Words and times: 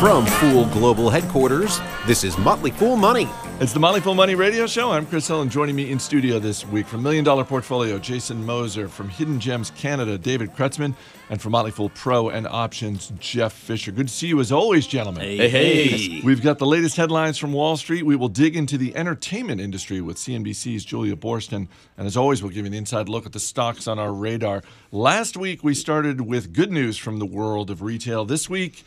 From 0.00 0.26
Fool 0.26 0.66
Global 0.66 1.08
Headquarters, 1.08 1.80
this 2.06 2.22
is 2.22 2.36
Motley 2.36 2.70
Fool 2.70 2.96
Money. 2.96 3.26
It's 3.60 3.72
the 3.72 3.80
Motley 3.80 4.02
Fool 4.02 4.14
Money 4.14 4.34
Radio 4.34 4.66
Show. 4.66 4.92
I'm 4.92 5.06
Chris 5.06 5.26
Hill, 5.26 5.40
and 5.40 5.50
joining 5.50 5.74
me 5.74 5.90
in 5.90 5.98
studio 5.98 6.38
this 6.38 6.66
week 6.66 6.86
from 6.86 7.02
Million 7.02 7.24
Dollar 7.24 7.44
Portfolio, 7.44 7.98
Jason 7.98 8.44
Moser, 8.44 8.88
from 8.88 9.08
Hidden 9.08 9.40
Gems 9.40 9.70
Canada, 9.70 10.18
David 10.18 10.52
Kretzmann, 10.52 10.94
and 11.30 11.40
from 11.40 11.52
Motley 11.52 11.70
Fool 11.70 11.88
Pro 11.88 12.28
and 12.28 12.46
Options, 12.46 13.10
Jeff 13.18 13.54
Fisher. 13.54 13.90
Good 13.90 14.08
to 14.08 14.12
see 14.12 14.26
you 14.26 14.38
as 14.38 14.52
always, 14.52 14.86
gentlemen. 14.86 15.22
Hey, 15.22 15.48
hey. 15.48 16.20
We've 16.22 16.42
got 16.42 16.58
the 16.58 16.66
latest 16.66 16.98
headlines 16.98 17.38
from 17.38 17.54
Wall 17.54 17.78
Street. 17.78 18.04
We 18.04 18.16
will 18.16 18.28
dig 18.28 18.54
into 18.54 18.76
the 18.76 18.94
entertainment 18.94 19.62
industry 19.62 20.02
with 20.02 20.18
CNBC's 20.18 20.84
Julia 20.84 21.16
Boorstin. 21.16 21.68
And 21.96 22.06
as 22.06 22.18
always, 22.18 22.42
we'll 22.42 22.52
give 22.52 22.66
you 22.66 22.70
an 22.70 22.74
inside 22.74 23.08
look 23.08 23.24
at 23.24 23.32
the 23.32 23.40
stocks 23.40 23.88
on 23.88 23.98
our 23.98 24.12
radar. 24.12 24.62
Last 24.92 25.38
week, 25.38 25.64
we 25.64 25.72
started 25.72 26.20
with 26.20 26.52
good 26.52 26.70
news 26.70 26.98
from 26.98 27.18
the 27.18 27.26
world 27.26 27.70
of 27.70 27.80
retail. 27.80 28.26
This 28.26 28.50
week, 28.50 28.84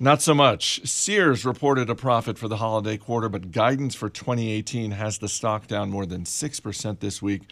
not 0.00 0.22
so 0.22 0.32
much. 0.32 0.80
Sears 0.88 1.44
reported 1.44 1.90
a 1.90 1.94
profit 1.94 2.38
for 2.38 2.48
the 2.48 2.56
holiday 2.56 2.96
quarter, 2.96 3.28
but 3.28 3.52
guidance 3.52 3.94
for 3.94 4.08
2018 4.08 4.92
has 4.92 5.18
the 5.18 5.28
stock 5.28 5.66
down 5.66 5.90
more 5.90 6.06
than 6.06 6.24
6% 6.24 7.00
this 7.00 7.20
week. 7.20 7.42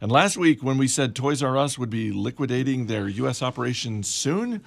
And 0.00 0.10
last 0.10 0.38
week, 0.38 0.62
when 0.62 0.78
we 0.78 0.88
said 0.88 1.14
Toys 1.14 1.42
R 1.42 1.58
Us 1.58 1.78
would 1.78 1.90
be 1.90 2.10
liquidating 2.10 2.86
their 2.86 3.08
U.S. 3.08 3.42
operations 3.42 4.08
soon, 4.08 4.64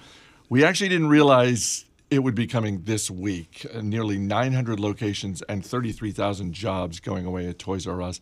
we 0.48 0.64
actually 0.64 0.90
didn't 0.90 1.08
realize 1.08 1.84
it 2.10 2.20
would 2.20 2.34
be 2.34 2.46
coming 2.46 2.82
this 2.84 3.10
week. 3.10 3.66
Uh, 3.74 3.80
nearly 3.80 4.18
900 4.18 4.78
locations 4.78 5.42
and 5.42 5.64
33,000 5.64 6.52
jobs 6.52 7.00
going 7.00 7.26
away 7.26 7.48
at 7.48 7.58
Toys 7.58 7.86
R 7.88 8.02
Us. 8.02 8.20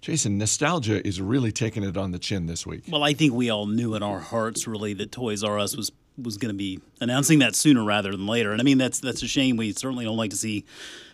Jason, 0.00 0.38
nostalgia 0.38 1.06
is 1.06 1.20
really 1.20 1.52
taking 1.52 1.82
it 1.82 1.96
on 1.96 2.12
the 2.12 2.18
chin 2.18 2.46
this 2.46 2.66
week. 2.66 2.84
Well, 2.88 3.04
I 3.04 3.12
think 3.12 3.34
we 3.34 3.50
all 3.50 3.66
knew 3.66 3.94
in 3.94 4.02
our 4.02 4.20
hearts 4.20 4.66
really 4.66 4.94
that 4.94 5.12
Toys 5.12 5.44
R 5.44 5.58
Us 5.58 5.76
was 5.76 5.90
was 6.22 6.36
going 6.36 6.52
to 6.52 6.56
be 6.58 6.80
announcing 7.00 7.38
that 7.40 7.54
sooner 7.54 7.84
rather 7.84 8.10
than 8.10 8.26
later. 8.26 8.52
And 8.52 8.60
I 8.60 8.64
mean 8.64 8.78
that's 8.78 9.00
that's 9.00 9.22
a 9.22 9.28
shame. 9.28 9.56
We 9.56 9.72
certainly 9.72 10.04
don't 10.04 10.16
like 10.16 10.30
to 10.30 10.36
see 10.36 10.64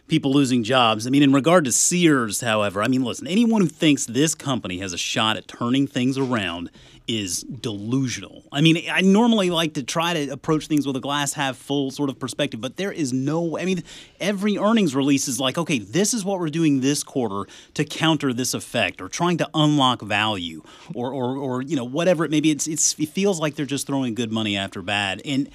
people 0.08 0.32
losing 0.32 0.62
jobs. 0.62 1.06
I 1.06 1.10
mean, 1.10 1.22
in 1.22 1.32
regard 1.32 1.64
to 1.64 1.72
Sears, 1.72 2.40
however, 2.40 2.82
I 2.82 2.88
mean, 2.88 3.04
listen, 3.04 3.26
anyone 3.26 3.62
who 3.62 3.68
thinks 3.68 4.06
this 4.06 4.34
company 4.34 4.78
has 4.78 4.92
a 4.92 4.98
shot 4.98 5.36
at 5.36 5.48
turning 5.48 5.86
things 5.86 6.16
around 6.18 6.70
is 7.08 7.42
delusional. 7.42 8.42
I 8.50 8.60
mean, 8.60 8.78
I 8.90 9.00
normally 9.00 9.50
like 9.50 9.74
to 9.74 9.82
try 9.82 10.14
to 10.14 10.28
approach 10.30 10.66
things 10.66 10.86
with 10.86 10.96
a 10.96 11.00
glass 11.00 11.34
half 11.34 11.56
full 11.56 11.90
sort 11.92 12.10
of 12.10 12.18
perspective, 12.18 12.60
but 12.60 12.76
there 12.76 12.90
is 12.90 13.12
no, 13.12 13.56
I 13.56 13.64
mean, 13.64 13.84
every 14.18 14.58
earnings 14.58 14.94
release 14.94 15.28
is 15.28 15.38
like, 15.38 15.56
okay, 15.56 15.78
this 15.78 16.12
is 16.12 16.24
what 16.24 16.40
we're 16.40 16.50
doing 16.50 16.80
this 16.80 17.04
quarter 17.04 17.48
to 17.74 17.84
counter 17.84 18.32
this 18.32 18.54
effect 18.54 19.00
or 19.00 19.08
trying 19.08 19.36
to 19.38 19.48
unlock 19.54 20.02
value 20.02 20.62
or, 20.94 21.12
or, 21.12 21.36
or 21.36 21.62
you 21.62 21.76
know, 21.76 21.84
whatever 21.84 22.24
it 22.24 22.30
may 22.30 22.40
be. 22.40 22.50
It's, 22.50 22.66
it's, 22.66 22.98
it 22.98 23.08
feels 23.08 23.38
like 23.38 23.54
they're 23.54 23.66
just 23.66 23.86
throwing 23.86 24.14
good 24.14 24.32
money 24.32 24.56
after 24.56 24.82
bad. 24.82 25.22
And, 25.24 25.48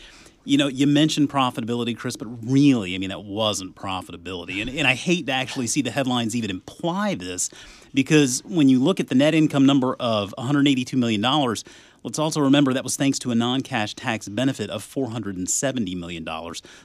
you 0.44 0.58
know, 0.58 0.67
you 0.67 0.88
mentioned 0.88 1.30
profitability, 1.30 1.95
Chris, 1.95 2.16
but 2.16 2.28
really, 2.50 2.95
I 2.95 2.97
mean, 2.97 3.09
that 3.09 3.23
wasn't 3.23 3.75
profitability. 3.75 4.61
And, 4.61 4.70
and 4.70 4.88
I 4.88 4.95
hate 4.95 5.28
to 5.28 5.31
actually 5.31 5.67
see 5.67 5.81
the 5.81 5.92
headlines 5.92 6.36
even 6.36 6.50
imply 6.50 7.16
this 7.16 7.50
because 7.94 8.42
when 8.45 8.69
you 8.69 8.81
look 8.81 9.00
at 9.00 9.09
the 9.09 9.16
net 9.16 9.36
income 9.36 9.66
number 9.66 9.95
of 10.00 10.34
$182 10.38 10.94
million, 10.95 11.22
let's 12.03 12.17
also 12.17 12.42
remember 12.42 12.73
that 12.73 12.84
was 12.84 12.95
thanks 12.95 13.19
to 13.19 13.31
a 13.31 13.36
non 13.36 13.62
cash 13.62 13.94
tax 13.94 14.28
benefit 14.28 14.69
of 14.69 14.84
$470 14.84 15.95
million. 15.97 16.28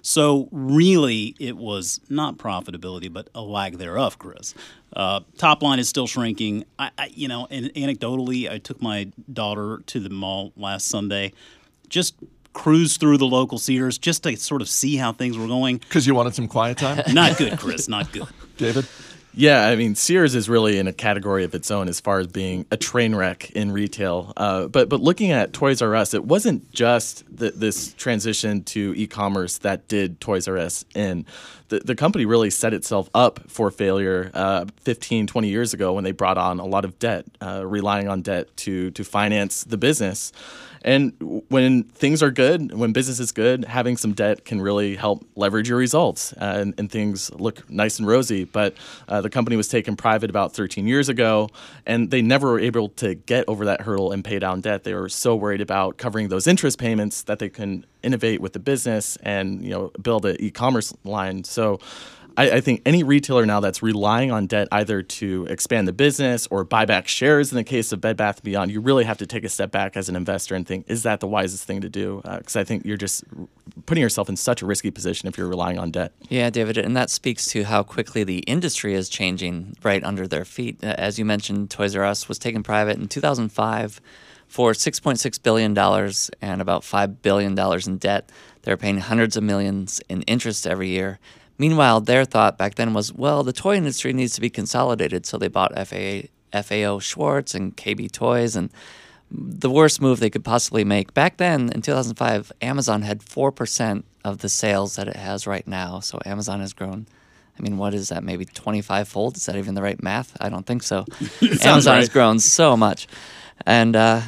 So, 0.02 0.48
really, 0.52 1.34
it 1.38 1.56
was 1.56 2.00
not 2.08 2.36
profitability, 2.36 3.10
but 3.12 3.30
a 3.34 3.40
lack 3.40 3.74
thereof, 3.74 4.18
Chris. 4.18 4.54
Uh, 4.94 5.20
top 5.38 5.62
line 5.62 5.78
is 5.78 5.88
still 5.88 6.06
shrinking. 6.06 6.64
I, 6.78 6.90
I, 6.98 7.06
you 7.06 7.28
know, 7.28 7.46
and 7.50 7.66
anecdotally, 7.74 8.50
I 8.50 8.58
took 8.58 8.82
my 8.82 9.10
daughter 9.32 9.82
to 9.86 10.00
the 10.00 10.10
mall 10.10 10.52
last 10.56 10.88
Sunday. 10.88 11.32
Just 11.88 12.16
cruise 12.56 12.96
through 12.96 13.18
the 13.18 13.26
local 13.26 13.58
Sears 13.58 13.98
just 13.98 14.22
to 14.22 14.34
sort 14.36 14.62
of 14.62 14.68
see 14.68 14.96
how 14.96 15.12
things 15.12 15.36
were 15.36 15.46
going. 15.46 15.76
Because 15.76 16.06
you 16.06 16.14
wanted 16.14 16.34
some 16.34 16.48
quiet 16.48 16.78
time? 16.78 17.02
Not 17.12 17.36
good, 17.36 17.58
Chris. 17.58 17.86
Not 17.86 18.10
good. 18.12 18.26
David? 18.56 18.86
Yeah, 19.34 19.66
I 19.68 19.76
mean, 19.76 19.94
Sears 19.94 20.34
is 20.34 20.48
really 20.48 20.78
in 20.78 20.86
a 20.86 20.94
category 20.94 21.44
of 21.44 21.54
its 21.54 21.70
own 21.70 21.88
as 21.88 22.00
far 22.00 22.18
as 22.18 22.26
being 22.26 22.64
a 22.70 22.78
train 22.78 23.14
wreck 23.14 23.50
in 23.50 23.70
retail. 23.70 24.32
Uh, 24.34 24.66
but 24.68 24.88
but 24.88 25.02
looking 25.02 25.30
at 25.30 25.52
Toys 25.52 25.82
R 25.82 25.94
Us, 25.94 26.14
it 26.14 26.24
wasn't 26.24 26.72
just 26.72 27.22
the, 27.30 27.50
this 27.50 27.92
transition 27.92 28.64
to 28.64 28.94
e-commerce 28.96 29.58
that 29.58 29.86
did 29.88 30.22
Toys 30.22 30.48
R 30.48 30.56
Us 30.56 30.86
in. 30.94 31.26
The, 31.68 31.80
the 31.80 31.94
company 31.94 32.24
really 32.26 32.50
set 32.50 32.72
itself 32.72 33.10
up 33.14 33.40
for 33.48 33.70
failure 33.70 34.30
uh, 34.34 34.66
15, 34.80 35.26
20 35.26 35.48
years 35.48 35.74
ago 35.74 35.92
when 35.92 36.04
they 36.04 36.12
brought 36.12 36.38
on 36.38 36.60
a 36.60 36.64
lot 36.66 36.84
of 36.84 36.98
debt, 36.98 37.26
uh, 37.40 37.66
relying 37.66 38.08
on 38.08 38.22
debt 38.22 38.56
to 38.58 38.90
to 38.92 39.04
finance 39.04 39.64
the 39.64 39.76
business. 39.76 40.32
And 40.86 41.14
when 41.48 41.82
things 41.82 42.22
are 42.22 42.30
good, 42.30 42.72
when 42.72 42.92
business 42.92 43.18
is 43.18 43.32
good, 43.32 43.64
having 43.64 43.96
some 43.96 44.12
debt 44.12 44.44
can 44.44 44.60
really 44.60 44.94
help 44.94 45.26
leverage 45.34 45.68
your 45.68 45.78
results 45.78 46.32
uh, 46.34 46.58
and, 46.60 46.74
and, 46.78 46.90
things 46.90 47.28
look 47.32 47.68
nice 47.68 47.98
and 47.98 48.06
rosy. 48.06 48.44
But 48.44 48.76
uh, 49.08 49.20
the 49.20 49.28
company 49.28 49.56
was 49.56 49.66
taken 49.66 49.96
private 49.96 50.30
about 50.30 50.54
13 50.54 50.86
years 50.86 51.08
ago, 51.08 51.48
and 51.86 52.12
they 52.12 52.22
never 52.22 52.52
were 52.52 52.60
able 52.60 52.90
to 52.90 53.16
get 53.16 53.44
over 53.48 53.64
that 53.64 53.80
hurdle 53.80 54.12
and 54.12 54.24
pay 54.24 54.38
down 54.38 54.60
debt. 54.60 54.84
They 54.84 54.94
were 54.94 55.08
so 55.08 55.34
worried 55.34 55.60
about 55.60 55.96
covering 55.96 56.28
those 56.28 56.46
interest 56.46 56.78
payments 56.78 57.22
that 57.22 57.40
they 57.40 57.48
can 57.48 57.84
innovate 58.06 58.40
with 58.40 58.52
the 58.52 58.58
business 58.58 59.16
and 59.22 59.62
you 59.62 59.70
know 59.70 59.90
build 60.00 60.24
an 60.24 60.36
e-commerce 60.40 60.94
line. 61.04 61.44
So 61.44 61.80
I, 62.36 62.50
I, 62.50 62.60
think 62.60 62.82
any 62.84 63.02
retailer 63.02 63.46
now 63.46 63.60
that's 63.60 63.82
relying 63.82 64.30
on 64.30 64.46
debt 64.46 64.68
either 64.70 65.02
to 65.02 65.46
expand 65.46 65.88
the 65.88 65.92
business 65.92 66.46
or 66.48 66.64
buy 66.64 66.84
back 66.84 67.08
shares 67.08 67.50
in 67.50 67.56
the 67.56 67.64
case 67.64 67.92
of 67.92 68.00
Bed 68.00 68.16
Bath 68.16 68.42
Beyond, 68.42 68.70
you 68.70 68.80
really 68.80 69.04
have 69.04 69.18
to 69.18 69.26
take 69.26 69.44
a 69.44 69.48
step 69.48 69.70
back 69.70 69.96
as 69.96 70.08
an 70.08 70.16
investor 70.16 70.54
and 70.54 70.66
think, 70.66 70.84
is 70.88 71.02
that 71.04 71.20
the 71.20 71.26
wisest 71.26 71.64
thing 71.64 71.80
to 71.80 71.88
do? 71.88 72.20
Because 72.24 72.56
uh, 72.56 72.60
I 72.60 72.64
think 72.64 72.84
you're 72.84 72.96
just 72.96 73.24
putting 73.86 74.02
yourself 74.02 74.28
in 74.28 74.36
such 74.36 74.62
a 74.62 74.66
risky 74.66 74.90
position 74.90 75.28
if 75.28 75.38
you're 75.38 75.48
relying 75.48 75.78
on 75.78 75.90
debt. 75.90 76.12
Yeah, 76.28 76.50
David, 76.50 76.78
and 76.78 76.96
that 76.96 77.10
speaks 77.10 77.46
to 77.46 77.64
how 77.64 77.82
quickly 77.82 78.22
the 78.24 78.40
industry 78.40 78.94
is 78.94 79.08
changing 79.08 79.76
right 79.82 80.04
under 80.04 80.28
their 80.28 80.44
feet. 80.44 80.82
As 80.84 81.18
you 81.18 81.24
mentioned, 81.24 81.70
Toys 81.70 81.96
R 81.96 82.04
Us 82.04 82.28
was 82.28 82.38
taken 82.38 82.62
private 82.62 82.98
in 82.98 83.08
2005 83.08 84.00
for 84.48 84.72
$6.6 84.72 85.42
billion 85.42 85.76
and 86.40 86.60
about 86.60 86.82
$5 86.82 87.16
billion 87.22 87.58
in 87.86 87.98
debt. 87.98 88.30
They're 88.62 88.76
paying 88.76 88.98
hundreds 88.98 89.36
of 89.36 89.44
millions 89.44 90.00
in 90.08 90.22
interest 90.22 90.66
every 90.66 90.88
year. 90.88 91.18
Meanwhile, 91.58 92.02
their 92.02 92.24
thought 92.24 92.58
back 92.58 92.74
then 92.74 92.92
was, 92.92 93.12
well, 93.12 93.42
the 93.42 93.52
toy 93.52 93.76
industry 93.76 94.12
needs 94.12 94.34
to 94.34 94.40
be 94.40 94.50
consolidated, 94.50 95.24
so 95.24 95.38
they 95.38 95.48
bought 95.48 95.72
FAA, 95.74 96.28
FAO 96.62 96.98
Schwarz 96.98 97.54
and 97.54 97.76
KB 97.76 98.10
Toys, 98.10 98.56
and 98.56 98.70
the 99.30 99.70
worst 99.70 100.00
move 100.00 100.20
they 100.20 100.30
could 100.30 100.44
possibly 100.44 100.84
make. 100.84 101.14
Back 101.14 101.38
then, 101.38 101.70
in 101.70 101.82
2005, 101.82 102.52
Amazon 102.60 103.02
had 103.02 103.20
4% 103.20 104.04
of 104.24 104.38
the 104.38 104.48
sales 104.48 104.96
that 104.96 105.08
it 105.08 105.16
has 105.16 105.46
right 105.46 105.66
now, 105.66 106.00
so 106.00 106.20
Amazon 106.26 106.60
has 106.60 106.72
grown. 106.72 107.06
I 107.58 107.62
mean, 107.62 107.78
what 107.78 107.94
is 107.94 108.10
that? 108.10 108.22
Maybe 108.22 108.44
25 108.44 109.08
fold? 109.08 109.36
Is 109.36 109.46
that 109.46 109.56
even 109.56 109.74
the 109.74 109.82
right 109.82 110.00
math? 110.02 110.36
I 110.40 110.50
don't 110.50 110.66
think 110.66 110.82
so. 110.82 111.06
Amazon 111.62 111.94
right. 111.94 112.00
has 112.00 112.08
grown 112.10 112.38
so 112.38 112.76
much. 112.76 113.08
And 113.64 113.96
uh, 113.96 114.20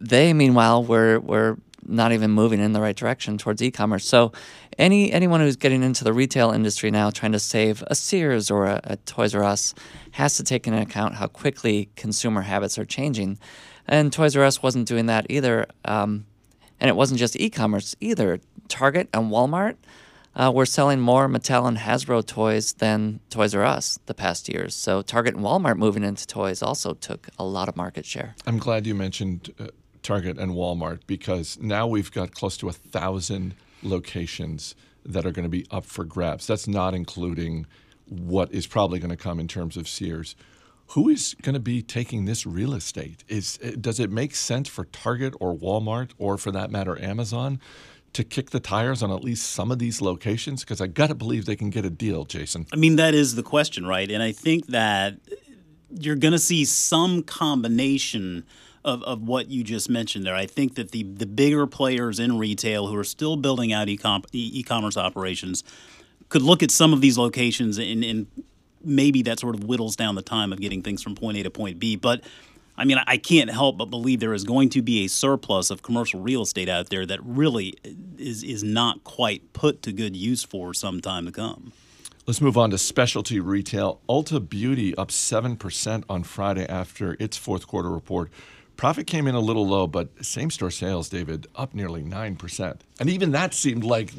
they, 0.00 0.32
meanwhile, 0.32 0.84
were, 0.84 1.20
were 1.20 1.58
not 1.88 2.12
even 2.12 2.30
moving 2.30 2.60
in 2.60 2.72
the 2.72 2.80
right 2.80 2.96
direction 2.96 3.38
towards 3.38 3.62
e-commerce. 3.62 4.04
So 4.04 4.32
any 4.78 5.12
anyone 5.12 5.40
who's 5.40 5.56
getting 5.56 5.82
into 5.82 6.04
the 6.04 6.12
retail 6.12 6.50
industry 6.50 6.90
now, 6.90 7.10
trying 7.10 7.32
to 7.32 7.38
save 7.38 7.82
a 7.86 7.94
Sears 7.94 8.50
or 8.50 8.66
a, 8.66 8.80
a 8.84 8.96
Toys 8.96 9.34
R 9.34 9.44
Us, 9.44 9.74
has 10.12 10.36
to 10.36 10.42
take 10.42 10.66
into 10.66 10.82
account 10.82 11.14
how 11.14 11.28
quickly 11.28 11.88
consumer 11.96 12.42
habits 12.42 12.78
are 12.78 12.84
changing. 12.84 13.38
And 13.86 14.12
Toys 14.12 14.36
R 14.36 14.44
Us 14.44 14.62
wasn't 14.62 14.88
doing 14.88 15.06
that 15.06 15.26
either. 15.30 15.66
Um, 15.84 16.26
and 16.78 16.90
it 16.90 16.96
wasn't 16.96 17.20
just 17.20 17.36
e-commerce 17.36 17.96
either. 18.00 18.40
Target 18.68 19.08
and 19.14 19.30
Walmart 19.30 19.76
uh, 20.36 20.52
were 20.54 20.66
selling 20.66 21.00
more 21.00 21.28
Mattel 21.28 21.66
and 21.66 21.78
Hasbro 21.78 22.24
toys 22.26 22.74
than 22.74 23.20
Toys 23.30 23.54
R 23.54 23.64
Us 23.64 23.98
the 24.06 24.14
past 24.14 24.48
years. 24.48 24.74
So 24.74 25.02
Target 25.02 25.34
and 25.34 25.44
Walmart 25.44 25.78
moving 25.78 26.04
into 26.04 26.26
toys 26.26 26.62
also 26.62 26.94
took 26.94 27.28
a 27.38 27.44
lot 27.44 27.68
of 27.68 27.76
market 27.76 28.04
share. 28.04 28.36
I'm 28.46 28.58
glad 28.58 28.86
you 28.86 28.94
mentioned 28.94 29.52
uh, 29.58 29.68
Target 30.02 30.38
and 30.38 30.52
Walmart 30.52 31.00
because 31.06 31.58
now 31.58 31.86
we've 31.86 32.12
got 32.12 32.32
close 32.32 32.56
to 32.58 32.68
a 32.68 32.72
thousand 32.72 33.54
locations 33.82 34.74
that 35.04 35.24
are 35.24 35.32
going 35.32 35.44
to 35.44 35.48
be 35.48 35.66
up 35.70 35.84
for 35.84 36.04
grabs. 36.04 36.46
That's 36.46 36.68
not 36.68 36.94
including 36.94 37.66
what 38.06 38.52
is 38.52 38.66
probably 38.66 38.98
going 38.98 39.10
to 39.10 39.16
come 39.16 39.40
in 39.40 39.48
terms 39.48 39.76
of 39.76 39.88
Sears. 39.88 40.36
Who 40.90 41.08
is 41.08 41.34
going 41.42 41.54
to 41.54 41.60
be 41.60 41.82
taking 41.82 42.26
this 42.26 42.46
real 42.46 42.72
estate? 42.74 43.24
Is 43.26 43.56
does 43.80 43.98
it 43.98 44.10
make 44.10 44.36
sense 44.36 44.68
for 44.68 44.84
Target 44.84 45.34
or 45.40 45.56
Walmart 45.56 46.10
or 46.18 46.38
for 46.38 46.52
that 46.52 46.70
matter 46.70 47.00
Amazon 47.02 47.60
to 48.16 48.24
kick 48.24 48.48
the 48.48 48.60
tires 48.60 49.02
on 49.02 49.10
at 49.10 49.22
least 49.22 49.50
some 49.50 49.70
of 49.70 49.78
these 49.78 50.00
locations 50.00 50.64
because 50.64 50.80
I 50.80 50.86
got 50.86 51.08
to 51.08 51.14
believe 51.14 51.44
they 51.44 51.54
can 51.54 51.68
get 51.68 51.84
a 51.84 51.90
deal, 51.90 52.24
Jason. 52.24 52.66
I 52.72 52.76
mean 52.76 52.96
that 52.96 53.14
is 53.14 53.34
the 53.34 53.42
question, 53.42 53.86
right? 53.86 54.10
And 54.10 54.22
I 54.22 54.32
think 54.32 54.68
that 54.68 55.18
you're 55.90 56.16
going 56.16 56.32
to 56.32 56.38
see 56.38 56.64
some 56.64 57.22
combination 57.22 58.44
of, 58.86 59.02
of 59.02 59.20
what 59.20 59.50
you 59.50 59.62
just 59.62 59.90
mentioned 59.90 60.24
there. 60.24 60.34
I 60.34 60.46
think 60.46 60.76
that 60.76 60.92
the, 60.92 61.02
the 61.02 61.26
bigger 61.26 61.66
players 61.66 62.18
in 62.18 62.38
retail 62.38 62.86
who 62.86 62.96
are 62.96 63.04
still 63.04 63.36
building 63.36 63.70
out 63.70 63.88
e-com- 63.88 64.24
e-commerce 64.32 64.96
operations 64.96 65.62
could 66.30 66.42
look 66.42 66.62
at 66.62 66.70
some 66.70 66.94
of 66.94 67.02
these 67.02 67.18
locations 67.18 67.76
and, 67.76 68.02
and 68.02 68.26
maybe 68.82 69.20
that 69.22 69.40
sort 69.40 69.54
of 69.54 69.64
whittles 69.64 69.94
down 69.94 70.14
the 70.14 70.22
time 70.22 70.54
of 70.54 70.60
getting 70.60 70.82
things 70.82 71.02
from 71.02 71.14
point 71.14 71.36
A 71.36 71.42
to 71.42 71.50
point 71.50 71.78
B. 71.78 71.96
But 71.96 72.24
I 72.78 72.84
mean, 72.84 72.98
I 73.06 73.16
can't 73.16 73.50
help 73.50 73.78
but 73.78 73.86
believe 73.86 74.20
there 74.20 74.34
is 74.34 74.44
going 74.44 74.68
to 74.70 74.82
be 74.82 75.04
a 75.04 75.08
surplus 75.08 75.70
of 75.70 75.82
commercial 75.82 76.20
real 76.20 76.42
estate 76.42 76.68
out 76.68 76.90
there 76.90 77.06
that 77.06 77.20
really 77.22 77.74
is 78.18 78.42
is 78.42 78.62
not 78.62 79.04
quite 79.04 79.52
put 79.52 79.82
to 79.82 79.92
good 79.92 80.16
use 80.16 80.42
for 80.42 80.74
some 80.74 81.00
time 81.00 81.26
to 81.26 81.32
come. 81.32 81.72
Let's 82.26 82.40
move 82.40 82.58
on 82.58 82.70
to 82.70 82.78
specialty 82.78 83.38
retail. 83.38 84.00
Ulta 84.08 84.46
Beauty 84.46 84.96
up 84.96 85.08
7% 85.08 86.04
on 86.08 86.24
Friday 86.24 86.66
after 86.68 87.16
its 87.20 87.36
fourth 87.36 87.68
quarter 87.68 87.88
report. 87.88 88.30
Profit 88.76 89.06
came 89.06 89.26
in 89.26 89.34
a 89.34 89.40
little 89.40 89.66
low, 89.66 89.86
but 89.86 90.08
same 90.24 90.50
store 90.50 90.70
sales, 90.70 91.08
David, 91.08 91.46
up 91.54 91.72
nearly 91.72 92.02
9%. 92.02 92.80
And 93.00 93.08
even 93.08 93.30
that 93.30 93.54
seemed 93.54 93.84
like 93.84 94.12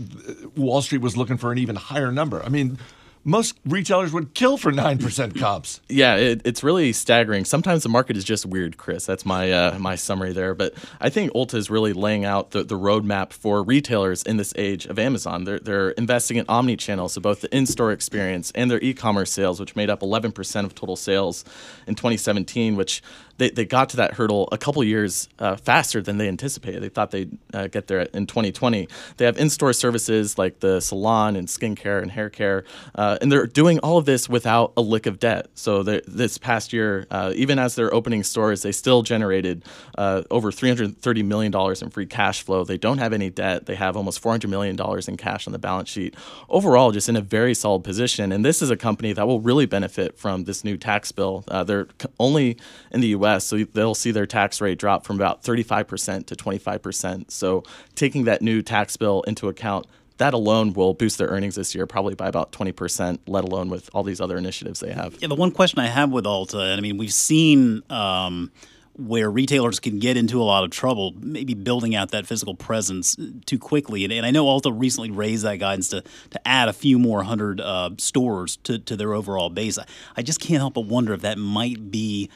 Wall 0.55 0.81
Street 0.81 1.01
was 1.01 1.17
looking 1.17 1.37
for 1.37 1.51
an 1.51 1.57
even 1.57 1.75
higher 1.75 2.11
number. 2.11 2.41
I 2.41 2.49
mean, 2.49 2.79
most 3.27 3.59
retailers 3.65 4.13
would 4.13 4.33
kill 4.33 4.57
for 4.57 4.71
9% 4.71 5.37
comps. 5.37 5.81
Yeah, 5.89 6.15
it, 6.15 6.41
it's 6.45 6.63
really 6.63 6.93
staggering. 6.93 7.43
Sometimes 7.43 7.83
the 7.83 7.89
market 7.89 8.15
is 8.15 8.23
just 8.23 8.45
weird, 8.45 8.77
Chris. 8.77 9.05
That's 9.05 9.25
my 9.25 9.51
uh, 9.51 9.77
my 9.79 9.95
summary 9.95 10.31
there. 10.31 10.55
But 10.55 10.73
I 11.01 11.09
think 11.09 11.33
Ulta 11.33 11.55
is 11.55 11.69
really 11.69 11.91
laying 11.91 12.23
out 12.23 12.51
the, 12.51 12.63
the 12.63 12.79
roadmap 12.79 13.33
for 13.33 13.61
retailers 13.63 14.23
in 14.23 14.37
this 14.37 14.53
age 14.55 14.85
of 14.85 14.97
Amazon. 14.97 15.43
They're, 15.43 15.59
they're 15.59 15.89
investing 15.91 16.37
in 16.37 16.45
omni-channel, 16.47 17.09
so 17.09 17.19
both 17.19 17.41
the 17.41 17.53
in-store 17.53 17.91
experience 17.91 18.51
and 18.55 18.71
their 18.71 18.79
e-commerce 18.79 19.31
sales, 19.31 19.59
which 19.59 19.75
made 19.75 19.89
up 19.89 19.99
11% 19.99 20.63
of 20.63 20.73
total 20.73 20.95
sales 20.95 21.43
in 21.85 21.95
2017, 21.95 22.77
which 22.77 23.03
they, 23.37 23.49
they 23.49 23.65
got 23.65 23.89
to 23.89 23.97
that 23.97 24.15
hurdle 24.15 24.49
a 24.51 24.57
couple 24.57 24.83
years 24.83 25.29
uh, 25.39 25.55
faster 25.55 26.01
than 26.01 26.17
they 26.17 26.27
anticipated. 26.27 26.81
They 26.81 26.89
thought 26.89 27.11
they'd 27.11 27.37
uh, 27.53 27.67
get 27.67 27.87
there 27.87 28.01
in 28.01 28.27
2020. 28.27 28.87
They 29.17 29.25
have 29.25 29.37
in 29.37 29.49
store 29.49 29.73
services 29.73 30.37
like 30.37 30.59
the 30.59 30.79
salon 30.81 31.35
and 31.35 31.47
skincare 31.47 32.01
and 32.01 32.11
hair 32.11 32.29
care, 32.29 32.65
uh, 32.95 33.17
and 33.21 33.31
they're 33.31 33.45
doing 33.45 33.79
all 33.79 33.97
of 33.97 34.05
this 34.05 34.27
without 34.27 34.73
a 34.75 34.81
lick 34.81 35.05
of 35.05 35.19
debt. 35.19 35.47
So 35.53 35.83
this 35.83 36.37
past 36.37 36.73
year, 36.73 37.05
uh, 37.11 37.33
even 37.35 37.59
as 37.59 37.75
they're 37.75 37.93
opening 37.93 38.23
stores, 38.23 38.61
they 38.61 38.71
still 38.71 39.03
generated 39.03 39.63
uh, 39.97 40.23
over 40.31 40.51
$330 40.51 41.25
million 41.25 41.53
in 41.81 41.89
free 41.89 42.05
cash 42.05 42.41
flow. 42.41 42.63
They 42.63 42.77
don't 42.77 42.97
have 42.97 43.13
any 43.13 43.29
debt. 43.29 43.65
They 43.65 43.75
have 43.75 43.95
almost 43.95 44.21
$400 44.21 44.49
million 44.49 44.77
in 45.07 45.17
cash 45.17 45.47
on 45.47 45.53
the 45.53 45.59
balance 45.59 45.89
sheet. 45.89 46.15
Overall, 46.49 46.91
just 46.91 47.09
in 47.09 47.15
a 47.15 47.21
very 47.21 47.53
solid 47.53 47.83
position. 47.83 48.31
And 48.31 48.43
this 48.43 48.61
is 48.61 48.69
a 48.69 48.77
company 48.77 49.13
that 49.13 49.27
will 49.27 49.41
really 49.41 49.65
benefit 49.65 50.17
from 50.17 50.45
this 50.45 50.63
new 50.63 50.77
tax 50.77 51.11
bill. 51.11 51.43
Uh, 51.47 51.63
they're 51.63 51.87
only 52.19 52.57
in 52.91 53.01
the 53.01 53.07
U.S. 53.09 53.26
So 53.35 53.63
they'll 53.63 53.95
see 53.95 54.11
their 54.11 54.25
tax 54.25 54.61
rate 54.61 54.79
drop 54.79 55.05
from 55.05 55.17
about 55.17 55.43
35% 55.43 56.25
to 56.27 56.35
25%. 56.35 57.31
So 57.31 57.63
taking 57.95 58.25
that 58.25 58.41
new 58.41 58.61
tax 58.61 58.97
bill 58.97 59.21
into 59.23 59.47
account, 59.47 59.87
that 60.17 60.33
alone 60.33 60.73
will 60.73 60.93
boost 60.93 61.17
their 61.17 61.27
earnings 61.27 61.55
this 61.55 61.75
year 61.75 61.85
probably 61.85 62.15
by 62.15 62.27
about 62.27 62.51
20%, 62.51 63.19
let 63.27 63.43
alone 63.43 63.69
with 63.69 63.89
all 63.93 64.03
these 64.03 64.19
other 64.19 64.37
initiatives 64.37 64.79
they 64.79 64.91
have. 64.91 65.15
Yeah, 65.19 65.27
the 65.27 65.35
one 65.35 65.51
question 65.51 65.79
I 65.79 65.87
have 65.87 66.11
with 66.11 66.25
Ulta, 66.25 66.71
and 66.71 66.77
I 66.77 66.81
mean, 66.81 66.97
we've 66.97 67.13
seen. 67.13 67.83
Um, 67.89 68.51
where 68.97 69.29
retailers 69.29 69.79
can 69.79 69.99
get 69.99 70.17
into 70.17 70.41
a 70.41 70.43
lot 70.43 70.63
of 70.63 70.71
trouble, 70.71 71.13
maybe 71.19 71.53
building 71.53 71.95
out 71.95 72.09
that 72.11 72.25
physical 72.25 72.55
presence 72.55 73.15
too 73.45 73.59
quickly. 73.59 74.03
And, 74.03 74.11
and 74.11 74.25
I 74.25 74.31
know 74.31 74.45
Ulta 74.45 74.73
recently 74.75 75.11
raised 75.11 75.43
that 75.43 75.57
guidance 75.57 75.89
to, 75.89 76.01
to 76.31 76.47
add 76.47 76.67
a 76.67 76.73
few 76.73 76.97
more 76.97 77.23
hundred 77.23 77.61
uh, 77.61 77.91
stores 77.99 78.57
to, 78.63 78.79
to 78.79 78.95
their 78.95 79.13
overall 79.13 79.49
base. 79.49 79.77
I, 79.77 79.85
I 80.15 80.23
just 80.23 80.39
can't 80.39 80.59
help 80.59 80.73
but 80.73 80.85
wonder 80.85 81.13
if 81.13 81.21
that 81.21 81.37
might 81.37 81.91
be 81.91 82.29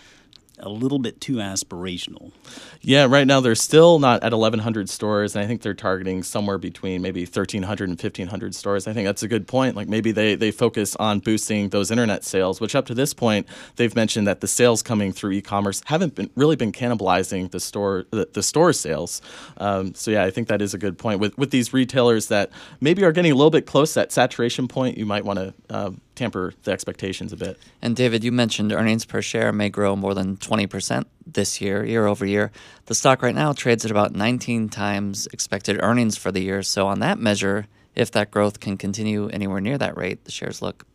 a 0.62 0.70
little 0.70 1.00
bit 1.00 1.22
too 1.22 1.36
aspirational. 1.36 2.32
Yeah, 2.82 3.06
right 3.10 3.28
now 3.28 3.40
they're 3.40 3.56
still 3.56 4.00
not 4.00 4.24
at 4.24 4.32
1,100 4.32 4.90
stores, 4.90 5.36
and 5.36 5.44
I 5.44 5.48
think 5.48 5.62
they're 5.62 5.74
targeting 5.74 6.24
somewhere 6.24 6.58
between 6.58 7.02
maybe 7.02 7.22
1,300 7.22 7.90
and 7.90 8.02
1,500 8.02 8.56
stores. 8.56 8.88
I 8.88 8.94
think 8.94 9.06
that's 9.06 9.24
a 9.24 9.28
good 9.28 9.48
point. 9.48 9.76
Like 9.76 9.88
maybe 9.88 10.12
they, 10.12 10.36
they 10.36 10.52
focus 10.52 10.96
on 10.96 11.20
boosting 11.20 11.70
those 11.70 11.92
internet 11.92 12.24
sales, 12.24 12.60
which 12.60 12.76
up 12.76 12.86
to 12.88 12.94
this 12.94 13.14
point 13.14 13.48
they've 13.76 13.96
mentioned 13.96 14.28
that 14.28 14.42
the 14.42 14.48
sales 14.48 14.82
coming 14.82 15.12
through 15.12 15.32
e-commerce 15.32 15.82
haven't 15.86 16.16
been 16.16 16.30
really 16.36 16.56
been 16.56 16.72
cannibalizing 16.72 17.52
the 17.52 17.60
store 17.60 18.06
the, 18.12 18.28
the 18.34 18.44
store 18.44 18.74
sales. 18.74 19.22
Um, 19.58 19.94
so 19.94 20.12
yeah, 20.12 20.24
I 20.24 20.32
think 20.32 20.48
that 20.48 20.62
is 20.62 20.74
a 20.74 20.78
good 20.78 20.98
point 20.98 21.20
with 21.20 21.38
with 21.38 21.52
these 21.52 21.74
retailers 21.74 22.28
that 22.28 22.52
maybe 22.80 23.04
are 23.04 23.12
getting 23.12 23.32
a 23.32 23.36
little 23.36 23.52
bit 23.52 23.66
close 23.66 23.94
that 23.94 24.12
saturation 24.12 24.68
point. 24.68 24.98
You 24.98 25.06
might 25.06 25.26
want 25.26 25.40
to. 25.40 25.54
Uh, 25.70 25.92
tamper 26.22 26.54
the 26.64 26.72
expectations 26.72 27.34
a 27.34 27.38
bit. 27.38 27.58
And 27.82 27.96
David, 27.96 28.24
you 28.24 28.32
mentioned 28.32 28.72
earnings 28.72 29.06
per 29.06 29.22
share 29.22 29.52
may 29.52 29.70
grow 29.70 29.96
more 29.96 30.14
than 30.14 30.38
20% 30.38 31.06
this 31.26 31.60
year, 31.60 31.84
year 31.84 32.06
over 32.06 32.26
year. 32.26 32.52
The 32.86 32.94
stock 32.96 33.24
right 33.24 33.34
now 33.34 33.54
trades 33.54 33.84
at 33.86 33.92
about 33.92 34.14
19 34.14 34.70
times 34.70 35.28
expected 35.34 35.80
earnings 35.82 36.18
for 36.18 36.32
the 36.32 36.42
year. 36.42 36.62
So, 36.62 36.88
on 36.88 37.00
that 37.00 37.18
measure, 37.18 37.68
if 37.96 38.12
that 38.12 38.30
growth 38.30 38.60
can 38.60 38.78
continue 38.78 39.30
anywhere 39.30 39.62
near 39.62 39.78
that 39.80 39.98
rate, 39.98 40.26
the 40.26 40.32
shares 40.32 40.62
look 40.62 40.86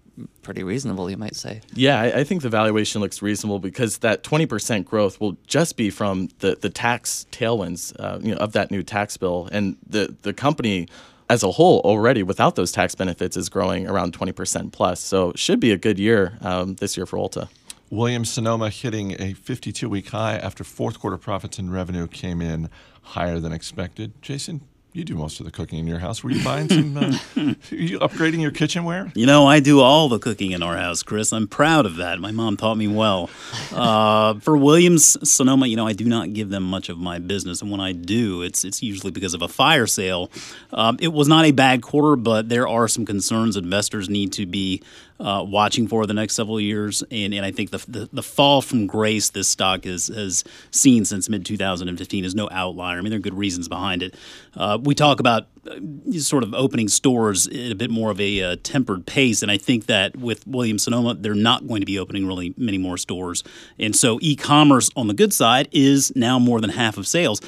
pretty 0.42 0.62
reasonable, 0.62 1.10
you 1.10 1.16
might 1.16 1.34
say. 1.34 1.60
Yeah, 1.74 2.00
I, 2.00 2.20
I, 2.20 2.24
think 2.24 2.40
the 2.40 2.48
valuation 2.48 3.02
looks 3.02 3.20
reasonable 3.20 3.58
because 3.58 3.98
that 3.98 4.22
20% 4.22 4.86
growth 4.86 5.20
will 5.20 5.36
just 5.46 5.76
be 5.76 5.90
from 5.90 6.28
the, 6.38 6.56
the 6.58 6.70
tax 6.70 7.26
tailwinds 7.32 7.94
uh, 7.98 8.18
you 8.22 8.30
know, 8.32 8.38
of 8.38 8.52
that 8.52 8.70
new 8.70 8.82
tax 8.82 9.18
bill. 9.18 9.48
And 9.52 9.76
the, 9.86 10.16
the 10.22 10.32
company 10.32 10.88
as 11.28 11.42
a 11.42 11.52
whole 11.52 11.80
already 11.80 12.22
without 12.22 12.56
those 12.56 12.72
tax 12.72 12.94
benefits 12.94 13.36
is 13.36 13.48
growing 13.48 13.88
around 13.88 14.12
20% 14.12 14.72
plus. 14.72 15.00
So 15.00 15.32
should 15.34 15.60
be 15.60 15.72
a 15.72 15.76
good 15.76 15.98
year 15.98 16.38
um, 16.40 16.74
this 16.74 16.96
year 16.96 17.06
for 17.06 17.16
Ulta. 17.18 17.48
Williams 17.90 18.30
Sonoma 18.30 18.70
hitting 18.70 19.20
a 19.20 19.34
52 19.34 19.88
week 19.88 20.08
high 20.08 20.36
after 20.36 20.64
fourth 20.64 20.98
quarter 20.98 21.16
profits 21.16 21.58
and 21.58 21.72
revenue 21.72 22.08
came 22.08 22.42
in 22.42 22.68
higher 23.02 23.38
than 23.38 23.52
expected. 23.52 24.20
Jason, 24.22 24.60
you 24.96 25.04
do 25.04 25.14
most 25.14 25.40
of 25.40 25.46
the 25.46 25.52
cooking 25.52 25.78
in 25.78 25.86
your 25.86 25.98
house. 25.98 26.24
Were 26.24 26.30
you 26.30 26.42
buying 26.42 26.68
some? 26.68 26.96
Uh, 26.96 27.00
are 27.36 27.74
you 27.74 27.98
upgrading 27.98 28.40
your 28.40 28.50
kitchenware? 28.50 29.12
You 29.14 29.26
know, 29.26 29.46
I 29.46 29.60
do 29.60 29.80
all 29.80 30.08
the 30.08 30.18
cooking 30.18 30.52
in 30.52 30.62
our 30.62 30.76
house, 30.76 31.02
Chris. 31.02 31.32
I'm 31.32 31.46
proud 31.46 31.84
of 31.84 31.96
that. 31.96 32.18
My 32.18 32.30
mom 32.30 32.56
taught 32.56 32.76
me 32.76 32.88
well. 32.88 33.28
Uh, 33.72 34.34
for 34.40 34.56
Williams 34.56 35.16
Sonoma, 35.28 35.66
you 35.66 35.76
know, 35.76 35.86
I 35.86 35.92
do 35.92 36.06
not 36.06 36.32
give 36.32 36.48
them 36.48 36.62
much 36.62 36.88
of 36.88 36.96
my 36.96 37.18
business, 37.18 37.60
and 37.60 37.70
when 37.70 37.80
I 37.80 37.92
do, 37.92 38.40
it's 38.40 38.64
it's 38.64 38.82
usually 38.82 39.10
because 39.10 39.34
of 39.34 39.42
a 39.42 39.48
fire 39.48 39.86
sale. 39.86 40.30
Um, 40.72 40.96
it 41.00 41.08
was 41.08 41.28
not 41.28 41.44
a 41.44 41.52
bad 41.52 41.82
quarter, 41.82 42.16
but 42.16 42.48
there 42.48 42.66
are 42.66 42.88
some 42.88 43.04
concerns 43.04 43.56
investors 43.56 44.08
need 44.08 44.32
to 44.32 44.46
be 44.46 44.82
uh, 45.18 45.44
watching 45.46 45.88
for 45.88 46.06
the 46.06 46.14
next 46.14 46.34
several 46.34 46.60
years. 46.60 47.02
And, 47.10 47.32
and 47.34 47.44
I 47.44 47.50
think 47.50 47.70
the, 47.70 47.78
the, 47.88 48.08
the 48.12 48.22
fall 48.22 48.62
from 48.62 48.86
grace 48.86 49.30
this 49.30 49.48
stock 49.48 49.86
is, 49.86 50.08
has 50.08 50.44
seen 50.70 51.04
since 51.04 51.28
mid 51.28 51.44
2015 51.44 52.24
is 52.24 52.34
no 52.34 52.48
outlier. 52.50 52.98
I 52.98 53.00
mean, 53.00 53.10
there 53.10 53.18
are 53.18 53.22
good 53.22 53.36
reasons 53.36 53.68
behind 53.68 54.02
it. 54.02 54.14
Uh, 54.54 54.78
we 54.82 54.94
talk 54.94 55.20
about 55.20 55.48
uh, 55.66 55.78
sort 56.18 56.42
of 56.42 56.54
opening 56.54 56.88
stores 56.88 57.46
at 57.46 57.72
a 57.72 57.74
bit 57.74 57.90
more 57.90 58.10
of 58.10 58.20
a 58.20 58.42
uh, 58.42 58.56
tempered 58.62 59.06
pace. 59.06 59.42
And 59.42 59.50
I 59.50 59.58
think 59.58 59.86
that 59.86 60.16
with 60.16 60.46
Williams 60.46 60.84
Sonoma, 60.84 61.14
they're 61.14 61.34
not 61.34 61.66
going 61.66 61.80
to 61.80 61.86
be 61.86 61.98
opening 61.98 62.26
really 62.26 62.54
many 62.56 62.78
more 62.78 62.96
stores. 62.96 63.42
And 63.78 63.94
so 63.94 64.18
e 64.20 64.36
commerce 64.36 64.90
on 64.96 65.08
the 65.08 65.14
good 65.14 65.32
side 65.32 65.68
is 65.72 66.14
now 66.14 66.38
more 66.38 66.60
than 66.60 66.70
half 66.70 66.96
of 66.98 67.06
sales. 67.06 67.40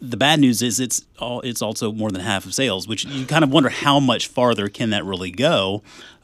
The 0.00 0.16
bad 0.16 0.40
news 0.40 0.62
is 0.62 0.80
it's 0.80 1.04
all, 1.18 1.40
it's 1.42 1.62
also 1.62 1.92
more 1.92 2.10
than 2.10 2.22
half 2.22 2.44
of 2.46 2.54
sales, 2.54 2.88
which 2.88 3.04
you 3.04 3.26
kind 3.26 3.44
of 3.44 3.52
wonder 3.52 3.68
how 3.68 4.00
much 4.00 4.28
farther 4.28 4.68
can 4.68 4.90
that 4.90 5.04
really 5.04 5.30
go. 5.30 5.82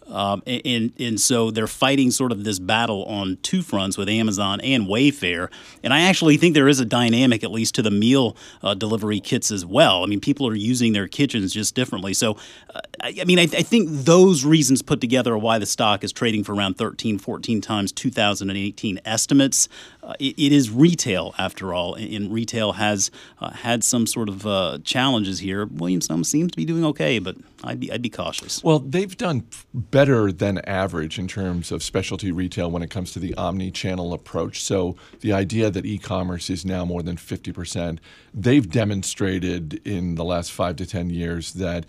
Um, 0.08 0.42
and, 0.46 0.92
and 0.98 1.20
so 1.20 1.50
they're 1.50 1.66
fighting 1.66 2.10
sort 2.10 2.32
of 2.32 2.44
this 2.44 2.58
battle 2.58 3.04
on 3.04 3.38
two 3.42 3.62
fronts 3.62 3.98
with 3.98 4.08
Amazon 4.08 4.60
and 4.60 4.86
Wayfair. 4.86 5.50
And 5.82 5.92
I 5.92 6.02
actually 6.02 6.36
think 6.36 6.54
there 6.54 6.68
is 6.68 6.80
a 6.80 6.84
dynamic, 6.84 7.42
at 7.42 7.50
least 7.50 7.74
to 7.76 7.82
the 7.82 7.90
meal 7.90 8.36
uh, 8.62 8.74
delivery 8.74 9.20
kits 9.20 9.50
as 9.50 9.66
well. 9.66 10.02
I 10.02 10.06
mean, 10.06 10.20
people 10.20 10.46
are 10.46 10.54
using 10.54 10.92
their 10.92 11.08
kitchens 11.08 11.52
just 11.52 11.74
differently. 11.74 12.14
So, 12.14 12.36
I, 13.00 13.24
mean, 13.24 13.38
I, 13.38 13.42
I, 13.42 13.62
think 13.62 13.88
those 13.90 14.44
reasons 14.44 14.82
put 14.82 15.00
together 15.00 15.34
are 15.34 15.38
why 15.38 15.58
the 15.58 15.66
stock 15.66 16.02
is 16.02 16.12
trading 16.12 16.44
for 16.44 16.54
around 16.54 16.76
13, 16.76 17.18
14 17.18 17.60
times 17.60 17.92
2018 17.92 19.00
estimates. 19.04 19.68
Uh, 20.02 20.14
it, 20.18 20.38
it 20.38 20.52
is 20.52 20.70
retail 20.70 21.34
after 21.38 21.72
all, 21.74 21.94
and, 21.94 22.32
retail 22.32 22.72
has 22.72 23.10
uh, 23.40 23.50
had 23.50 23.84
some 23.84 24.06
sort 24.06 24.28
of 24.28 24.46
uh, 24.46 24.78
challenges 24.84 25.38
here. 25.38 25.66
Williams 25.66 26.08
seems 26.28 26.50
to 26.50 26.56
be 26.56 26.64
doing 26.64 26.84
okay, 26.84 27.18
but 27.18 27.36
I'd 27.62 27.80
be 27.80 27.90
I'd 27.92 28.02
be 28.02 28.10
cautious. 28.10 28.62
Well, 28.62 28.78
they've 28.78 29.16
done 29.16 29.44
better 29.74 30.32
than 30.32 30.58
average 30.58 31.18
in 31.18 31.28
terms 31.28 31.70
of 31.72 31.82
specialty 31.82 32.32
retail 32.32 32.70
when 32.70 32.82
it 32.82 32.90
comes 32.90 33.12
to 33.12 33.18
the 33.18 33.34
omni-channel 33.34 34.12
approach. 34.12 34.62
So 34.62 34.96
the 35.20 35.32
idea 35.32 35.70
that 35.70 35.84
e-commerce 35.84 36.50
is 36.50 36.64
now 36.64 36.84
more 36.84 37.02
than 37.02 37.16
50%, 37.16 37.98
they've 38.34 38.68
demonstrated 38.68 39.80
in 39.86 40.14
the 40.14 40.24
last 40.24 40.52
5 40.52 40.76
to 40.76 40.86
10 40.86 41.10
years 41.10 41.54
that 41.54 41.86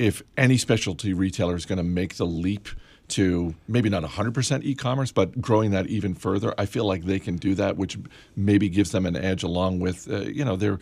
if 0.00 0.22
any 0.38 0.56
specialty 0.56 1.12
retailer 1.12 1.54
is 1.54 1.66
going 1.66 1.76
to 1.76 1.84
make 1.84 2.16
the 2.16 2.24
leap 2.24 2.68
to 3.08 3.54
maybe 3.68 3.90
not 3.90 4.02
100% 4.02 4.64
e-commerce 4.64 5.12
but 5.12 5.40
growing 5.40 5.72
that 5.72 5.86
even 5.88 6.14
further 6.14 6.54
i 6.58 6.64
feel 6.64 6.84
like 6.84 7.04
they 7.04 7.18
can 7.18 7.36
do 7.36 7.54
that 7.54 7.76
which 7.76 7.98
maybe 8.34 8.68
gives 8.68 8.92
them 8.92 9.04
an 9.04 9.14
edge 9.14 9.42
along 9.42 9.78
with 9.78 10.10
uh, 10.10 10.20
you 10.20 10.44
know 10.44 10.56
their 10.56 10.78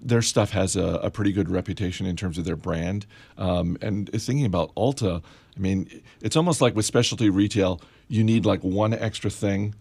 their 0.00 0.22
stuff 0.22 0.52
has 0.52 0.74
a, 0.74 1.00
a, 1.02 1.10
pretty 1.10 1.32
good 1.32 1.50
reputation 1.50 2.06
in 2.06 2.16
terms 2.16 2.38
of 2.38 2.46
their 2.46 2.56
brand. 2.56 3.04
Um, 3.36 3.76
and 3.82 4.10
thinking 4.10 4.46
about 4.46 4.74
ulta 4.74 5.22
i 5.54 5.60
mean 5.60 6.00
it's 6.22 6.34
almost 6.34 6.62
like 6.62 6.74
with 6.74 6.86
specialty 6.86 7.28
retail 7.28 7.78
you 8.08 8.24
need 8.24 8.46
like 8.46 8.64
one 8.64 8.94
extra 8.94 9.28
thing 9.28 9.74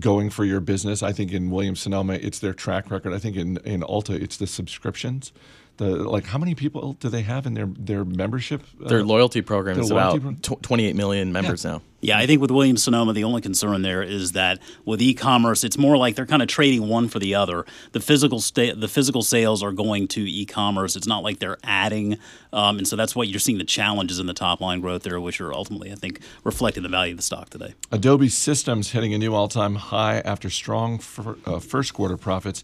going 0.00 0.28
for 0.28 0.44
your 0.44 0.60
business. 0.60 1.04
I 1.04 1.12
think 1.12 1.30
in 1.30 1.50
williams 1.50 1.78
sonoma 1.80 2.14
it's 2.14 2.40
their 2.40 2.54
track 2.54 2.90
record. 2.90 3.12
I 3.12 3.18
think 3.18 3.36
in, 3.36 3.58
in 3.58 3.82
ulta 3.82 4.20
it's 4.20 4.38
the 4.38 4.48
subscriptions 4.48 5.32
The 5.78 5.86
like, 5.96 6.26
how 6.26 6.38
many 6.38 6.54
people 6.54 6.94
do 6.94 7.08
they 7.08 7.22
have 7.22 7.46
in 7.46 7.54
their 7.54 7.66
their 7.66 8.04
membership? 8.04 8.62
Their 8.80 9.00
uh, 9.00 9.04
loyalty 9.04 9.42
program 9.42 9.76
their 9.76 9.84
is 9.84 9.90
loyalty 9.92 10.18
about 10.18 10.42
pro- 10.42 10.56
tw 10.56 10.62
28 10.62 10.96
million 10.96 11.32
members 11.32 11.64
now. 11.64 11.82
Yeah, 12.00 12.16
I 12.18 12.26
think 12.26 12.40
with 12.40 12.52
Williams 12.52 12.84
Sonoma, 12.84 13.12
the 13.12 13.24
only 13.24 13.40
concern 13.40 13.82
there 13.82 14.02
is 14.02 14.32
that 14.32 14.60
with 14.84 15.02
e-commerce, 15.02 15.64
it's 15.64 15.76
more 15.76 15.96
like 15.96 16.14
they're 16.14 16.26
kind 16.26 16.42
of 16.42 16.48
trading 16.48 16.88
one 16.88 17.08
for 17.08 17.18
the 17.18 17.34
other. 17.34 17.64
The 17.90 17.98
physical 17.98 18.38
sta- 18.40 18.74
the 18.74 18.86
physical 18.86 19.22
sales 19.22 19.64
are 19.64 19.72
going 19.72 20.06
to 20.08 20.20
e-commerce. 20.20 20.94
It's 20.94 21.08
not 21.08 21.24
like 21.24 21.40
they're 21.40 21.58
adding, 21.64 22.18
um, 22.52 22.78
and 22.78 22.86
so 22.86 22.94
that's 22.94 23.16
why 23.16 23.24
you're 23.24 23.40
seeing 23.40 23.58
the 23.58 23.64
challenges 23.64 24.20
in 24.20 24.26
the 24.26 24.34
top 24.34 24.60
line 24.60 24.80
growth 24.80 25.02
there, 25.02 25.20
which 25.20 25.40
are 25.40 25.52
ultimately, 25.52 25.90
I 25.90 25.96
think, 25.96 26.20
reflecting 26.44 26.84
the 26.84 26.88
value 26.88 27.12
of 27.12 27.16
the 27.16 27.22
stock 27.22 27.50
today. 27.50 27.74
Adobe 27.90 28.28
Systems 28.28 28.90
hitting 28.90 29.12
a 29.12 29.18
new 29.18 29.34
all 29.34 29.48
time 29.48 29.74
high 29.76 30.20
after 30.20 30.50
strong 30.50 30.98
fir- 30.98 31.36
uh, 31.46 31.58
first 31.58 31.94
quarter 31.94 32.16
profits. 32.16 32.62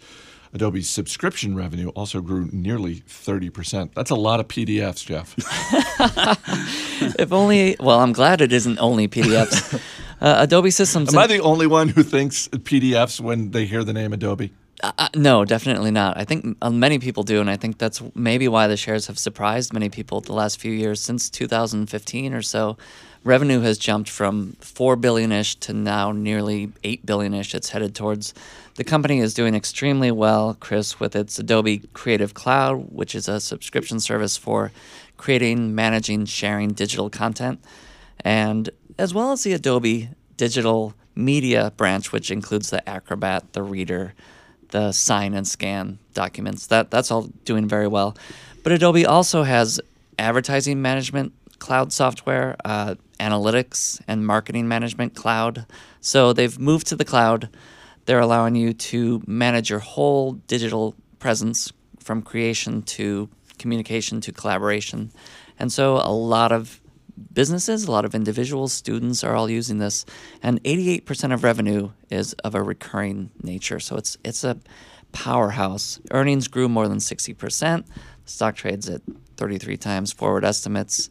Adobe's 0.55 0.89
subscription 0.89 1.57
revenue 1.57 1.89
also 1.91 2.21
grew 2.21 2.49
nearly 2.53 3.01
30%. 3.01 3.93
That's 3.95 4.11
a 4.11 4.15
lot 4.15 4.39
of 4.41 4.49
PDFs, 4.49 5.05
Jeff. 5.05 5.35
If 7.19 7.33
only, 7.33 7.77
well, 7.81 8.01
I'm 8.01 8.13
glad 8.13 8.41
it 8.41 8.53
isn't 8.53 8.79
only 8.79 9.09
PDFs. 9.09 9.81
Uh, 10.21 10.37
Adobe 10.39 10.71
Systems. 10.71 11.13
Am 11.13 11.19
I 11.19 11.27
the 11.27 11.41
only 11.41 11.67
one 11.67 11.89
who 11.89 12.03
thinks 12.03 12.49
PDFs 12.49 13.21
when 13.21 13.51
they 13.51 13.67
hear 13.67 13.85
the 13.85 13.93
name 13.93 14.15
Adobe? 14.15 14.55
Uh, 14.83 15.09
no, 15.15 15.45
definitely 15.45 15.91
not. 15.91 16.17
I 16.17 16.25
think 16.25 16.57
uh, 16.63 16.71
many 16.71 16.99
people 16.99 17.25
do, 17.25 17.41
and 17.41 17.51
I 17.51 17.57
think 17.57 17.77
that's 17.77 18.01
maybe 18.15 18.49
why 18.49 18.67
the 18.67 18.77
shares 18.77 19.07
have 19.09 19.19
surprised 19.19 19.75
many 19.75 19.91
people 19.91 20.21
the 20.23 20.33
last 20.33 20.61
few 20.61 20.73
years. 20.73 21.01
Since 21.01 21.29
2015 21.31 22.33
or 22.33 22.41
so, 22.41 22.79
revenue 23.25 23.61
has 23.61 23.77
jumped 23.77 24.09
from 24.09 24.57
four 24.61 24.97
billion 24.97 25.31
ish 25.31 25.57
to 25.57 25.75
now 25.75 26.13
nearly 26.13 26.73
eight 26.85 27.05
billion 27.05 27.35
ish. 27.35 27.55
It's 27.55 27.71
headed 27.71 27.95
towards. 27.95 28.33
The 28.77 28.85
company 28.85 29.21
is 29.21 29.35
doing 29.35 29.55
extremely 29.55 30.11
well, 30.11 30.57
Chris, 30.59 30.99
with 30.99 31.15
its 31.15 31.39
Adobe 31.39 31.89
Creative 31.93 32.35
Cloud, 32.35 32.89
which 32.91 33.15
is 33.15 33.29
a 33.29 33.39
subscription 33.39 34.01
service 34.01 34.37
for 34.37 34.73
creating, 35.17 35.77
managing, 35.77 36.25
sharing 36.25 36.71
digital 36.71 37.09
content, 37.09 37.63
and 38.21 38.71
as 38.99 39.15
well 39.15 39.31
as 39.31 39.45
the 39.45 39.53
Adobe 39.53 40.11
Digital 40.37 40.95
Media 41.15 41.73
branch, 41.77 42.11
which 42.11 42.33
includes 42.33 42.71
the 42.71 42.89
Acrobat, 42.89 43.53
the 43.53 43.63
Reader, 43.63 44.15
the 44.71 44.91
sign 44.91 45.35
and 45.35 45.47
scan 45.47 46.01
documents. 46.13 46.67
That 46.67 46.91
that's 46.91 47.13
all 47.13 47.29
doing 47.45 47.69
very 47.69 47.87
well. 47.87 48.17
But 48.65 48.73
Adobe 48.73 49.07
also 49.07 49.45
has 49.45 49.81
advertising 50.19 50.83
management 50.83 51.33
cloud 51.61 51.93
software, 51.93 52.57
uh, 52.65 52.97
analytics 53.21 54.01
and 54.09 54.27
marketing 54.27 54.67
management 54.67 55.15
cloud. 55.15 55.67
So 56.01 56.33
they've 56.33 56.59
moved 56.59 56.89
to 56.89 56.97
the 56.97 57.05
cloud. 57.05 57.49
They're 58.07 58.21
allowing 58.21 58.55
you 58.55 58.73
to 58.73 59.23
manage 59.27 59.71
your 59.71 59.79
whole 59.79 60.33
digital 60.33 60.95
presence 61.19 61.73
from 61.99 62.23
creation 62.23 62.83
to 62.83 63.29
communication 63.59 64.21
to 64.21 64.33
collaboration. 64.33 65.11
And 65.59 65.73
so 65.73 65.97
a 65.97 66.13
lot 66.13 66.53
of 66.53 66.81
businesses, 67.33 67.85
a 67.85 67.91
lot 67.91 68.05
of 68.05 68.15
individuals, 68.15 68.73
students 68.73 69.23
are 69.25 69.35
all 69.35 69.49
using 69.49 69.79
this, 69.79 70.05
and 70.43 70.63
88% 70.65 71.33
of 71.33 71.45
revenue 71.45 71.91
is 72.11 72.33
of 72.45 72.55
a 72.55 72.63
recurring 72.63 73.31
nature. 73.43 73.81
So 73.81 73.97
it's 73.97 74.17
it's 74.25 74.45
a 74.45 74.59
powerhouse. 75.13 76.01
Earnings 76.11 76.49
grew 76.49 76.69
more 76.69 76.89
than 76.89 76.99
60%. 76.99 77.87
Stock 78.27 78.57
trades 78.57 78.89
at 78.89 79.01
33 79.37 79.77
times 79.77 80.13
forward 80.13 80.45
estimates. 80.45 81.09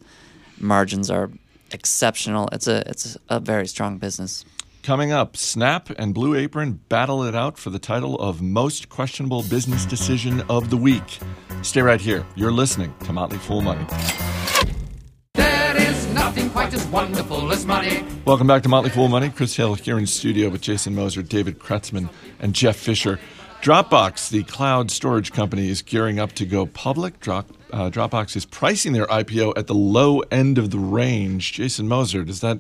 Margins 0.59 1.09
are 1.09 1.31
exceptional. 1.71 2.49
It's 2.51 2.67
a 2.67 2.83
it's 2.87 3.17
a 3.29 3.39
very 3.39 3.67
strong 3.67 3.97
business. 3.97 4.45
Coming 4.83 5.13
up, 5.13 5.37
Snap 5.37 5.91
and 5.97 6.13
Blue 6.13 6.35
Apron 6.35 6.73
battle 6.89 7.23
it 7.23 7.33
out 7.33 7.57
for 7.57 7.69
the 7.69 7.79
title 7.79 8.19
of 8.19 8.41
Most 8.41 8.89
Questionable 8.89 9.41
Business 9.43 9.85
Decision 9.85 10.41
of 10.49 10.69
the 10.69 10.75
Week. 10.75 11.19
Stay 11.61 11.81
right 11.81 12.01
here. 12.01 12.25
You're 12.35 12.51
listening 12.51 12.93
to 13.05 13.13
Motley 13.13 13.37
Fool 13.37 13.61
Money. 13.61 13.85
There 15.35 15.77
is 15.77 16.07
nothing 16.07 16.49
quite 16.49 16.73
as 16.73 16.85
wonderful 16.87 17.49
as 17.53 17.65
money. 17.65 18.03
Welcome 18.25 18.45
back 18.45 18.61
to 18.63 18.67
Motley 18.67 18.89
Fool 18.89 19.07
Money. 19.07 19.29
Chris 19.29 19.55
Hill 19.55 19.75
here 19.75 19.97
in 19.97 20.05
studio 20.05 20.49
with 20.49 20.59
Jason 20.59 20.93
Moser, 20.93 21.21
David 21.21 21.59
Kretzmann, 21.59 22.09
and 22.41 22.53
Jeff 22.53 22.75
Fisher. 22.75 23.21
Dropbox, 23.61 24.31
the 24.31 24.43
cloud 24.43 24.91
storage 24.91 25.31
company, 25.31 25.69
is 25.69 25.81
gearing 25.81 26.19
up 26.19 26.33
to 26.33 26.45
go 26.45 26.65
public. 26.65 27.21
Drop, 27.21 27.49
uh, 27.71 27.89
Dropbox 27.89 28.35
is 28.35 28.45
pricing 28.45 28.91
their 28.91 29.07
IPO 29.07 29.53
at 29.55 29.67
the 29.67 29.75
low 29.75 30.19
end 30.29 30.57
of 30.57 30.71
the 30.71 30.79
range. 30.79 31.53
Jason 31.53 31.87
Moser, 31.87 32.25
does 32.25 32.41
that 32.41 32.59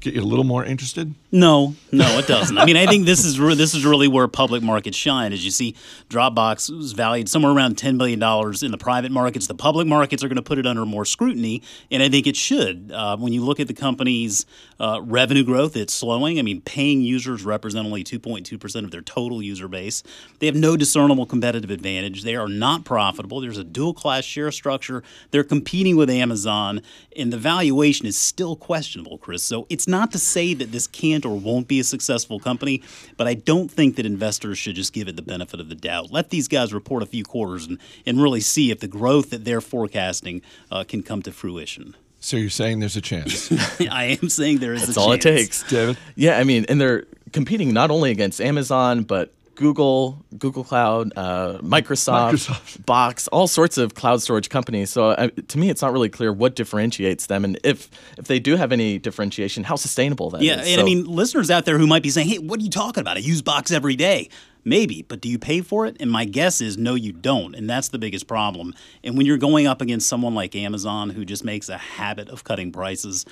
get 0.00 0.14
you 0.14 0.22
a 0.22 0.24
little 0.24 0.44
more 0.44 0.64
interested? 0.64 1.14
No, 1.34 1.74
no, 1.90 2.18
it 2.18 2.26
doesn't. 2.26 2.58
I 2.58 2.66
mean, 2.66 2.76
I 2.76 2.84
think 2.84 3.06
this 3.06 3.24
is 3.24 3.40
re- 3.40 3.54
this 3.54 3.74
is 3.74 3.86
really 3.86 4.06
where 4.06 4.28
public 4.28 4.62
markets 4.62 4.98
shine. 4.98 5.32
As 5.32 5.42
you 5.42 5.50
see, 5.50 5.74
Dropbox 6.10 6.68
was 6.76 6.92
valued 6.92 7.26
somewhere 7.26 7.52
around 7.52 7.78
ten 7.78 7.96
billion 7.96 8.18
dollars 8.18 8.62
in 8.62 8.70
the 8.70 8.76
private 8.76 9.10
markets. 9.10 9.46
The 9.46 9.54
public 9.54 9.86
markets 9.86 10.22
are 10.22 10.28
going 10.28 10.36
to 10.36 10.42
put 10.42 10.58
it 10.58 10.66
under 10.66 10.84
more 10.84 11.06
scrutiny, 11.06 11.62
and 11.90 12.02
I 12.02 12.10
think 12.10 12.26
it 12.26 12.36
should. 12.36 12.92
Uh, 12.94 13.16
when 13.16 13.32
you 13.32 13.42
look 13.42 13.60
at 13.60 13.66
the 13.66 13.72
company's 13.72 14.44
uh, 14.78 15.00
revenue 15.02 15.42
growth, 15.42 15.74
it's 15.74 15.94
slowing. 15.94 16.38
I 16.38 16.42
mean, 16.42 16.60
paying 16.60 17.00
users 17.00 17.44
represent 17.46 17.86
only 17.86 18.04
two 18.04 18.18
point 18.18 18.44
two 18.44 18.58
percent 18.58 18.84
of 18.84 18.90
their 18.90 19.00
total 19.00 19.40
user 19.40 19.68
base. 19.68 20.02
They 20.38 20.44
have 20.44 20.54
no 20.54 20.76
discernible 20.76 21.24
competitive 21.24 21.70
advantage. 21.70 22.24
They 22.24 22.36
are 22.36 22.48
not 22.48 22.84
profitable. 22.84 23.40
There's 23.40 23.56
a 23.56 23.64
dual 23.64 23.94
class 23.94 24.24
share 24.24 24.52
structure. 24.52 25.02
They're 25.30 25.44
competing 25.44 25.96
with 25.96 26.10
Amazon, 26.10 26.82
and 27.16 27.32
the 27.32 27.38
valuation 27.38 28.04
is 28.04 28.18
still 28.18 28.54
questionable, 28.54 29.16
Chris. 29.16 29.42
So 29.42 29.66
it's 29.70 29.88
not 29.88 30.12
to 30.12 30.18
say 30.18 30.52
that 30.52 30.72
this 30.72 30.86
can't 30.86 31.21
or 31.24 31.36
won't 31.36 31.68
be 31.68 31.80
a 31.80 31.84
successful 31.84 32.38
company, 32.38 32.82
but 33.16 33.26
I 33.26 33.34
don't 33.34 33.70
think 33.70 33.96
that 33.96 34.06
investors 34.06 34.58
should 34.58 34.76
just 34.76 34.92
give 34.92 35.08
it 35.08 35.16
the 35.16 35.22
benefit 35.22 35.60
of 35.60 35.68
the 35.68 35.74
doubt. 35.74 36.10
Let 36.10 36.30
these 36.30 36.48
guys 36.48 36.72
report 36.72 37.02
a 37.02 37.06
few 37.06 37.24
quarters 37.24 37.66
and, 37.66 37.78
and 38.06 38.22
really 38.22 38.40
see 38.40 38.70
if 38.70 38.80
the 38.80 38.88
growth 38.88 39.30
that 39.30 39.44
they're 39.44 39.60
forecasting 39.60 40.42
uh, 40.70 40.84
can 40.84 41.02
come 41.02 41.22
to 41.22 41.32
fruition. 41.32 41.96
So 42.20 42.36
you're 42.36 42.50
saying 42.50 42.78
there's 42.78 42.96
a 42.96 43.00
chance? 43.00 43.50
I 43.90 44.16
am 44.22 44.28
saying 44.28 44.58
there 44.58 44.74
is 44.74 44.82
a 44.82 44.86
chance. 44.86 44.94
That's 44.94 44.98
a 44.98 45.00
all 45.00 45.12
it 45.12 45.20
takes. 45.20 45.68
David? 45.68 45.98
Yeah, 46.14 46.38
I 46.38 46.44
mean, 46.44 46.66
and 46.68 46.80
they're 46.80 47.04
competing 47.32 47.72
not 47.72 47.90
only 47.90 48.12
against 48.12 48.40
Amazon, 48.40 49.02
but 49.02 49.32
Google, 49.54 50.24
Google 50.38 50.64
Cloud, 50.64 51.12
uh, 51.16 51.58
Microsoft, 51.58 52.32
Microsoft. 52.32 52.86
Box, 52.86 53.28
all 53.28 53.46
sorts 53.46 53.78
of 53.78 53.94
cloud 53.94 54.22
storage 54.22 54.48
companies. 54.48 54.90
So 54.90 55.10
uh, 55.10 55.28
to 55.48 55.58
me, 55.58 55.70
it's 55.70 55.82
not 55.82 55.92
really 55.92 56.08
clear 56.08 56.32
what 56.32 56.56
differentiates 56.56 57.26
them, 57.26 57.44
and 57.44 57.58
if 57.64 57.90
if 58.18 58.26
they 58.26 58.38
do 58.38 58.56
have 58.56 58.72
any 58.72 58.98
differentiation, 58.98 59.64
how 59.64 59.76
sustainable 59.76 60.30
that 60.30 60.40
is. 60.40 60.46
Yeah, 60.46 60.62
and 60.62 60.80
I 60.80 60.84
mean, 60.84 61.04
listeners 61.04 61.50
out 61.50 61.64
there 61.64 61.78
who 61.78 61.86
might 61.86 62.02
be 62.02 62.10
saying, 62.10 62.28
"Hey, 62.28 62.38
what 62.38 62.60
are 62.60 62.62
you 62.62 62.70
talking 62.70 63.00
about? 63.00 63.16
I 63.16 63.20
use 63.20 63.42
Box 63.42 63.70
every 63.70 63.96
day." 63.96 64.28
Maybe, 64.64 65.02
but 65.02 65.20
do 65.20 65.28
you 65.28 65.40
pay 65.40 65.60
for 65.60 65.86
it? 65.86 65.96
And 65.98 66.08
my 66.08 66.24
guess 66.24 66.60
is 66.60 66.78
no, 66.78 66.94
you 66.94 67.10
don't, 67.12 67.56
and 67.56 67.68
that's 67.68 67.88
the 67.88 67.98
biggest 67.98 68.28
problem. 68.28 68.74
And 69.02 69.16
when 69.16 69.26
you're 69.26 69.36
going 69.36 69.66
up 69.66 69.80
against 69.80 70.06
someone 70.06 70.36
like 70.36 70.54
Amazon, 70.54 71.10
who 71.10 71.24
just 71.24 71.44
makes 71.44 71.68
a 71.68 71.76
habit 71.76 72.28
of 72.28 72.44
cutting 72.44 72.70
prices, 72.70 73.26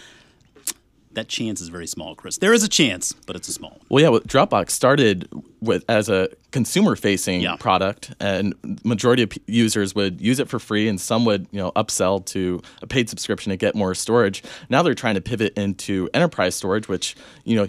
that 1.13 1.29
chance 1.29 1.61
is 1.61 1.69
very 1.69 1.87
small, 1.87 2.15
Chris. 2.15 2.39
There 2.39 2.53
is 2.53 2.63
a 2.63 2.69
chance, 2.69 3.13
but 3.27 3.35
it's 3.37 3.49
a 3.49 3.53
small 3.53 3.71
one. 3.71 3.81
Well, 3.89 4.03
yeah, 4.03 4.09
well, 4.11 4.21
Dropbox 4.21 4.71
started 4.71 5.29
with 5.61 5.85
as 5.89 6.09
a 6.09 6.29
consumer-facing 6.53 7.41
Yeah. 7.41 7.57
product, 7.57 8.13
and 8.21 8.55
majority 8.85 9.23
of 9.25 9.31
p- 9.31 9.41
users 9.47 9.95
would 9.95 10.21
use 10.21 10.39
it 10.39 10.49
for 10.49 10.59
free, 10.59 10.89
and 10.89 11.01
some 11.01 11.25
would, 11.25 11.47
you 11.51 11.59
know, 11.59 11.73
upsell 11.73 12.25
to 12.27 12.63
a 12.83 12.87
paid 12.87 13.09
subscription 13.11 13.51
to 13.51 13.57
get 13.57 13.75
more 13.75 13.95
storage. 13.95 14.43
Now 14.69 14.83
they're 14.83 14.95
trying 14.95 15.17
to 15.17 15.21
pivot 15.21 15.53
into 15.59 16.09
enterprise 16.15 16.55
storage, 16.55 16.89
which 16.89 17.17
you 17.45 17.57
know 17.57 17.69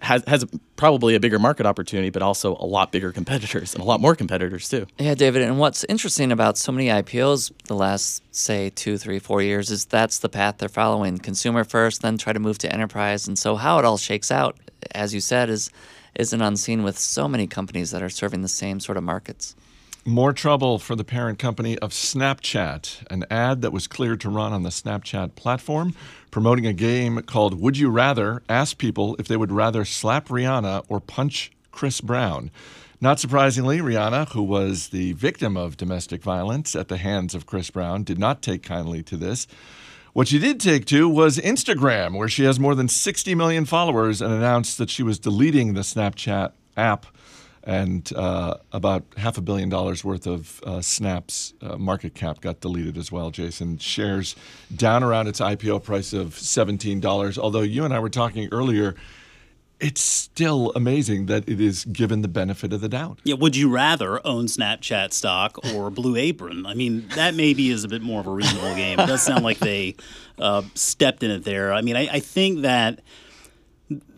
has 0.00 0.22
has 0.26 0.44
probably 0.76 1.14
a 1.14 1.20
bigger 1.20 1.38
market 1.38 1.66
opportunity, 1.66 2.10
but 2.10 2.22
also 2.22 2.56
a 2.56 2.66
lot 2.66 2.92
bigger 2.92 3.12
competitors 3.12 3.74
and 3.74 3.82
a 3.82 3.86
lot 3.86 4.00
more 4.00 4.14
competitors 4.14 4.68
too. 4.68 4.86
Yeah, 4.98 5.14
David. 5.14 5.42
And 5.42 5.58
what's 5.58 5.84
interesting 5.84 6.32
about 6.32 6.56
so 6.58 6.72
many 6.72 6.88
IPOs 6.88 7.52
the 7.66 7.74
last, 7.74 8.22
say, 8.34 8.70
two, 8.70 8.98
three, 8.98 9.18
four 9.18 9.42
years 9.42 9.70
is 9.70 9.84
that's 9.84 10.18
the 10.18 10.28
path 10.28 10.58
they're 10.58 10.68
following: 10.68 11.18
consumer 11.18 11.64
first, 11.64 12.02
then 12.02 12.18
try 12.18 12.32
to 12.32 12.40
move 12.40 12.58
to 12.58 12.72
enterprise. 12.72 13.28
And 13.28 13.38
so, 13.38 13.56
how 13.56 13.78
it 13.78 13.84
all 13.84 13.98
shakes 13.98 14.30
out, 14.30 14.58
as 14.94 15.14
you 15.14 15.20
said, 15.20 15.50
is 15.50 15.70
isn't 16.14 16.42
unseen 16.42 16.82
with 16.82 16.98
so 16.98 17.28
many 17.28 17.46
companies 17.46 17.90
that 17.92 18.02
are 18.02 18.08
serving 18.08 18.42
the 18.42 18.48
same 18.48 18.80
sort 18.80 18.98
of 18.98 19.04
markets. 19.04 19.54
More 20.08 20.32
trouble 20.32 20.78
for 20.78 20.96
the 20.96 21.04
parent 21.04 21.38
company 21.38 21.76
of 21.80 21.90
Snapchat. 21.90 23.06
An 23.10 23.26
ad 23.30 23.60
that 23.60 23.74
was 23.74 23.86
cleared 23.86 24.22
to 24.22 24.30
run 24.30 24.54
on 24.54 24.62
the 24.62 24.70
Snapchat 24.70 25.34
platform 25.34 25.94
promoting 26.30 26.64
a 26.64 26.72
game 26.72 27.20
called 27.20 27.60
Would 27.60 27.76
You 27.76 27.90
Rather 27.90 28.42
asked 28.48 28.78
people 28.78 29.16
if 29.18 29.28
they 29.28 29.36
would 29.36 29.52
rather 29.52 29.84
slap 29.84 30.28
Rihanna 30.28 30.86
or 30.88 30.98
punch 30.98 31.52
Chris 31.72 32.00
Brown. 32.00 32.50
Not 33.02 33.20
surprisingly, 33.20 33.80
Rihanna, 33.80 34.30
who 34.30 34.42
was 34.42 34.88
the 34.88 35.12
victim 35.12 35.58
of 35.58 35.76
domestic 35.76 36.22
violence 36.22 36.74
at 36.74 36.88
the 36.88 36.96
hands 36.96 37.34
of 37.34 37.44
Chris 37.44 37.68
Brown, 37.68 38.02
did 38.02 38.18
not 38.18 38.40
take 38.40 38.62
kindly 38.62 39.02
to 39.02 39.16
this. 39.18 39.46
What 40.14 40.28
she 40.28 40.38
did 40.38 40.58
take 40.58 40.86
to 40.86 41.06
was 41.06 41.36
Instagram, 41.36 42.16
where 42.16 42.30
she 42.30 42.44
has 42.44 42.58
more 42.58 42.74
than 42.74 42.88
60 42.88 43.34
million 43.34 43.66
followers 43.66 44.22
and 44.22 44.32
announced 44.32 44.78
that 44.78 44.88
she 44.88 45.02
was 45.02 45.18
deleting 45.18 45.74
the 45.74 45.82
Snapchat 45.82 46.52
app 46.78 47.04
and 47.68 48.10
uh, 48.16 48.56
about 48.72 49.04
half 49.18 49.36
a 49.36 49.42
billion 49.42 49.68
dollars 49.68 50.02
worth 50.02 50.26
of 50.26 50.60
uh, 50.64 50.80
Snap's 50.80 51.52
uh, 51.60 51.76
market 51.76 52.14
cap 52.14 52.40
got 52.40 52.60
deleted 52.60 52.96
as 52.96 53.12
well. 53.12 53.30
Jason 53.30 53.76
shares 53.76 54.34
down 54.74 55.04
around 55.04 55.28
its 55.28 55.38
IPO 55.38 55.84
price 55.84 56.14
of 56.14 56.34
seventeen 56.34 56.98
dollars. 56.98 57.38
Although 57.38 57.60
you 57.60 57.84
and 57.84 57.92
I 57.92 57.98
were 57.98 58.08
talking 58.08 58.48
earlier, 58.52 58.94
it's 59.80 60.00
still 60.00 60.72
amazing 60.74 61.26
that 61.26 61.46
it 61.46 61.60
is 61.60 61.84
given 61.84 62.22
the 62.22 62.28
benefit 62.28 62.72
of 62.72 62.80
the 62.80 62.88
doubt. 62.88 63.18
Yeah, 63.24 63.34
would 63.34 63.54
you 63.54 63.68
rather 63.68 64.26
own 64.26 64.46
Snapchat 64.46 65.12
stock 65.12 65.58
or 65.74 65.90
Blue 65.90 66.16
Apron? 66.16 66.64
I 66.64 66.72
mean, 66.72 67.06
that 67.16 67.34
maybe 67.34 67.68
is 67.68 67.84
a 67.84 67.88
bit 67.88 68.00
more 68.00 68.20
of 68.20 68.26
a 68.26 68.30
reasonable 68.30 68.74
game. 68.76 68.98
It 68.98 69.06
does 69.06 69.22
sound 69.22 69.44
like 69.44 69.58
they 69.58 69.94
uh, 70.38 70.62
stepped 70.74 71.22
in 71.22 71.30
it 71.30 71.44
there. 71.44 71.74
I 71.74 71.82
mean, 71.82 71.96
I, 71.96 72.08
I 72.14 72.20
think 72.20 72.62
that 72.62 73.00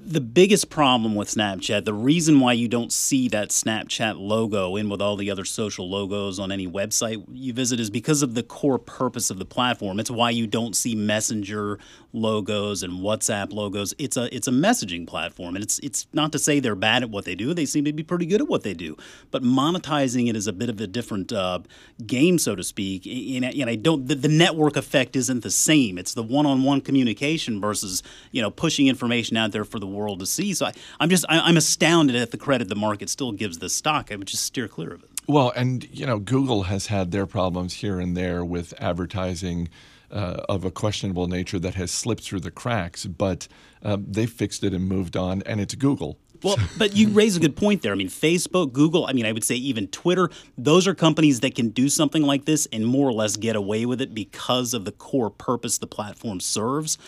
the 0.05 0.21
biggest 0.21 0.71
problem 0.71 1.15
with 1.15 1.29
Snapchat, 1.29 1.85
the 1.85 1.95
reason 1.95 2.41
why 2.41 2.53
you 2.53 2.69
don't 2.69 2.93
see 2.93 3.29
that 3.29 3.51
Snapchat 3.51 4.19
logo 4.19 4.77
in 4.77 4.89
with 4.89 5.01
all 5.01 5.17
the 5.17 5.31
other 5.31 5.45
social 5.45 5.89
logos 5.89 6.39
on 6.39 6.51
any 6.51 6.67
website 6.67 7.25
you 7.33 7.53
visit 7.53 7.79
is 7.79 7.91
because 7.91 8.23
of 8.23 8.35
the 8.35 8.43
core 8.43 8.79
purpose 8.79 9.31
of 9.31 9.39
the 9.39 9.45
platform. 9.45 10.01
It's 10.01 10.11
why 10.11 10.31
you 10.31 10.47
don't 10.47 10.75
see 10.75 10.95
Messenger 10.95 11.79
logos 12.13 12.83
and 12.83 12.95
WhatsApp 12.95 13.53
logos. 13.53 13.95
It's 13.99 14.17
a 14.17 14.35
it's 14.35 14.49
a 14.49 14.53
messaging 14.53 15.07
platform, 15.07 15.55
and 15.55 15.63
it's 15.63 15.79
it's 15.81 16.07
not 16.13 16.33
to 16.33 16.39
say 16.39 16.61
they're 16.61 16.75
bad 16.75 17.03
at 17.03 17.11
what 17.11 17.25
they 17.25 17.35
do. 17.35 17.55
They 17.55 17.67
seem 17.67 17.85
to 17.85 17.93
be 17.93 18.03
pretty 18.03 18.27
good 18.27 18.41
at 18.41 18.49
what 18.49 18.63
they 18.63 18.75
do, 18.75 18.97
but 19.31 19.43
monetizing 19.43 20.29
it 20.29 20.37
is 20.37 20.47
a 20.47 20.53
bit 20.53 20.71
of 20.71 20.81
a 20.81 20.87
different 20.87 21.33
uh, 21.33 21.61
game, 22.07 22.39
so 22.39 22.57
to 22.57 22.65
speak. 22.65 23.07
And, 23.07 23.45
and 23.45 23.71
I 23.71 23.77
don't 23.77 24.07
the, 24.09 24.15
the 24.15 24.29
network 24.29 24.77
effect 24.77 25.15
isn't 25.17 25.43
the 25.43 25.51
same. 25.51 25.99
It's 25.99 26.15
the 26.15 26.23
one-on-one 26.23 26.81
communication 26.81 27.61
versus 27.61 28.03
you 28.33 28.41
know 28.41 28.51
pushing 28.51 28.89
information 28.89 29.37
out 29.37 29.53
there 29.53 29.65
for 29.65 29.79
the 29.79 29.90
world 29.93 30.21
to 30.21 30.27
see. 30.27 30.55
So 30.55 30.67
I, 30.67 30.73
I'm 30.99 31.09
just 31.09 31.25
I, 31.29 31.41
I'm 31.41 31.57
astounded 31.57 32.17
at 32.17 32.31
the 32.31 32.39
credit 32.39 32.69
the 32.69 32.75
market 32.75 33.09
still 33.11 33.33
gives 33.33 33.59
this 33.59 33.75
stock. 33.75 34.11
I 34.11 34.17
would 34.17 34.29
just 34.29 34.45
steer 34.45 34.69
clear 34.69 34.93
of 34.93 35.03
it. 35.03 35.11
Well, 35.27 35.53
and 35.55 35.89
you 35.91 36.07
know, 36.07 36.19
Google 36.19 36.65
has 36.65 36.87
had 36.87 37.11
their 37.11 37.27
problems 37.27 37.75
here 37.75 38.01
and 38.01 38.17
there 38.17 38.45
with 38.45 38.75
advertising 38.79 39.69
uh, 40.11 40.43
of 40.49 40.65
a 40.65 40.71
questionable 40.71 41.29
nature 41.29 41.59
that 41.59 41.75
has 41.75 41.91
slipped 41.91 42.23
through 42.23 42.41
the 42.41 42.51
cracks, 42.51 43.07
but 43.07 43.47
uh, 43.85 43.97
they 44.01 44.27
fixed 44.27 44.65
it 44.65 44.75
and 44.75 44.89
moved 44.89 45.17
on, 45.17 45.43
and 45.43 45.61
it's 45.61 45.75
Google. 45.75 46.19
Well, 46.43 46.57
but 46.79 46.97
you 46.97 47.09
raise 47.09 47.37
a 47.37 47.41
good 47.41 47.57
point 47.57 47.83
there. 47.83 47.93
I 47.93 47.97
mean, 47.97 48.09
Facebook, 48.09 48.73
Google, 48.73 49.07
I 49.07 49.13
mean, 49.13 49.27
I 49.27 49.33
would 49.33 49.45
say 49.45 49.55
even 49.55 49.89
Twitter, 49.89 50.31
those 50.57 50.87
are 50.87 50.95
companies 50.95 51.41
that 51.41 51.55
can 51.55 51.69
do 51.69 51.89
something 51.89 52.23
like 52.23 52.45
this 52.45 52.67
and 52.73 52.87
more 52.87 53.09
or 53.09 53.13
less 53.13 53.37
get 53.37 53.57
away 53.57 53.87
with 53.87 54.01
it 54.01 54.15
because 54.15 54.75
of 54.75 54.85
the 54.85 54.93
core 54.93 55.31
purpose 55.31 55.79
the 55.79 55.87
platform 55.87 56.41
serves. 56.41 56.99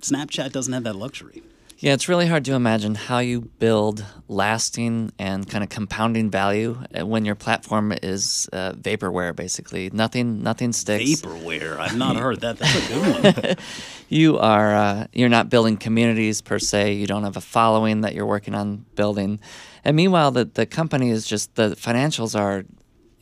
Snapchat 0.00 0.52
doesn't 0.52 0.72
have 0.72 0.84
that 0.84 0.96
luxury. 0.96 1.42
Yeah, 1.78 1.92
it's 1.92 2.08
really 2.08 2.26
hard 2.26 2.46
to 2.46 2.54
imagine 2.54 2.94
how 2.94 3.18
you 3.18 3.42
build 3.42 4.02
lasting 4.28 5.12
and 5.18 5.46
kind 5.48 5.62
of 5.62 5.68
compounding 5.68 6.30
value 6.30 6.78
uh, 6.98 7.04
when 7.04 7.26
your 7.26 7.34
platform 7.34 7.92
is 8.02 8.48
uh, 8.54 8.72
vaporware. 8.72 9.36
Basically, 9.36 9.90
nothing, 9.92 10.42
nothing 10.42 10.72
sticks. 10.72 11.20
Vaporware. 11.20 11.76
I've 11.78 11.96
not 11.96 12.16
heard 12.24 12.40
that. 12.40 12.58
That's 12.58 12.74
a 12.76 12.88
good 12.88 13.46
one. 13.46 13.56
you 14.08 14.38
are 14.38 14.74
uh, 14.74 15.06
you're 15.12 15.28
not 15.28 15.50
building 15.50 15.76
communities 15.76 16.40
per 16.40 16.58
se. 16.58 16.94
You 16.94 17.06
don't 17.06 17.24
have 17.24 17.36
a 17.36 17.42
following 17.42 18.00
that 18.00 18.14
you're 18.14 18.26
working 18.26 18.54
on 18.54 18.86
building. 18.94 19.38
And 19.84 19.94
meanwhile, 19.96 20.30
the 20.30 20.46
the 20.46 20.64
company 20.64 21.10
is 21.10 21.26
just 21.26 21.56
the 21.56 21.76
financials 21.76 22.38
are 22.38 22.64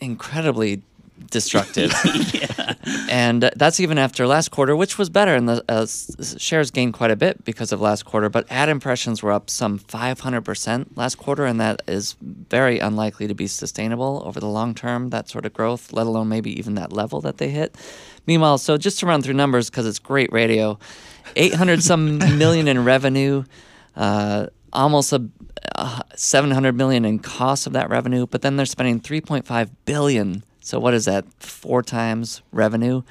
incredibly 0.01 0.83
destructive. 1.31 1.93
And 3.09 3.51
that's 3.57 3.81
even 3.81 3.97
after 3.97 4.27
last 4.27 4.51
quarter, 4.51 4.75
which 4.75 4.99
was 4.99 5.09
better, 5.09 5.35
and 5.35 5.49
the 5.49 5.65
uh, 5.69 5.87
shares 6.37 6.71
gained 6.71 6.95
quite 6.95 7.11
a 7.11 7.17
bit 7.17 7.45
because 7.45 7.71
of 7.73 7.81
last 7.81 8.05
quarter. 8.05 8.29
But 8.29 8.51
ad 8.51 8.69
impressions 8.69 9.23
were 9.23 9.33
up 9.33 9.49
some 9.49 9.79
500% 9.79 10.97
last 10.97 11.15
quarter, 11.17 11.45
and 11.45 11.61
that 11.61 11.81
is 11.87 12.17
very 12.21 12.79
unlikely 12.79 13.29
to 13.29 13.35
be 13.35 13.47
sustainable 13.47 14.23
over 14.27 14.41
the 14.41 14.49
long 14.49 14.75
term, 14.75 15.11
that 15.11 15.29
sort 15.29 15.47
of 15.47 15.55
growth, 15.55 15.93
let 15.93 16.07
alone 16.07 16.29
maybe 16.29 16.59
even 16.59 16.75
that 16.75 16.93
level 16.93 17.21
that 17.21 17.39
they 17.39 17.51
hit. 17.51 17.77
Meanwhile, 18.27 18.59
so 18.59 18.77
just 18.77 18.99
to 19.01 19.07
run 19.07 19.23
through 19.23 19.35
numbers, 19.35 19.71
because 19.71 19.87
it's 19.87 19.99
great 19.99 20.33
radio 20.33 20.79
800 21.37 21.83
some 21.83 22.19
million 22.39 22.69
in 22.69 22.85
revenue, 22.85 23.45
uh, 23.97 24.47
almost 24.73 25.13
a 25.13 25.29
uh, 25.77 26.01
700 26.15 26.77
million 26.77 27.05
in 27.05 27.19
cost 27.19 27.67
of 27.67 27.73
that 27.73 27.89
revenue, 27.91 28.27
but 28.27 28.43
then 28.43 28.57
they're 28.57 28.67
spending 28.67 29.01
3.5 29.01 29.71
billion. 29.85 30.43
So 30.65 30.81
what 30.81 30.95
is 30.95 31.05
that? 31.05 31.27
Four 31.41 31.83
times 31.83 32.41
revenue 32.51 33.03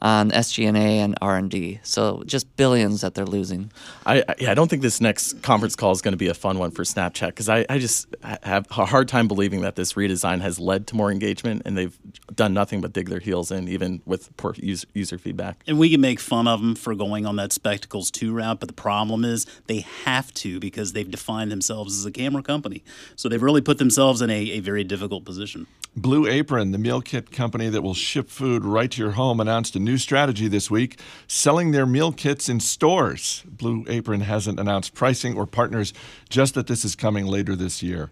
on 0.00 0.30
SG&A 0.30 1.00
and 1.00 1.14
R&D. 1.20 1.80
So 1.82 2.22
just 2.24 2.56
billions 2.56 3.02
that 3.02 3.14
they're 3.14 3.26
losing. 3.26 3.70
I, 4.06 4.20
I, 4.26 4.34
yeah, 4.38 4.50
I 4.52 4.54
don't 4.54 4.68
think 4.68 4.80
this 4.80 5.00
next 5.00 5.42
conference 5.42 5.76
call 5.76 5.90
is 5.90 6.00
going 6.00 6.12
to 6.12 6.18
be 6.18 6.28
a 6.28 6.34
fun 6.34 6.58
one 6.58 6.70
for 6.70 6.84
Snapchat 6.84 7.26
because 7.26 7.48
I, 7.48 7.66
I 7.68 7.78
just 7.78 8.14
have 8.42 8.66
a 8.70 8.86
hard 8.86 9.08
time 9.08 9.28
believing 9.28 9.60
that 9.60 9.76
this 9.76 9.94
redesign 9.94 10.40
has 10.40 10.58
led 10.58 10.86
to 10.86 10.96
more 10.96 11.10
engagement 11.10 11.62
and 11.66 11.76
they've 11.76 11.98
done 12.34 12.54
nothing 12.54 12.80
but 12.80 12.92
dig 12.92 13.10
their 13.10 13.18
heels 13.18 13.50
in, 13.50 13.68
even 13.68 14.00
with 14.06 14.34
poor 14.36 14.54
user, 14.56 14.86
user 14.94 15.18
feedback. 15.18 15.62
And 15.66 15.78
we 15.78 15.90
can 15.90 16.00
make 16.00 16.20
fun 16.20 16.48
of 16.48 16.62
them 16.62 16.76
for 16.76 16.94
going 16.94 17.26
on 17.26 17.36
that 17.36 17.52
spectacles 17.52 18.10
2 18.10 18.32
route, 18.32 18.60
but 18.60 18.68
the 18.68 18.74
problem 18.74 19.24
is 19.24 19.46
they 19.66 19.80
have 20.04 20.32
to 20.34 20.60
because 20.60 20.94
they've 20.94 21.10
defined 21.10 21.50
themselves 21.50 21.98
as 21.98 22.06
a 22.06 22.10
camera 22.10 22.42
company. 22.42 22.82
So 23.16 23.28
they've 23.28 23.42
really 23.42 23.60
put 23.60 23.78
themselves 23.78 24.22
in 24.22 24.30
a, 24.30 24.52
a 24.52 24.60
very 24.60 24.84
difficult 24.84 25.24
position. 25.26 25.66
Blue 25.96 26.26
Apron, 26.28 26.70
the 26.70 26.78
meal 26.78 27.02
kit 27.02 27.32
company 27.32 27.68
that 27.68 27.82
will 27.82 27.94
ship 27.94 28.30
food 28.30 28.64
right 28.64 28.90
to 28.92 29.02
your 29.02 29.12
home, 29.12 29.40
announced 29.40 29.74
a 29.74 29.80
new 29.80 29.98
strategy 29.98 30.46
this 30.46 30.70
week 30.70 31.00
selling 31.26 31.72
their 31.72 31.84
meal 31.84 32.12
kits 32.12 32.48
in 32.48 32.60
stores. 32.60 33.42
Blue 33.44 33.84
Apron 33.88 34.20
hasn't 34.20 34.60
announced 34.60 34.94
pricing 34.94 35.36
or 35.36 35.46
partners, 35.46 35.92
just 36.28 36.54
that 36.54 36.68
this 36.68 36.84
is 36.84 36.94
coming 36.94 37.26
later 37.26 37.56
this 37.56 37.82
year. 37.82 38.10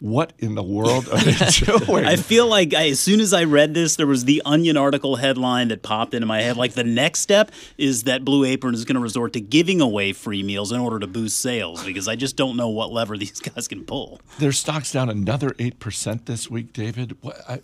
What 0.00 0.32
in 0.38 0.54
the 0.54 0.62
world 0.62 1.08
are 1.08 1.18
they 1.18 1.32
doing? 1.86 2.04
I 2.04 2.16
feel 2.16 2.46
like 2.46 2.74
I, 2.74 2.88
as 2.90 3.00
soon 3.00 3.20
as 3.20 3.32
I 3.32 3.44
read 3.44 3.74
this, 3.74 3.96
there 3.96 4.06
was 4.06 4.24
the 4.24 4.42
Onion 4.44 4.76
article 4.76 5.16
headline 5.16 5.68
that 5.68 5.82
popped 5.82 6.14
into 6.14 6.26
my 6.26 6.42
head. 6.42 6.56
Like 6.56 6.74
the 6.74 6.84
next 6.84 7.20
step 7.20 7.50
is 7.78 8.04
that 8.04 8.24
Blue 8.24 8.44
Apron 8.44 8.74
is 8.74 8.84
going 8.84 8.96
to 8.96 9.00
resort 9.00 9.32
to 9.34 9.40
giving 9.40 9.80
away 9.80 10.12
free 10.12 10.42
meals 10.42 10.72
in 10.72 10.80
order 10.80 10.98
to 10.98 11.06
boost 11.06 11.38
sales 11.38 11.84
because 11.84 12.08
I 12.08 12.16
just 12.16 12.36
don't 12.36 12.56
know 12.56 12.68
what 12.68 12.92
lever 12.92 13.16
these 13.18 13.40
guys 13.40 13.68
can 13.68 13.84
pull. 13.84 14.20
Their 14.38 14.52
stock's 14.52 14.92
down 14.92 15.08
another 15.08 15.50
8% 15.50 16.24
this 16.26 16.50
week, 16.50 16.72
David. 16.72 17.16
What, 17.22 17.40
I, 17.48 17.60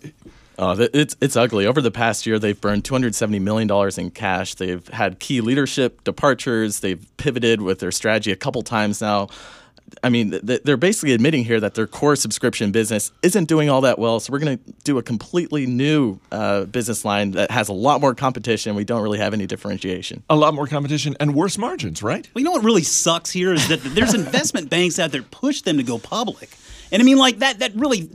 Oh, 0.59 0.75
it's 0.93 1.15
it's 1.21 1.35
ugly. 1.35 1.65
Over 1.65 1.81
the 1.81 1.89
past 1.89 2.27
year, 2.27 2.37
they've 2.37 2.59
burned 2.59 2.85
270 2.85 3.39
million 3.39 3.67
dollars 3.67 3.97
in 3.97 4.11
cash. 4.11 4.53
They've 4.53 4.85
had 4.89 5.19
key 5.19 5.41
leadership 5.41 6.03
departures. 6.03 6.81
They've 6.81 7.03
pivoted 7.17 7.61
with 7.61 7.79
their 7.79 7.91
strategy 7.91 8.31
a 8.31 8.35
couple 8.35 8.61
times 8.61 9.01
now. 9.01 9.29
I 10.03 10.09
mean, 10.09 10.39
they're 10.41 10.77
basically 10.77 11.13
admitting 11.13 11.43
here 11.43 11.59
that 11.59 11.75
their 11.75 11.85
core 11.85 12.15
subscription 12.15 12.71
business 12.71 13.11
isn't 13.21 13.45
doing 13.45 13.69
all 13.69 13.81
that 13.81 13.99
well. 13.99 14.19
So 14.19 14.31
we're 14.31 14.39
going 14.39 14.57
to 14.57 14.73
do 14.83 14.97
a 14.97 15.03
completely 15.03 15.65
new 15.65 16.19
uh, 16.31 16.65
business 16.65 17.05
line 17.05 17.31
that 17.31 17.51
has 17.51 17.69
a 17.69 17.73
lot 17.73 18.01
more 18.01 18.15
competition. 18.15 18.73
We 18.75 18.83
don't 18.85 19.01
really 19.01 19.19
have 19.19 19.33
any 19.33 19.45
differentiation. 19.45 20.23
a 20.29 20.35
lot 20.35 20.53
more 20.53 20.65
competition 20.65 21.15
and 21.19 21.35
worse 21.35 21.57
margins, 21.57 22.01
right? 22.01 22.27
Well, 22.33 22.41
you 22.41 22.45
know 22.45 22.51
what 22.51 22.63
really 22.63 22.83
sucks 22.83 23.31
here 23.31 23.53
is 23.53 23.67
that 23.67 23.81
there's 23.83 24.13
investment 24.25 24.69
banks 24.69 24.97
out 24.97 25.11
there 25.11 25.21
push 25.23 25.61
them 25.61 25.77
to 25.77 25.83
go 25.83 25.97
public, 25.97 26.49
and 26.91 27.01
I 27.01 27.05
mean 27.05 27.17
like 27.17 27.39
that. 27.39 27.59
That 27.59 27.75
really, 27.75 28.09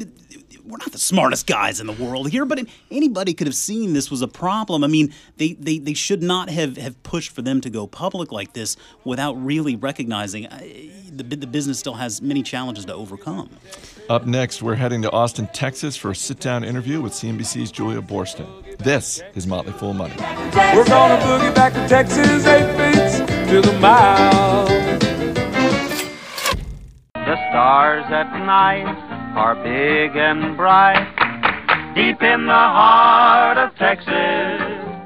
we're 0.66 0.79
not 0.79 0.92
the 0.92 0.98
smartest 0.98 1.46
guys 1.46 1.81
in 1.81 1.87
the 1.87 1.92
world 1.92 2.31
here, 2.31 2.44
but 2.44 2.61
anybody 2.90 3.35
could 3.35 3.46
have 3.46 3.55
seen 3.55 3.92
this 3.92 4.11
was 4.11 4.22
a 4.22 4.29
problem. 4.29 4.83
I 4.83 4.88
mean, 4.88 5.12
they 5.37 5.52
they, 5.55 5.79
they 5.79 5.94
should 5.94 6.22
not 6.22 6.50
have, 6.50 6.76
have 6.76 7.00
pushed 7.02 7.31
for 7.31 7.42
them 7.42 7.61
to 7.61 7.70
go 7.70 7.87
public 7.87 8.33
like 8.33 8.52
this 8.52 8.76
without 9.05 9.35
really 9.35 9.76
recognizing 9.76 10.46
uh, 10.46 10.59
the 10.59 11.22
the 11.22 11.46
business 11.46 11.79
still 11.79 11.94
has 11.94 12.20
many 12.20 12.42
challenges 12.42 12.85
to 12.87 12.94
overcome. 12.94 13.50
Up 14.09 14.26
next, 14.26 14.62
we're 14.62 14.74
heading 14.74 15.02
to 15.02 15.11
Austin, 15.11 15.48
Texas 15.52 15.96
for 15.96 16.11
a 16.11 16.14
sit 16.14 16.40
down 16.40 16.64
interview 16.64 17.00
with 17.00 17.12
CNBC's 17.12 17.70
Julia 17.70 18.02
Boorstin. 18.02 18.79
This 18.79 19.22
is 19.35 19.46
Motley 19.46 19.72
Fool 19.72 19.94
Money. 19.94 20.14
We're 20.16 20.85
gonna 20.85 21.22
boogie 21.22 21.55
back 21.55 21.72
to 21.74 21.88
Texas, 21.88 22.46
eight 22.46 22.76
beats 22.76 23.18
to 23.50 23.61
the 23.61 23.79
mile. 23.79 24.66
The 27.14 27.35
stars 27.50 28.05
at 28.11 28.31
night 28.46 29.15
are 29.37 29.55
big 29.57 30.16
and 30.16 30.57
bright, 30.57 31.05
deep 31.94 32.22
in 32.22 32.46
the 32.46 32.53
heart 32.53 33.59
of 33.59 33.77
Texas. 33.77 34.09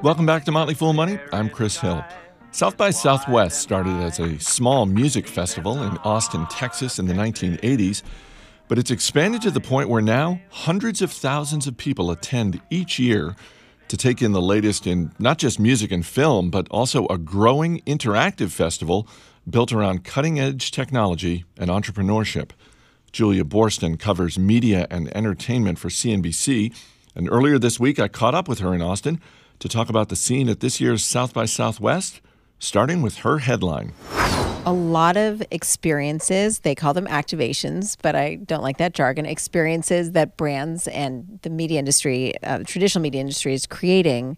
Welcome 0.05 0.25
back 0.25 0.45
to 0.45 0.53
Motley 0.53 0.75
Fool 0.75 0.93
Money. 0.93 1.19
I'm 1.33 1.51
Chris 1.51 1.77
Hill. 1.77 2.05
South 2.53 2.77
by 2.77 2.91
Southwest 2.91 3.59
started 3.61 3.97
as 3.97 4.21
a 4.21 4.39
small 4.39 4.87
music 4.87 5.27
festival 5.27 5.83
in 5.83 5.99
Austin, 6.05 6.47
Texas 6.47 7.01
in 7.01 7.07
the 7.07 7.13
1980s, 7.13 8.05
but 8.69 8.79
it's 8.79 8.93
expanded 8.93 9.43
to 9.43 9.51
the 9.51 9.61
point 9.61 9.89
where 9.89 10.01
now 10.01 10.41
hundreds 10.51 11.03
of 11.03 11.11
thousands 11.11 11.67
of 11.67 11.77
people 11.77 12.13
attend 12.13 12.61
each 12.71 13.01
year 13.01 13.35
to 13.89 13.97
take 13.97 14.23
in 14.23 14.31
the 14.31 14.41
latest 14.41 14.87
in 14.87 15.11
not 15.19 15.39
just 15.39 15.59
music 15.59 15.91
and 15.91 16.07
film, 16.07 16.51
but 16.51 16.69
also 16.69 17.05
a 17.09 17.19
growing 17.19 17.81
interactive 17.81 18.53
festival 18.53 19.09
built 19.49 19.73
around 19.73 20.05
cutting 20.05 20.39
edge 20.39 20.71
technology 20.71 21.45
and 21.59 21.69
entrepreneurship. 21.69 22.51
Julia 23.13 23.45
Boorstin 23.45 23.99
covers 23.99 24.39
media 24.39 24.87
and 24.91 25.15
entertainment 25.17 25.79
for 25.79 25.89
CNBC, 25.89 26.75
and 27.15 27.29
earlier 27.31 27.59
this 27.59 27.81
week 27.81 27.99
I 27.99 28.07
caught 28.07 28.35
up 28.35 28.47
with 28.47 28.61
her 28.61 28.73
in 28.75 28.81
Austin 28.81 29.21
to 29.59 29.69
talk 29.69 29.89
about 29.89 30.09
the 30.09 30.17
scene 30.17 30.49
at 30.49 30.61
this 30.61 30.81
year's 30.81 31.05
South 31.05 31.35
by 31.35 31.45
Southwest, 31.45 32.21
starting 32.59 33.03
with 33.03 33.19
her 33.19 33.39
headline. 33.39 33.93
a 34.67 34.73
lot 34.73 35.17
of 35.17 35.43
experiences. 35.51 36.61
They 36.61 36.75
call 36.75 36.93
them 36.93 37.07
activations, 37.07 37.97
but 38.01 38.15
I 38.15 38.37
don't 38.37 38.63
like 38.63 38.77
that 38.77 38.93
jargon. 38.93 39.25
Experiences 39.25 40.13
that 40.13 40.37
brands 40.37 40.87
and 40.89 41.39
the 41.43 41.51
media 41.51 41.79
industry, 41.79 42.35
uh, 42.43 42.59
traditional 42.65 43.03
media 43.03 43.23
industry, 43.23 43.55
is 43.55 43.67
creating 43.67 44.37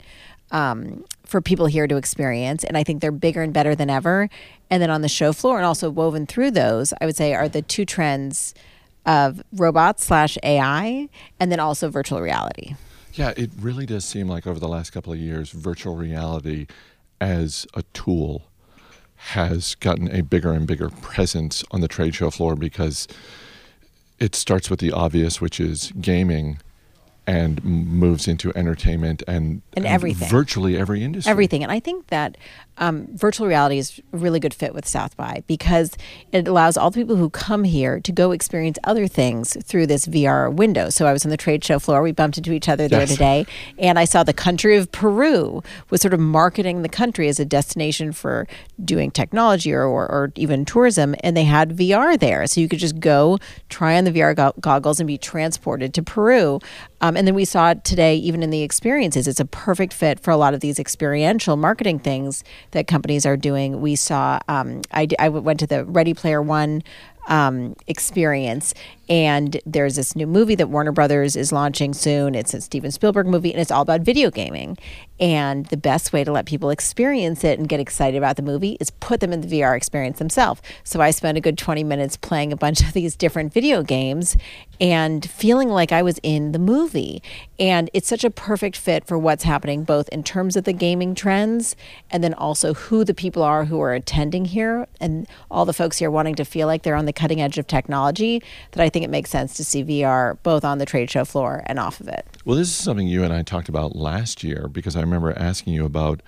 um, 0.53 1.05
for 1.25 1.41
people 1.41 1.67
here 1.67 1.89
to 1.89 1.97
experience. 1.97 2.63
And 2.63 2.77
I 2.77 2.85
think 2.85 3.01
they're 3.01 3.11
bigger 3.11 3.43
and 3.43 3.53
better 3.53 3.75
than 3.75 3.91
ever. 3.91 4.29
And 4.71 4.81
then 4.81 4.91
on 4.91 5.03
the 5.03 5.09
show 5.09 5.33
floor, 5.33 5.57
and 5.57 5.67
also 5.67 5.91
woven 5.91 6.27
through 6.27 6.53
those, 6.53 6.95
I 7.01 7.07
would 7.07 7.17
say 7.17 7.35
are 7.35 7.49
the 7.49 7.63
two 7.63 7.85
trends 7.85 8.55
of 9.05 9.43
robots 9.53 10.05
slash 10.05 10.39
AI, 10.45 11.09
and 11.41 11.51
then 11.51 11.59
also 11.59 11.89
virtual 11.89 12.21
reality. 12.21 12.77
Yeah, 13.15 13.33
it 13.37 13.51
really 13.59 13.85
does 13.85 14.05
seem 14.05 14.29
like 14.29 14.47
over 14.47 14.61
the 14.61 14.69
last 14.69 14.91
couple 14.91 15.13
of 15.13 15.19
years, 15.19 15.51
virtual 15.51 15.97
reality 15.97 16.67
as 17.21 17.67
a 17.75 17.83
tool 17.93 18.45
has 19.17 19.75
gotten 19.77 20.11
a 20.11 20.23
bigger 20.23 20.53
and 20.53 20.67
bigger 20.67 20.89
presence 20.89 21.65
on 21.71 21.81
the 21.81 21.89
trade 21.89 22.15
show 22.15 22.31
floor 22.31 22.57
because 22.57 23.07
it 24.19 24.35
starts 24.35 24.71
with 24.71 24.81
the 24.81 24.93
obvious, 24.93 25.41
which 25.41 25.61
is 25.61 25.93
gaming, 26.01 26.59
and 27.27 27.63
moves 27.65 28.27
into 28.27 28.53
entertainment 28.57 29.23
and, 29.29 29.63
And 29.75 29.87
everything. 29.87 30.29
virtually 30.29 30.77
every 30.77 31.05
industry. 31.05 31.31
Everything. 31.31 31.63
And 31.63 31.71
I 31.71 31.79
think 31.81 32.09
that 32.09 32.37
um, 32.79 33.07
virtual 33.13 33.47
reality 33.47 33.79
is 33.79 34.01
a 34.13 34.17
really 34.17 34.41
good 34.41 34.55
fit 34.55 34.75
with 34.75 34.87
South 34.87 35.17
by 35.17 35.43
because 35.47 35.97
it 36.33 36.49
allows 36.49 36.77
all 36.77 36.91
the 36.91 36.99
people 37.01 37.17
who 37.17 37.29
come 37.31 37.65
here 37.65 38.01
to 38.01 38.13
go 38.13 38.33
experience 38.33 38.79
other 38.85 39.07
things 39.07 39.57
through 39.65 39.87
this 39.87 40.07
VR 40.07 40.53
window. 40.53 40.89
So 40.91 41.07
I 41.07 41.13
was 41.13 41.25
on 41.25 41.31
the 41.31 41.37
trade 41.37 41.63
show 41.65 41.79
floor. 41.79 42.03
We 42.03 42.13
bumped 42.13 42.39
into 42.39 42.53
each 42.53 42.69
other 42.69 42.89
there 42.89 43.01
Yes. 43.01 43.11
today. 43.13 43.47
And 43.79 43.99
I 43.99 44.05
saw 44.05 44.23
the 44.23 44.33
country 44.33 44.77
of 44.77 44.91
Peru 44.91 45.63
was 45.91 46.01
sort 46.01 46.15
of 46.15 46.21
marketing 46.21 46.83
the 46.83 46.89
country 46.89 47.29
as 47.29 47.39
a 47.39 47.45
destination 47.45 48.13
for 48.13 48.47
doing 48.83 49.11
technology 49.11 49.73
or, 49.73 49.83
or, 49.85 50.11
or 50.11 50.33
even 50.37 50.65
tourism. 50.65 51.15
And 51.23 51.37
they 51.37 51.45
had 51.45 51.77
VR 51.77 52.19
there. 52.19 52.47
So 52.47 52.61
you 52.61 52.69
could 52.69 52.79
just 52.79 52.99
go 53.01 53.39
try 53.69 53.97
on 53.99 54.05
the 54.05 54.13
VR 54.13 54.35
go- 54.35 54.55
goggles 54.61 54.99
and 54.99 55.07
be 55.07 55.19
transported 55.19 55.95
to 55.95 56.03
Peru. 56.03 56.59
Um, 57.01 57.17
and 57.17 57.27
then 57.27 57.35
we 57.35 57.45
saw 57.45 57.71
it 57.71 57.85
today, 57.85 58.17
even 58.17 58.43
in 58.43 58.51
the 58.51 58.63
experiences. 58.63 59.27
It's 59.29 59.41
a 59.41 59.45
perfect 59.45 59.93
fit 59.93 60.21
for 60.21 60.31
a 60.31 60.37
lot 60.37 60.55
of 60.55 60.61
these 60.61 60.79
experiential 60.79 61.57
marketing 61.57 61.99
things 61.99 62.43
that 62.73 62.87
companies 62.87 63.25
are 63.25 63.37
doing. 63.37 63.81
We 63.81 63.97
saw, 63.97 64.39
um, 64.49 64.83
I, 64.93 65.09
I 65.19 65.29
went 65.29 65.61
to 65.61 65.67
the 65.67 65.85
Ready 65.85 66.13
Player 66.15 66.43
One 66.43 66.83
um, 67.29 67.77
experience, 67.87 68.75
and 69.13 69.61
there's 69.67 69.97
this 69.97 70.17
new 70.17 70.27
movie 70.27 70.55
that 70.55 70.69
Warner 70.69 70.91
Brothers 70.91 71.37
is 71.37 71.53
launching 71.53 71.93
soon. 71.93 72.35
It's 72.35 72.55
a 72.55 72.63
Steven 72.63 72.91
Spielberg 72.91 73.27
movie, 73.27 73.53
and 73.53 73.61
it's 73.61 73.71
all 73.71 73.83
about 73.83 74.01
video 74.01 74.31
gaming. 74.31 74.79
And 75.21 75.67
the 75.67 75.77
best 75.77 76.15
way 76.15 76.25
to 76.25 76.33
let 76.33 76.47
people 76.47 76.71
experience 76.71 77.45
it 77.45 77.59
and 77.59 77.69
get 77.69 77.79
excited 77.79 78.17
about 78.17 78.37
the 78.37 78.43
movie 78.43 78.79
is 78.81 78.89
put 78.89 79.21
them 79.21 79.31
in 79.31 79.43
the 79.43 79.47
VR 79.47 79.77
experience 79.77 80.19
themselves. 80.19 80.63
So 80.83 81.03
I 81.03 81.11
spent 81.11 81.37
a 81.37 81.43
good 81.43 81.59
20 81.59 81.85
minutes 81.85 82.17
playing 82.17 82.55
a 82.55 82.57
bunch 82.57 82.81
of 82.87 82.95
these 82.95 83.15
different 83.15 83.53
video 83.53 83.83
games 83.83 84.35
and 84.81 85.29
feeling 85.29 85.69
like 85.69 85.93
I 85.93 86.03
was 86.03 86.19
in 86.23 86.53
the 86.53 86.59
movie. 86.59 87.23
And 87.59 87.91
it's 87.93 88.09
such 88.09 88.25
a 88.25 88.31
perfect 88.31 88.79
fit 88.79 89.07
for 89.07 89.19
what's 89.19 89.45
happening, 89.45 89.85
both 89.85 90.09
in 90.09 90.23
terms 90.25 90.57
of 90.57 90.65
the 90.65 90.73
gaming 90.73 91.15
trends 91.15 91.77
and 92.11 92.25
then 92.25 92.33
also 92.33 92.73
who 92.73 93.05
the 93.05 93.15
people 93.15 93.43
are 93.43 93.67
who 93.67 93.81
are 93.81 93.93
attending 93.93 94.47
here 94.47 94.89
and 95.01 95.29
all 95.51 95.67
the 95.67 95.75
folks 95.75 95.99
here 95.99 96.11
wanting 96.11 96.35
to 96.37 96.45
feel 96.47 96.67
like 96.67 96.83
they're 96.83 96.97
on 96.97 97.05
the 97.05 97.13
cutting 97.13 97.43
edge 97.43 97.59
of 97.59 97.67
technology. 97.67 98.43
That 98.73 98.83
I 98.83 98.89
think 98.89 99.02
it 99.03 99.11
makes 99.11 99.31
sense 99.31 99.55
to 99.55 99.65
see 99.65 99.85
VR 99.85 100.39
both 100.43 100.65
on 100.65 100.79
the 100.79 100.87
trade 100.87 101.11
show 101.11 101.25
floor 101.25 101.63
and 101.67 101.79
off 101.79 102.01
of 102.01 102.09
it. 102.09 102.27
Well, 102.45 102.57
this 102.57 102.69
is 102.69 102.75
something 102.75 103.07
you 103.07 103.25
and 103.25 103.33
I 103.33 103.43
talked 103.43 103.69
about 103.69 103.95
last 103.95 104.43
year 104.43 104.69
because 104.69 104.97
I 104.97 105.01
remember 105.01 105.33
asking 105.37 105.75
you 105.75 105.85
about 105.85 106.23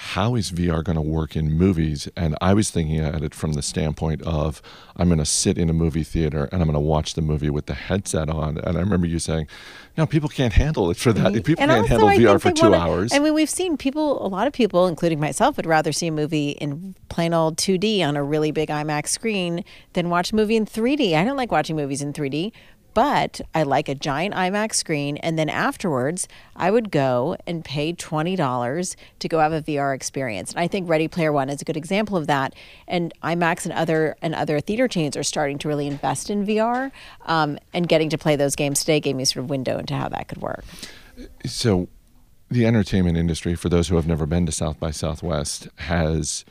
how 0.00 0.36
is 0.36 0.52
VR 0.52 0.84
going 0.84 0.94
to 0.94 1.02
work 1.02 1.34
in 1.34 1.52
movies? 1.58 2.08
And 2.16 2.36
I 2.40 2.54
was 2.54 2.70
thinking 2.70 3.00
at 3.00 3.24
it 3.24 3.34
from 3.34 3.54
the 3.54 3.62
standpoint 3.62 4.22
of 4.22 4.62
I'm 4.96 5.08
going 5.08 5.18
to 5.18 5.24
sit 5.24 5.58
in 5.58 5.68
a 5.68 5.72
movie 5.72 6.04
theater 6.04 6.48
and 6.52 6.62
I'm 6.62 6.68
going 6.68 6.74
to 6.74 6.78
watch 6.80 7.14
the 7.14 7.20
movie 7.22 7.50
with 7.50 7.66
the 7.66 7.74
headset 7.74 8.30
on. 8.30 8.58
And 8.58 8.76
I 8.76 8.80
remember 8.80 9.08
you 9.08 9.18
saying, 9.18 9.48
no, 9.96 10.06
people 10.06 10.28
can't 10.28 10.52
handle 10.52 10.88
it 10.92 10.96
for 10.98 11.12
that. 11.12 11.32
Mm, 11.32 11.44
people 11.44 11.60
And 11.62 11.70
can't 11.72 11.88
handle 11.88 12.06
I 12.06 12.16
VR 12.16 12.40
for 12.40 12.50
they 12.50 12.54
two 12.54 12.70
wanna- 12.70 12.76
hours. 12.78 13.12
I 13.12 13.18
mean, 13.18 13.34
we've 13.34 13.50
seen 13.50 13.76
people, 13.76 14.24
a 14.24 14.28
lot 14.28 14.46
of 14.46 14.52
people, 14.52 14.86
including 14.86 15.18
myself, 15.18 15.56
would 15.56 15.66
rather 15.66 15.90
see 15.90 16.06
a 16.06 16.12
movie 16.12 16.50
in 16.50 16.94
plain 17.08 17.34
old 17.34 17.56
2D 17.56 18.00
on 18.06 18.16
a 18.16 18.22
really 18.22 18.52
big 18.52 18.68
IMAX 18.68 19.08
screen 19.08 19.64
than 19.94 20.10
watch 20.10 20.30
a 20.30 20.36
movie 20.36 20.54
in 20.54 20.64
3D. 20.64 21.14
I 21.16 21.24
don't 21.24 21.36
like 21.36 21.50
watching 21.50 21.74
movies 21.74 22.02
in 22.02 22.12
3D. 22.12 22.52
But 22.98 23.40
I 23.54 23.62
like 23.62 23.88
a 23.88 23.94
giant 23.94 24.34
IMAX 24.34 24.74
screen, 24.74 25.18
and 25.18 25.38
then 25.38 25.48
afterwards, 25.48 26.26
I 26.56 26.72
would 26.72 26.90
go 26.90 27.36
and 27.46 27.64
pay 27.64 27.92
twenty 27.92 28.34
dollars 28.34 28.96
to 29.20 29.28
go 29.28 29.38
have 29.38 29.52
a 29.52 29.62
VR 29.62 29.94
experience. 29.94 30.50
And 30.50 30.58
I 30.58 30.66
think 30.66 30.88
Ready 30.88 31.06
Player 31.06 31.30
One 31.32 31.48
is 31.48 31.62
a 31.62 31.64
good 31.64 31.76
example 31.76 32.16
of 32.16 32.26
that. 32.26 32.56
And 32.88 33.14
IMAX 33.22 33.66
and 33.66 33.72
other 33.72 34.16
and 34.20 34.34
other 34.34 34.58
theater 34.58 34.88
chains 34.88 35.16
are 35.16 35.22
starting 35.22 35.58
to 35.58 35.68
really 35.68 35.86
invest 35.86 36.28
in 36.28 36.44
VR, 36.44 36.90
um, 37.26 37.56
and 37.72 37.88
getting 37.88 38.10
to 38.10 38.18
play 38.18 38.34
those 38.34 38.56
games 38.56 38.80
today 38.80 38.98
gave 38.98 39.14
me 39.14 39.24
sort 39.24 39.44
of 39.44 39.50
window 39.50 39.78
into 39.78 39.94
how 39.94 40.08
that 40.08 40.26
could 40.26 40.42
work. 40.42 40.64
So, 41.46 41.86
the 42.50 42.66
entertainment 42.66 43.16
industry, 43.16 43.54
for 43.54 43.68
those 43.68 43.86
who 43.86 43.94
have 43.94 44.08
never 44.08 44.26
been 44.26 44.44
to 44.46 44.50
South 44.50 44.80
by 44.80 44.90
Southwest, 44.90 45.68
has 45.76 46.44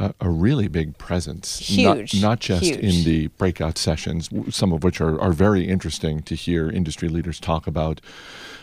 a, 0.00 0.14
a 0.20 0.30
really 0.30 0.66
big 0.66 0.96
presence. 0.98 1.58
Huge. 1.58 2.14
Not, 2.14 2.22
not 2.22 2.40
just 2.40 2.64
Huge. 2.64 2.78
in 2.78 3.04
the 3.04 3.26
breakout 3.28 3.76
sessions, 3.78 4.30
some 4.48 4.72
of 4.72 4.82
which 4.82 5.00
are, 5.00 5.20
are 5.20 5.32
very 5.32 5.68
interesting 5.68 6.22
to 6.22 6.34
hear 6.34 6.70
industry 6.70 7.08
leaders 7.08 7.38
talk 7.38 7.66
about 7.66 8.00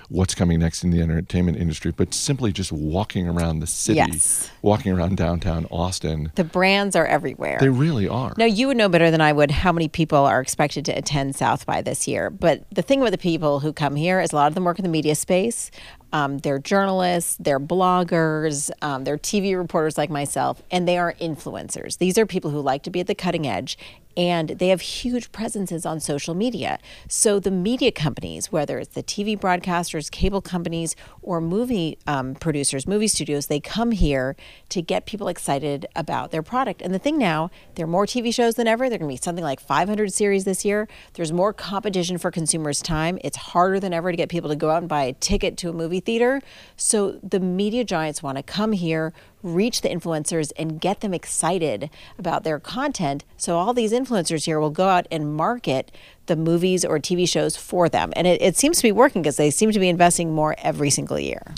what's 0.10 0.34
coming 0.34 0.58
next 0.60 0.86
in 0.86 0.90
the 0.92 1.02
entertainment 1.02 1.58
industry, 1.58 1.92
but 1.92 2.14
simply 2.14 2.52
just 2.54 2.72
walking 2.72 3.28
around 3.28 3.60
the 3.60 3.68
city, 3.68 3.98
Yes. 3.98 4.50
walking 4.62 4.94
around 4.94 5.18
downtown 5.18 5.68
Austin. 5.70 6.32
The 6.36 6.46
brands 6.46 6.96
are 6.96 7.06
everywhere. 7.06 7.58
They 7.60 7.68
really 7.68 8.08
are. 8.08 8.34
Now, 8.38 8.46
you 8.46 8.68
would 8.68 8.78
know 8.78 8.88
better 8.88 9.12
than 9.12 9.20
I 9.20 9.34
would 9.34 9.52
how 9.52 9.74
many 9.74 9.90
people 9.90 10.20
are 10.20 10.40
expected 10.40 10.86
to 10.86 10.94
attend 10.94 11.36
South 11.36 11.66
by 11.66 11.82
this 11.82 12.08
year. 12.08 12.30
But 12.30 12.64
the 12.72 12.82
thing 12.82 13.02
with 13.02 13.12
the 13.12 13.18
people 13.18 13.60
who 13.60 13.74
come 13.74 13.98
here 13.98 14.22
is 14.22 14.32
a 14.32 14.36
lot 14.38 14.48
of 14.48 14.56
them 14.56 14.64
work 14.64 14.80
in 14.80 14.84
the 14.84 14.90
media 14.90 15.14
space. 15.14 15.72
Um, 16.14 16.38
they're 16.40 16.60
journalists, 16.60 17.38
they're 17.40 17.60
bloggers, 17.60 18.72
um, 18.82 19.04
they're 19.04 19.18
TV 19.18 19.58
reporters 19.58 19.98
like 19.98 20.10
myself, 20.10 20.62
and 20.72 20.88
they 20.88 20.98
are 20.98 21.14
influencers. 21.14 21.98
These 21.98 22.18
are 22.18 22.26
people 22.26 22.52
who 22.52 22.62
like 22.62 22.84
to 22.84 22.90
be 22.90 23.00
at 23.00 23.08
the 23.08 23.16
cutting 23.16 23.48
edge 23.48 23.78
and 24.18 24.50
they 24.50 24.70
have 24.70 24.82
huge 24.82 25.32
presences 25.32 25.86
on 25.86 26.00
social 26.00 26.34
media. 26.34 26.80
So 27.08 27.40
the 27.40 27.52
media 27.52 27.92
companies, 27.92 28.52
whether 28.52 28.80
it's 28.80 28.96
the 28.96 29.04
TV 29.04 29.40
broadcasters, 29.40 30.10
cable 30.10 30.42
companies, 30.42 30.96
or 31.22 31.40
movie 31.40 32.00
um, 32.08 32.34
producers, 32.34 32.88
movie 32.88 33.08
studios, 33.08 33.46
they 33.46 33.60
come 33.60 33.92
here 33.92 34.36
to 34.70 34.82
get 34.82 35.06
people 35.06 35.28
excited 35.28 35.86
about 35.96 36.32
their 36.32 36.42
product. 36.42 36.82
And 36.82 36.94
the 36.94 37.00
thing 37.00 37.20
now, 37.20 37.52
there 37.76 37.86
are 37.86 37.88
more 37.88 38.08
TV 38.08 38.34
shows 38.34 38.56
than 38.56 38.68
ever. 38.68 38.90
There 38.90 38.96
are 38.96 39.00
going 39.00 39.10
to 39.10 39.14
be 39.14 39.24
something 39.24 39.44
like 39.44 39.60
500 39.60 40.12
series 40.12 40.46
this 40.46 40.66
year. 40.66 40.88
There's 41.14 41.32
more 41.32 41.54
competition 41.54 42.18
for 42.18 42.32
consumers' 42.32 42.82
time. 42.82 43.20
It's 43.24 43.38
harder 43.38 43.80
than 43.80 43.94
ever 43.94 44.10
to 44.10 44.18
get 44.18 44.30
people 44.30 44.50
to 44.50 44.56
go 44.56 44.72
out 44.72 44.80
and 44.80 44.90
buy 44.90 45.04
a 45.04 45.14
ticket 45.14 45.58
to 45.58 45.70
a 45.70 45.74
movie 45.74 46.00
theater. 46.00 46.42
So 46.76 47.20
the 47.22 47.40
media 47.40 47.84
giants 47.84 48.24
want 48.24 48.38
to 48.38 48.44
come 48.44 48.72
here, 48.72 49.14
reach 49.44 49.82
the 49.82 49.90
influencers, 49.90 50.52
and 50.58 50.82
get 50.82 51.02
them 51.02 51.14
excited 51.14 51.90
about 52.18 52.44
their 52.44 52.60
content. 52.60 53.24
So 53.38 53.58
all 53.58 53.74
these 53.74 53.92
influencers 53.92 54.46
here 54.46 54.60
will 54.60 54.70
go 54.70 54.88
out 54.88 55.08
and 55.12 55.34
market 55.34 55.92
the 56.26 56.36
movies 56.36 56.84
or 56.84 57.00
TV 57.00 57.28
shows 57.28 57.56
for 57.56 57.90
them. 57.90 58.12
And 58.16 58.28
it, 58.28 58.42
it 58.42 58.56
seems 58.56 58.78
to 58.78 58.84
be 58.84 58.92
working 58.92 59.22
because 59.22 59.38
they 59.38 59.50
seem 59.50 59.72
to 59.72 59.80
be 59.80 59.90
investing 59.90 60.34
more 60.34 60.56
every 60.60 60.90
single 60.90 61.20
year. 61.20 61.54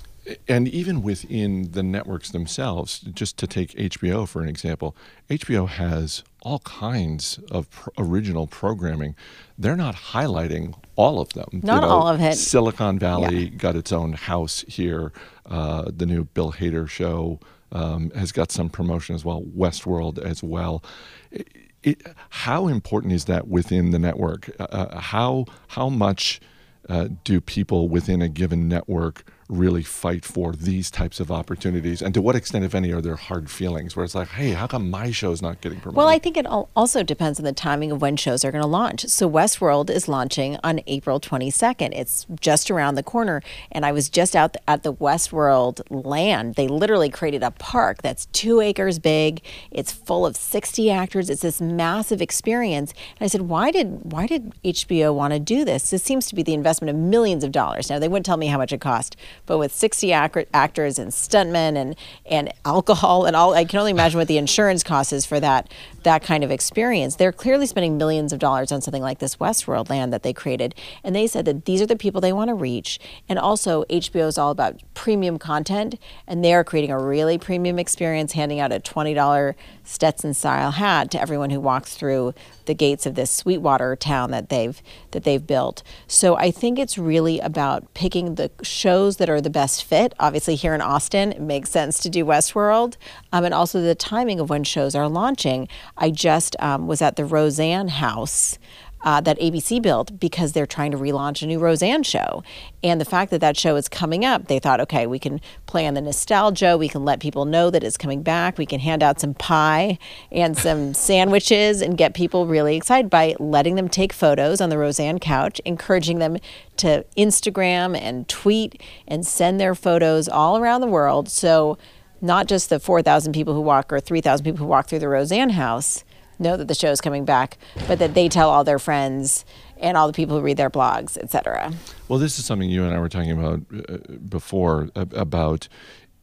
and 0.47 0.67
even 0.67 1.01
within 1.01 1.71
the 1.71 1.81
networks 1.81 2.29
themselves, 2.29 2.99
just 2.99 3.37
to 3.37 3.47
take 3.47 3.71
HBO 3.71 4.27
for 4.27 4.41
an 4.41 4.49
example, 4.49 4.95
HBO 5.29 5.67
has 5.67 6.23
all 6.41 6.59
kinds 6.59 7.39
of 7.49 7.69
pr- 7.69 7.89
original 7.97 8.47
programming. 8.47 9.15
They're 9.57 9.75
not 9.75 9.95
highlighting 9.95 10.75
all 10.95 11.19
of 11.19 11.29
them. 11.33 11.61
Not 11.63 11.83
all 11.83 12.07
of 12.07 12.21
it. 12.21 12.35
Silicon 12.35 12.99
Valley 12.99 13.49
got 13.49 13.75
its 13.75 13.91
own 13.91 14.13
house 14.13 14.63
here. 14.67 15.11
Uh, 15.45 15.89
the 15.95 16.05
new 16.05 16.25
Bill 16.25 16.53
Hader 16.53 16.87
show 16.87 17.39
um, 17.71 18.11
has 18.11 18.31
got 18.31 18.51
some 18.51 18.69
promotion 18.69 19.15
as 19.15 19.23
well. 19.23 19.43
Westworld 19.43 20.19
as 20.19 20.43
well. 20.43 20.83
It, 21.31 21.47
it, 21.83 22.01
how 22.29 22.67
important 22.67 23.13
is 23.13 23.25
that 23.25 23.47
within 23.47 23.91
the 23.91 23.99
network? 23.99 24.49
Uh, 24.59 24.99
how 24.99 25.45
how 25.69 25.89
much 25.89 26.41
uh, 26.89 27.09
do 27.23 27.39
people 27.39 27.87
within 27.87 28.21
a 28.21 28.27
given 28.27 28.67
network 28.67 29.23
really 29.49 29.83
fight 29.83 30.23
for 30.23 30.53
these 30.53 30.89
types 30.89 31.19
of 31.19 31.31
opportunities? 31.31 32.01
And 32.01 32.13
to 32.13 32.21
what 32.21 32.35
extent, 32.35 32.63
if 32.63 32.73
any, 32.73 32.91
are 32.91 33.01
there 33.01 33.15
hard 33.15 33.49
feelings 33.49 33.95
where 33.95 34.05
it's 34.05 34.15
like, 34.15 34.29
hey, 34.29 34.51
how 34.51 34.67
come 34.67 34.89
my 34.89 35.11
show's 35.11 35.41
not 35.41 35.59
getting 35.61 35.79
promoted? 35.79 35.97
Well, 35.97 36.07
I 36.07 36.19
think 36.19 36.37
it 36.37 36.45
also 36.45 37.03
depends 37.03 37.39
on 37.39 37.45
the 37.45 37.53
timing 37.53 37.91
of 37.91 38.01
when 38.01 38.15
shows 38.15 38.45
are 38.45 38.51
going 38.51 38.61
to 38.61 38.67
launch. 38.67 39.05
So 39.07 39.29
Westworld 39.29 39.89
is 39.89 40.07
launching 40.07 40.57
on 40.63 40.81
April 40.87 41.19
22nd. 41.19 41.91
It's 41.93 42.25
just 42.39 42.69
around 42.69 42.95
the 42.95 43.03
corner. 43.03 43.41
And 43.71 43.85
I 43.85 43.91
was 43.91 44.09
just 44.09 44.35
out 44.35 44.55
at 44.67 44.83
the 44.83 44.93
Westworld 44.93 45.81
land. 45.89 46.55
They 46.55 46.67
literally 46.67 47.09
created 47.09 47.43
a 47.43 47.51
park 47.51 48.01
that's 48.01 48.27
two 48.27 48.61
acres 48.61 48.99
big. 48.99 49.41
It's 49.71 49.91
full 49.91 50.25
of 50.25 50.35
60 50.35 50.91
actors. 50.91 51.29
It's 51.29 51.41
this 51.41 51.59
massive 51.59 52.21
experience. 52.21 52.93
And 53.19 53.25
I 53.25 53.27
said, 53.27 53.41
why 53.41 53.71
did 53.71 54.11
why 54.11 54.27
did 54.27 54.53
HBO 54.63 55.13
want 55.13 55.33
to 55.33 55.39
do 55.39 55.65
this? 55.65 55.89
This 55.89 56.03
seems 56.03 56.27
to 56.27 56.35
be 56.35 56.43
the 56.43 56.53
investment 56.53 56.89
of 56.89 56.95
millions 56.95 57.43
of 57.43 57.51
dollars. 57.51 57.89
Now 57.89 57.99
they 57.99 58.07
wouldn't 58.07 58.25
tell 58.25 58.37
me 58.37 58.47
how 58.47 58.57
much 58.57 58.71
it 58.73 58.81
cost, 58.81 59.15
but 59.45 59.57
with 59.57 59.73
60 59.73 60.11
ac- 60.11 60.45
actors 60.53 60.99
and 60.99 61.11
stuntmen 61.11 61.75
and 61.75 61.95
and 62.25 62.53
alcohol 62.65 63.25
and 63.25 63.35
all. 63.35 63.53
I 63.53 63.65
can 63.65 63.79
only 63.79 63.91
imagine 63.91 64.17
what 64.17 64.27
the 64.27 64.37
insurance 64.37 64.83
cost 64.83 65.13
is 65.13 65.25
for 65.25 65.39
that 65.39 65.71
that 66.03 66.23
kind 66.23 66.43
of 66.43 66.51
experience. 66.51 67.15
They're 67.15 67.31
clearly 67.31 67.65
spending 67.65 67.97
millions 67.97 68.31
of 68.33 68.39
dollars 68.39 68.71
on 68.71 68.81
something 68.81 69.01
like 69.01 69.19
this 69.19 69.35
Westworld 69.37 69.89
land 69.89 70.13
that 70.13 70.23
they 70.23 70.33
created, 70.33 70.75
and 71.03 71.15
they 71.15 71.27
said 71.27 71.45
that 71.45 71.65
these 71.65 71.81
are 71.81 71.85
the 71.85 71.95
people 71.95 72.21
they 72.21 72.33
want 72.33 72.49
to 72.49 72.53
reach. 72.53 72.99
And 73.27 73.37
also, 73.37 73.83
HBO 73.85 74.27
is 74.27 74.37
all 74.37 74.51
about 74.51 74.81
premium 74.93 75.37
content, 75.37 75.95
and 76.27 76.43
they 76.43 76.53
are 76.53 76.63
creating 76.63 76.91
a 76.91 76.99
really 76.99 77.37
premium 77.37 77.79
experience, 77.79 78.33
handing 78.33 78.59
out 78.59 78.71
a 78.71 78.79
twenty 78.79 79.13
dollar 79.13 79.55
Stetson 79.89 80.35
style 80.35 80.71
hat 80.71 81.09
to 81.09 81.19
everyone 81.19 81.49
who 81.49 81.59
walks 81.59 81.95
through 81.95 82.35
the 82.65 82.75
gates 82.75 83.07
of 83.07 83.15
this 83.15 83.31
Sweetwater 83.31 83.95
town 83.95 84.29
that 84.29 84.49
they've 84.49 84.79
that 85.11 85.23
they've 85.23 85.45
built. 85.45 85.81
So 86.05 86.35
I 86.35 86.51
think 86.51 86.77
it's 86.77 86.99
really 86.99 87.39
about 87.39 87.91
picking 87.95 88.35
the 88.35 88.51
shows 88.61 89.17
that 89.17 89.31
are 89.31 89.41
the 89.41 89.49
best 89.49 89.83
fit. 89.83 90.13
Obviously, 90.19 90.53
here 90.53 90.75
in 90.75 90.81
Austin, 90.81 91.31
it 91.31 91.41
makes 91.41 91.71
sense 91.71 91.99
to 92.01 92.09
do 92.09 92.23
Westworld, 92.23 92.97
um, 93.33 93.43
and 93.45 93.53
also 93.53 93.81
the 93.81 93.95
timing 93.95 94.39
of 94.39 94.51
when 94.51 94.63
shows 94.63 94.93
are 94.93 95.09
launching. 95.09 95.67
I 95.97 96.11
just 96.11 96.55
um, 96.59 96.85
was 96.85 97.01
at 97.01 97.15
the 97.15 97.25
Roseanne 97.25 97.87
House 97.87 98.59
uh, 99.01 99.21
that 99.21 99.39
ABC 99.39 99.81
built 99.81 100.19
because 100.19 100.51
they're 100.51 100.65
trying 100.65 100.91
to 100.91 100.97
relaunch 100.97 101.41
a 101.41 101.47
new 101.47 101.59
Roseanne 101.59 102.03
show. 102.03 102.43
And 102.83 102.99
the 102.99 103.05
fact 103.05 103.31
that 103.31 103.41
that 103.41 103.57
show 103.57 103.75
is 103.75 103.87
coming 103.89 104.25
up, 104.25 104.47
they 104.47 104.59
thought, 104.59 104.79
okay, 104.81 105.07
we 105.07 105.19
can 105.19 105.41
play 105.65 105.87
on 105.87 105.93
the 105.93 106.01
nostalgia. 106.01 106.77
We 106.77 106.89
can 106.89 107.05
let 107.05 107.19
people 107.19 107.45
know 107.45 107.69
that 107.69 107.83
it's 107.83 107.97
coming 107.97 108.23
back. 108.23 108.57
We 108.57 108.65
can 108.65 108.79
hand 108.79 109.03
out 109.03 109.19
some 109.19 109.33
pie 109.33 109.97
and 110.31 110.57
some 110.57 110.93
sandwiches 111.09 111.81
and 111.81 111.97
get 111.97 112.13
people 112.13 112.47
really 112.47 112.75
excited 112.75 113.09
by 113.09 113.35
letting 113.39 113.75
them 113.75 113.89
take 113.89 114.13
photos 114.13 114.61
on 114.61 114.69
the 114.69 114.77
Roseanne 114.77 115.19
couch, 115.19 115.59
encouraging 115.65 116.19
them 116.19 116.37
to 116.77 117.05
Instagram 117.17 117.97
and 117.97 118.27
tweet 118.27 118.81
and 119.07 119.25
send 119.25 119.59
their 119.59 119.75
photos 119.75 120.27
all 120.27 120.57
around 120.57 120.81
the 120.81 120.87
world. 120.87 121.29
So, 121.29 121.77
not 122.21 122.47
just 122.47 122.69
the 122.69 122.81
4,000 122.81 123.31
people 123.31 123.53
who 123.53 123.61
walk 123.61 123.93
or 123.93 123.99
3,000 124.01 124.43
people 124.43 124.57
who 124.57 124.65
walk 124.65 124.87
through 124.87 124.99
the 124.99 125.07
Roseanne 125.07 125.51
house 125.51 126.03
know 126.39 126.57
that 126.57 126.67
the 126.67 126.75
show 126.75 126.91
is 126.91 127.01
coming 127.01 127.25
back, 127.25 127.57
but 127.87 127.99
that 127.99 128.13
they 128.13 128.29
tell 128.29 128.49
all 128.49 128.63
their 128.63 128.79
friends 128.79 129.45
and 129.77 129.97
all 129.97 130.07
the 130.07 130.13
people 130.13 130.37
who 130.37 130.41
read 130.41 130.57
their 130.57 130.69
blogs, 130.69 131.17
etc. 131.17 131.71
Well, 132.07 132.19
this 132.19 132.39
is 132.39 132.45
something 132.45 132.69
you 132.69 132.83
and 132.83 132.93
I 132.93 132.99
were 132.99 133.09
talking 133.09 133.31
about 133.31 133.61
uh, 133.71 133.97
before 134.27 134.89
about 134.95 135.67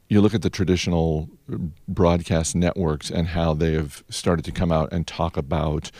you 0.09 0.21
look 0.21 0.35
at 0.35 0.43
the 0.43 0.51
traditional 0.51 1.29
broadcast 1.89 2.55
networks 2.55 3.11
and 3.11 3.29
how 3.29 3.55
they 3.55 3.73
have 3.73 4.05
started 4.09 4.45
to 4.45 4.53
come 4.53 4.71
out 4.71 4.93
and 4.93 5.07
talk 5.07 5.37
about 5.37 5.91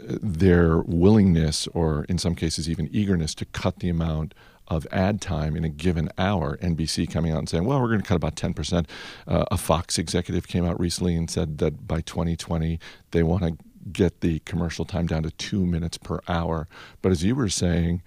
uh, 0.00 0.16
their 0.20 0.80
willingness 0.80 1.66
or 1.68 2.04
in 2.04 2.18
some 2.18 2.34
cases 2.34 2.68
even 2.68 2.88
eagerness 2.92 3.34
to 3.34 3.44
cut 3.46 3.78
the 3.78 3.88
amount 3.88 4.34
of 4.68 4.86
ad 4.92 5.20
time 5.20 5.56
in 5.56 5.64
a 5.64 5.68
given 5.68 6.10
hour. 6.18 6.56
NBC 6.58 7.10
coming 7.10 7.32
out 7.32 7.38
and 7.38 7.48
saying, 7.48 7.64
well, 7.64 7.80
we're 7.80 7.88
going 7.88 8.00
to 8.00 8.06
cut 8.06 8.16
about 8.16 8.36
10%. 8.36 8.86
Uh, 9.26 9.44
a 9.50 9.56
Fox 9.56 9.98
executive 9.98 10.46
came 10.46 10.64
out 10.64 10.78
recently 10.78 11.16
and 11.16 11.30
said 11.30 11.58
that 11.58 11.88
by 11.88 12.00
2020, 12.02 12.78
they 13.10 13.22
want 13.22 13.42
to 13.42 13.56
get 13.92 14.20
the 14.20 14.40
commercial 14.40 14.84
time 14.84 15.06
down 15.06 15.22
to 15.22 15.30
two 15.32 15.64
minutes 15.64 15.98
per 15.98 16.20
hour. 16.28 16.68
But 17.02 17.12
as 17.12 17.24
you 17.24 17.34
were 17.34 17.48
saying, 17.48 18.02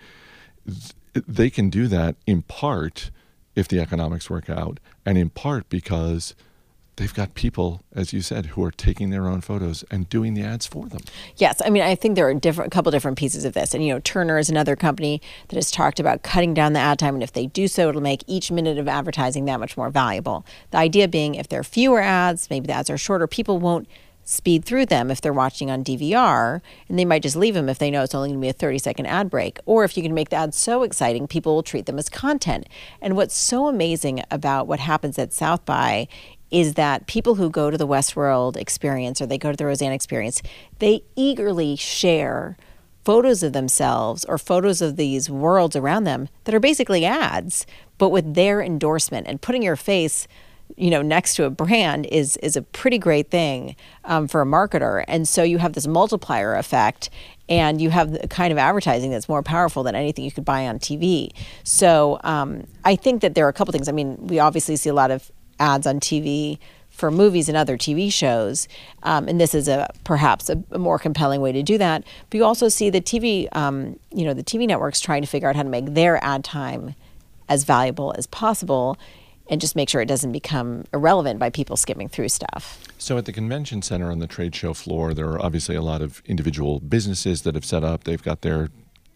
they 1.13 1.49
can 1.49 1.69
do 1.69 1.87
that 1.87 2.15
in 2.25 2.43
part 2.43 3.11
if 3.55 3.67
the 3.67 3.79
economics 3.79 4.29
work 4.29 4.49
out, 4.49 4.79
and 5.05 5.17
in 5.17 5.29
part 5.29 5.67
because 5.67 6.35
they've 6.95 7.13
got 7.13 7.33
people, 7.33 7.81
as 7.93 8.13
you 8.13 8.21
said, 8.21 8.47
who 8.47 8.63
are 8.63 8.71
taking 8.71 9.09
their 9.09 9.27
own 9.27 9.41
photos 9.41 9.83
and 9.89 10.09
doing 10.09 10.33
the 10.33 10.43
ads 10.43 10.67
for 10.67 10.87
them. 10.87 11.01
Yes, 11.37 11.61
I 11.63 11.69
mean, 11.69 11.83
I 11.83 11.95
think 11.95 12.15
there 12.15 12.27
are 12.27 12.33
different, 12.33 12.73
a 12.73 12.75
couple 12.75 12.91
different 12.91 13.17
pieces 13.17 13.45
of 13.45 13.53
this, 13.53 13.73
and 13.73 13.83
you 13.83 13.93
know, 13.93 13.99
Turner 13.99 14.37
is 14.37 14.49
another 14.49 14.75
company 14.75 15.21
that 15.49 15.55
has 15.55 15.71
talked 15.71 15.99
about 15.99 16.23
cutting 16.23 16.53
down 16.53 16.73
the 16.73 16.79
ad 16.79 16.99
time, 16.99 17.15
and 17.15 17.23
if 17.23 17.33
they 17.33 17.47
do 17.47 17.67
so, 17.67 17.89
it'll 17.89 18.01
make 18.01 18.23
each 18.27 18.51
minute 18.51 18.77
of 18.77 18.87
advertising 18.87 19.45
that 19.45 19.59
much 19.59 19.77
more 19.77 19.89
valuable. 19.89 20.45
The 20.71 20.77
idea 20.77 21.07
being, 21.07 21.35
if 21.35 21.49
there 21.49 21.59
are 21.59 21.63
fewer 21.63 22.01
ads, 22.01 22.49
maybe 22.49 22.67
the 22.67 22.73
ads 22.73 22.89
are 22.89 22.97
shorter, 22.97 23.27
people 23.27 23.57
won't 23.57 23.87
speed 24.23 24.63
through 24.63 24.85
them 24.85 25.11
if 25.11 25.19
they're 25.19 25.33
watching 25.33 25.69
on 25.71 25.83
DVR, 25.83 26.61
and 26.87 26.97
they 26.97 27.05
might 27.05 27.23
just 27.23 27.35
leave 27.35 27.53
them 27.53 27.69
if 27.69 27.79
they 27.79 27.91
know 27.91 28.03
it's 28.03 28.15
only 28.15 28.29
going 28.29 28.39
to 28.39 28.45
be 28.45 28.49
a 28.49 28.53
30 28.53 28.77
second 28.77 29.05
ad 29.07 29.29
break. 29.29 29.59
Or 29.65 29.83
if 29.83 29.97
you 29.97 30.03
can 30.03 30.13
make 30.13 30.29
the 30.29 30.35
ads 30.37 30.57
so 30.57 30.83
exciting, 30.83 31.27
people 31.27 31.55
will 31.55 31.63
treat 31.63 31.85
them 31.85 31.97
as 31.97 32.09
content. 32.09 32.67
And 33.01 33.15
what's 33.15 33.35
so 33.35 33.67
amazing 33.67 34.23
about 34.29 34.67
what 34.67 34.79
happens 34.79 35.17
at 35.17 35.33
South 35.33 35.65
by 35.65 36.07
is 36.51 36.73
that 36.75 37.07
people 37.07 37.35
who 37.35 37.49
go 37.49 37.71
to 37.71 37.77
the 37.77 37.87
Westworld 37.87 38.57
experience 38.57 39.21
or 39.21 39.25
they 39.25 39.37
go 39.37 39.51
to 39.51 39.57
the 39.57 39.65
Roseanne 39.65 39.93
experience, 39.93 40.41
they 40.79 41.03
eagerly 41.15 41.75
share 41.75 42.57
photos 43.03 43.41
of 43.41 43.53
themselves 43.53 44.25
or 44.25 44.37
photos 44.37 44.81
of 44.81 44.95
these 44.95 45.29
worlds 45.29 45.75
around 45.75 46.03
them 46.03 46.27
that 46.43 46.53
are 46.53 46.59
basically 46.59 47.05
ads, 47.05 47.65
but 47.97 48.09
with 48.09 48.35
their 48.35 48.61
endorsement. 48.61 49.27
And 49.27 49.41
putting 49.41 49.63
your 49.63 49.75
face 49.75 50.27
you 50.77 50.89
know 50.89 51.01
next 51.01 51.35
to 51.35 51.43
a 51.43 51.49
brand 51.49 52.05
is 52.07 52.37
is 52.37 52.55
a 52.55 52.61
pretty 52.61 52.97
great 52.97 53.29
thing 53.29 53.75
um, 54.05 54.27
for 54.27 54.41
a 54.41 54.45
marketer. 54.45 55.03
And 55.07 55.27
so 55.27 55.43
you 55.43 55.57
have 55.57 55.73
this 55.73 55.87
multiplier 55.87 56.55
effect 56.55 57.09
and 57.49 57.81
you 57.81 57.89
have 57.89 58.11
the 58.11 58.27
kind 58.27 58.51
of 58.51 58.57
advertising 58.57 59.11
that's 59.11 59.27
more 59.27 59.43
powerful 59.43 59.83
than 59.83 59.95
anything 59.95 60.23
you 60.23 60.31
could 60.31 60.45
buy 60.45 60.67
on 60.67 60.79
tv 60.79 61.31
so 61.63 62.17
um, 62.23 62.63
i 62.85 62.95
think 62.95 63.21
that 63.21 63.35
there 63.35 63.45
are 63.45 63.49
a 63.49 63.53
couple 63.53 63.71
things. 63.71 63.89
I 63.89 63.91
mean 63.91 64.17
we 64.27 64.39
obviously 64.39 64.75
see 64.75 64.89
a 64.89 64.93
lot 64.93 65.11
of 65.11 65.31
ads 65.61 65.87
on 65.87 65.99
TV 65.99 66.57
for 66.89 67.09
movies 67.09 67.47
and 67.47 67.57
other 67.57 67.77
TV 67.77 68.11
shows, 68.11 68.67
um, 69.03 69.27
and 69.27 69.39
this 69.39 69.55
is 69.55 69.67
a 69.67 69.89
perhaps 70.03 70.49
a, 70.49 70.61
a, 70.71 70.77
more 70.77 70.99
compelling 70.99 71.39
way 71.39 71.51
to 71.51 71.63
do 71.63 71.77
that. 71.77 72.03
But 72.29 72.37
you 72.37 72.43
also 72.43 72.67
see 72.67 72.89
the 72.89 72.99
TV, 72.99 73.47
um, 73.55 73.97
you 74.13 74.25
know, 74.25 74.33
the 74.33 74.43
TV 74.43 74.67
networks 74.67 74.99
trying 74.99 75.21
to 75.21 75.27
figure 75.27 75.47
out 75.49 75.55
how 75.55 75.63
to 75.63 75.69
make 75.69 75.93
their 75.93 76.21
ad 76.23 76.43
time 76.43 76.93
as 77.47 77.63
valuable 77.63 78.13
as 78.17 78.27
possible, 78.27 78.97
and 79.49 79.59
just 79.59 79.75
make 79.75 79.89
sure 79.89 80.01
it 80.01 80.07
doesn't 80.07 80.31
become 80.31 80.85
irrelevant 80.93 81.39
by 81.39 81.49
people 81.49 81.77
skimming 81.77 82.07
through 82.07 82.29
stuff. 82.29 82.79
So 82.97 83.17
at 83.17 83.25
the 83.25 83.33
convention 83.33 83.81
center 83.81 84.11
on 84.11 84.19
the 84.19 84.27
trade 84.27 84.55
show 84.55 84.73
floor, 84.73 85.13
there 85.13 85.27
are 85.29 85.41
obviously 85.41 85.75
a 85.75 85.81
lot 85.81 86.01
of 86.01 86.21
individual 86.25 86.79
businesses 86.79 87.41
that 87.43 87.55
have 87.55 87.65
set 87.65 87.83
up. 87.83 88.03
They've 88.03 88.21
got 88.21 88.41
their 88.41 88.69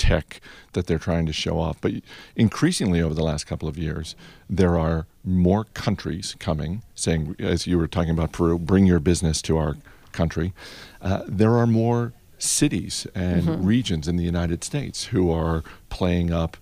tech 0.06 0.39
that 0.74 0.86
they're 0.86 1.00
trying 1.00 1.26
to 1.26 1.34
show 1.34 1.60
off. 1.60 1.82
But 1.82 1.94
increasingly 2.36 3.02
over 3.02 3.15
the 3.15 3.24
last 3.24 3.46
couple 3.46 3.68
of 3.68 3.78
years, 3.78 4.15
there 4.48 4.78
are 4.78 5.08
more 5.24 5.63
countries 5.63 6.36
coming 6.38 6.84
saying, 6.94 7.36
as 7.39 7.65
you 7.65 7.80
were 7.80 7.88
talking 7.88 8.12
about 8.12 8.32
Peru, 8.32 8.60
bring 8.60 8.86
your 8.86 9.00
business 9.00 9.41
to 9.44 9.58
our 9.58 9.78
country. 10.12 10.54
Uh, 11.02 11.24
there 11.28 11.56
are 11.58 11.65
more 11.65 12.13
cities 12.38 13.08
and 13.15 13.44
mm-hmm. 13.44 13.65
regions 13.65 14.08
in 14.08 14.18
the 14.18 14.24
United 14.24 14.63
States 14.63 15.06
who 15.06 15.32
are 15.32 15.63
playing 15.89 16.32
up 16.32 16.58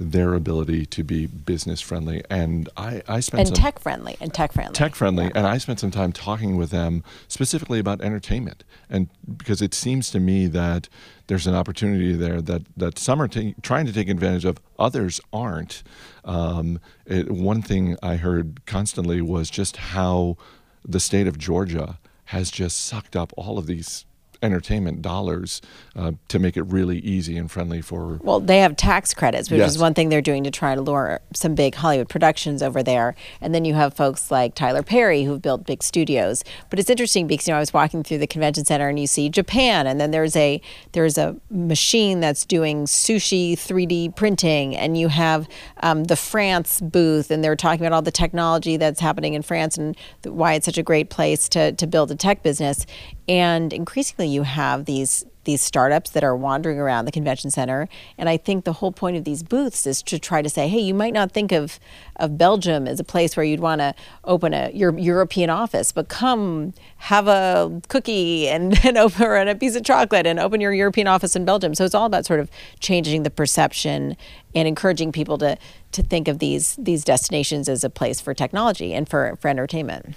their 0.00 0.34
ability 0.34 0.86
to 0.86 1.02
be 1.02 1.26
business 1.26 1.80
friendly. 1.80 2.22
And 2.30 2.68
I, 2.76 3.02
I 3.08 3.20
spent 3.20 3.40
and 3.40 3.48
some, 3.48 3.62
tech 3.62 3.80
friendly 3.80 4.16
and 4.20 4.32
tech 4.32 4.52
friendly. 4.52 4.72
Tech 4.72 4.94
friendly. 4.94 5.24
Yeah. 5.24 5.32
And 5.34 5.46
I 5.46 5.58
spent 5.58 5.80
some 5.80 5.90
time 5.90 6.12
talking 6.12 6.56
with 6.56 6.70
them 6.70 7.02
specifically 7.26 7.80
about 7.80 8.00
entertainment. 8.00 8.62
And 8.88 9.08
because 9.36 9.60
it 9.60 9.74
seems 9.74 10.10
to 10.12 10.20
me 10.20 10.46
that 10.46 10.88
there's 11.26 11.46
an 11.46 11.54
opportunity 11.54 12.14
there 12.14 12.40
that, 12.42 12.62
that 12.76 12.98
some 12.98 13.20
are 13.20 13.28
t- 13.28 13.56
trying 13.60 13.86
to 13.86 13.92
take 13.92 14.08
advantage 14.08 14.44
of, 14.44 14.58
others 14.78 15.20
aren't. 15.32 15.82
Um, 16.24 16.80
it, 17.04 17.30
one 17.30 17.60
thing 17.60 17.96
I 18.02 18.16
heard 18.16 18.64
constantly 18.66 19.20
was 19.20 19.50
just 19.50 19.76
how 19.78 20.36
the 20.84 21.00
state 21.00 21.26
of 21.26 21.38
Georgia 21.38 21.98
has 22.26 22.50
just 22.50 22.84
sucked 22.84 23.16
up 23.16 23.32
all 23.36 23.58
of 23.58 23.66
these 23.66 24.04
entertainment 24.42 25.02
dollars 25.02 25.60
uh, 25.96 26.12
to 26.28 26.38
make 26.38 26.56
it 26.56 26.62
really 26.62 26.98
easy 26.98 27.36
and 27.36 27.50
friendly 27.50 27.80
for. 27.80 28.18
Well, 28.22 28.40
they 28.40 28.60
have 28.60 28.76
tax 28.76 29.14
credits, 29.14 29.50
which 29.50 29.58
yes. 29.58 29.72
is 29.72 29.78
one 29.78 29.94
thing 29.94 30.08
they're 30.08 30.22
doing 30.22 30.44
to 30.44 30.50
try 30.50 30.74
to 30.74 30.80
lure 30.80 31.20
some 31.34 31.54
big 31.54 31.74
Hollywood 31.74 32.08
productions 32.08 32.62
over 32.62 32.82
there. 32.82 33.14
And 33.40 33.54
then 33.54 33.64
you 33.64 33.74
have 33.74 33.94
folks 33.94 34.30
like 34.30 34.54
Tyler 34.54 34.82
Perry 34.82 35.24
who've 35.24 35.42
built 35.42 35.66
big 35.66 35.82
studios. 35.82 36.44
But 36.70 36.78
it's 36.78 36.90
interesting 36.90 37.26
because 37.26 37.48
you 37.48 37.52
know 37.52 37.58
I 37.58 37.60
was 37.60 37.72
walking 37.72 38.02
through 38.02 38.18
the 38.18 38.26
convention 38.26 38.64
center 38.64 38.88
and 38.88 38.98
you 38.98 39.06
see 39.06 39.28
Japan, 39.28 39.86
and 39.86 40.00
then 40.00 40.10
there's 40.10 40.36
a 40.36 40.60
there's 40.92 41.18
a 41.18 41.36
machine 41.50 42.20
that's 42.20 42.44
doing 42.44 42.84
sushi 42.84 43.52
3D 43.52 44.14
printing, 44.14 44.76
and 44.76 44.96
you 44.96 45.08
have 45.08 45.48
um, 45.82 46.04
the 46.04 46.16
France 46.16 46.80
booth, 46.80 47.30
and 47.30 47.42
they're 47.42 47.56
talking 47.56 47.84
about 47.84 47.94
all 47.94 48.02
the 48.02 48.10
technology 48.10 48.76
that's 48.76 49.00
happening 49.00 49.34
in 49.34 49.42
France 49.42 49.76
and 49.76 49.96
why 50.24 50.54
it's 50.54 50.66
such 50.66 50.78
a 50.78 50.82
great 50.82 51.10
place 51.10 51.48
to 51.48 51.72
to 51.72 51.86
build 51.86 52.10
a 52.10 52.16
tech 52.16 52.42
business. 52.42 52.86
And 53.28 53.72
increasingly, 53.72 54.28
you 54.28 54.42
have 54.42 54.86
these 54.86 55.24
these 55.48 55.62
startups 55.62 56.10
that 56.10 56.22
are 56.22 56.36
wandering 56.36 56.78
around 56.78 57.06
the 57.06 57.10
convention 57.10 57.50
center. 57.50 57.88
And 58.18 58.28
I 58.28 58.36
think 58.36 58.66
the 58.66 58.74
whole 58.74 58.92
point 58.92 59.16
of 59.16 59.24
these 59.24 59.42
booths 59.42 59.86
is 59.86 60.02
to 60.02 60.18
try 60.18 60.42
to 60.42 60.50
say, 60.50 60.68
hey, 60.68 60.78
you 60.78 60.92
might 60.92 61.14
not 61.14 61.32
think 61.32 61.52
of, 61.52 61.80
of 62.16 62.36
Belgium 62.36 62.86
as 62.86 63.00
a 63.00 63.04
place 63.04 63.34
where 63.34 63.44
you'd 63.44 63.60
want 63.60 63.80
to 63.80 63.94
open 64.24 64.52
a 64.52 64.70
your 64.74 64.98
European 64.98 65.48
office, 65.48 65.90
but 65.90 66.08
come 66.08 66.74
have 66.98 67.28
a 67.28 67.80
cookie 67.88 68.46
and, 68.46 68.78
and 68.84 68.98
open 68.98 69.24
and 69.24 69.48
a 69.48 69.54
piece 69.54 69.74
of 69.74 69.84
chocolate 69.84 70.26
and 70.26 70.38
open 70.38 70.60
your 70.60 70.74
European 70.74 71.06
office 71.06 71.34
in 71.34 71.46
Belgium. 71.46 71.74
So 71.74 71.86
it's 71.86 71.94
all 71.94 72.04
about 72.04 72.26
sort 72.26 72.40
of 72.40 72.50
changing 72.80 73.22
the 73.22 73.30
perception 73.30 74.18
and 74.54 74.68
encouraging 74.68 75.12
people 75.12 75.38
to 75.38 75.56
to 75.92 76.02
think 76.02 76.28
of 76.28 76.40
these 76.40 76.76
these 76.76 77.04
destinations 77.04 77.70
as 77.70 77.84
a 77.84 77.88
place 77.90 78.20
for 78.20 78.34
technology 78.34 78.92
and 78.92 79.08
for, 79.08 79.38
for 79.40 79.48
entertainment. 79.48 80.14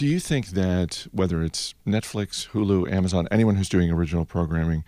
Do 0.00 0.06
you 0.06 0.18
think 0.18 0.52
that 0.52 1.06
whether 1.12 1.42
it's 1.42 1.74
Netflix, 1.86 2.48
Hulu, 2.52 2.90
Amazon, 2.90 3.28
anyone 3.30 3.56
who's 3.56 3.68
doing 3.68 3.90
original 3.90 4.24
programming, 4.24 4.82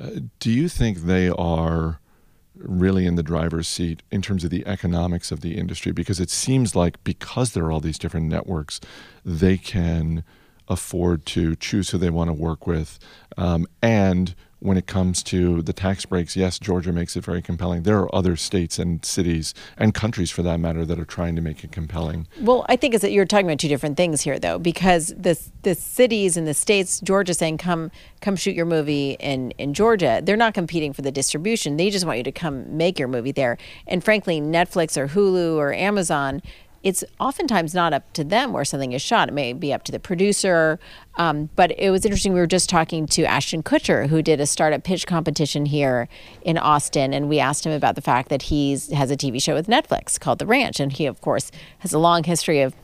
uh, 0.00 0.20
do 0.38 0.52
you 0.52 0.68
think 0.68 0.98
they 0.98 1.28
are 1.30 1.98
really 2.54 3.04
in 3.04 3.16
the 3.16 3.24
driver's 3.24 3.66
seat 3.66 4.04
in 4.12 4.22
terms 4.22 4.44
of 4.44 4.50
the 4.50 4.64
economics 4.64 5.32
of 5.32 5.40
the 5.40 5.56
industry 5.56 5.90
because 5.90 6.20
it 6.20 6.30
seems 6.30 6.76
like 6.76 7.02
because 7.02 7.54
there 7.54 7.64
are 7.64 7.72
all 7.72 7.80
these 7.80 7.98
different 7.98 8.26
networks, 8.26 8.78
they 9.24 9.58
can 9.58 10.22
afford 10.68 11.26
to 11.26 11.56
choose 11.56 11.90
who 11.90 11.98
they 11.98 12.10
want 12.10 12.28
to 12.28 12.32
work 12.32 12.64
with. 12.64 13.00
Um, 13.36 13.66
and 13.82 14.32
when 14.62 14.76
it 14.76 14.86
comes 14.86 15.22
to 15.24 15.62
the 15.62 15.72
tax 15.72 16.06
breaks, 16.06 16.36
yes, 16.36 16.58
Georgia 16.58 16.92
makes 16.92 17.16
it 17.16 17.24
very 17.24 17.42
compelling. 17.42 17.82
There 17.82 17.98
are 17.98 18.14
other 18.14 18.36
states 18.36 18.78
and 18.78 19.04
cities 19.04 19.54
and 19.76 19.92
countries, 19.92 20.30
for 20.30 20.42
that 20.42 20.60
matter, 20.60 20.84
that 20.84 20.98
are 20.98 21.04
trying 21.04 21.36
to 21.36 21.42
make 21.42 21.64
it 21.64 21.72
compelling. 21.72 22.26
Well, 22.40 22.64
I 22.68 22.76
think 22.76 22.94
is 22.94 23.00
that 23.00 23.12
you're 23.12 23.24
talking 23.24 23.46
about 23.46 23.58
two 23.58 23.68
different 23.68 23.96
things 23.96 24.22
here, 24.22 24.38
though, 24.38 24.58
because 24.58 25.08
the 25.08 25.38
the 25.62 25.74
cities 25.74 26.36
and 26.36 26.46
the 26.46 26.54
states, 26.54 27.00
Georgia 27.00 27.34
saying 27.34 27.58
come 27.58 27.90
come 28.20 28.36
shoot 28.36 28.54
your 28.54 28.66
movie 28.66 29.16
in 29.20 29.50
in 29.52 29.74
Georgia, 29.74 30.20
they're 30.22 30.36
not 30.36 30.54
competing 30.54 30.92
for 30.92 31.02
the 31.02 31.12
distribution. 31.12 31.76
They 31.76 31.90
just 31.90 32.04
want 32.04 32.18
you 32.18 32.24
to 32.24 32.32
come 32.32 32.76
make 32.76 32.98
your 32.98 33.08
movie 33.08 33.32
there. 33.32 33.58
And 33.86 34.04
frankly, 34.04 34.40
Netflix 34.40 34.96
or 34.96 35.08
Hulu 35.08 35.56
or 35.56 35.72
Amazon 35.72 36.42
it's 36.82 37.04
oftentimes 37.20 37.74
not 37.74 37.92
up 37.92 38.12
to 38.14 38.24
them 38.24 38.52
where 38.52 38.64
something 38.64 38.92
is 38.92 39.02
shot. 39.02 39.28
It 39.28 39.32
may 39.32 39.52
be 39.52 39.72
up 39.72 39.84
to 39.84 39.92
the 39.92 40.00
producer. 40.00 40.80
Um, 41.16 41.50
but 41.54 41.78
it 41.78 41.90
was 41.90 42.04
interesting. 42.04 42.32
We 42.32 42.40
were 42.40 42.46
just 42.46 42.68
talking 42.68 43.06
to 43.08 43.24
Ashton 43.24 43.62
Kutcher, 43.62 44.08
who 44.08 44.22
did 44.22 44.40
a 44.40 44.46
startup 44.46 44.82
pitch 44.82 45.06
competition 45.06 45.66
here 45.66 46.08
in 46.42 46.58
Austin, 46.58 47.12
and 47.12 47.28
we 47.28 47.38
asked 47.38 47.66
him 47.66 47.72
about 47.72 47.94
the 47.94 48.00
fact 48.00 48.30
that 48.30 48.42
he 48.42 48.72
has 48.72 49.10
a 49.10 49.16
TV 49.16 49.40
show 49.40 49.54
with 49.54 49.66
Netflix 49.66 50.18
called 50.18 50.38
The 50.38 50.46
Ranch, 50.46 50.80
and 50.80 50.92
he, 50.92 51.06
of 51.06 51.20
course, 51.20 51.50
has 51.80 51.92
a 51.92 51.98
long 51.98 52.24
history 52.24 52.62
of 52.62 52.74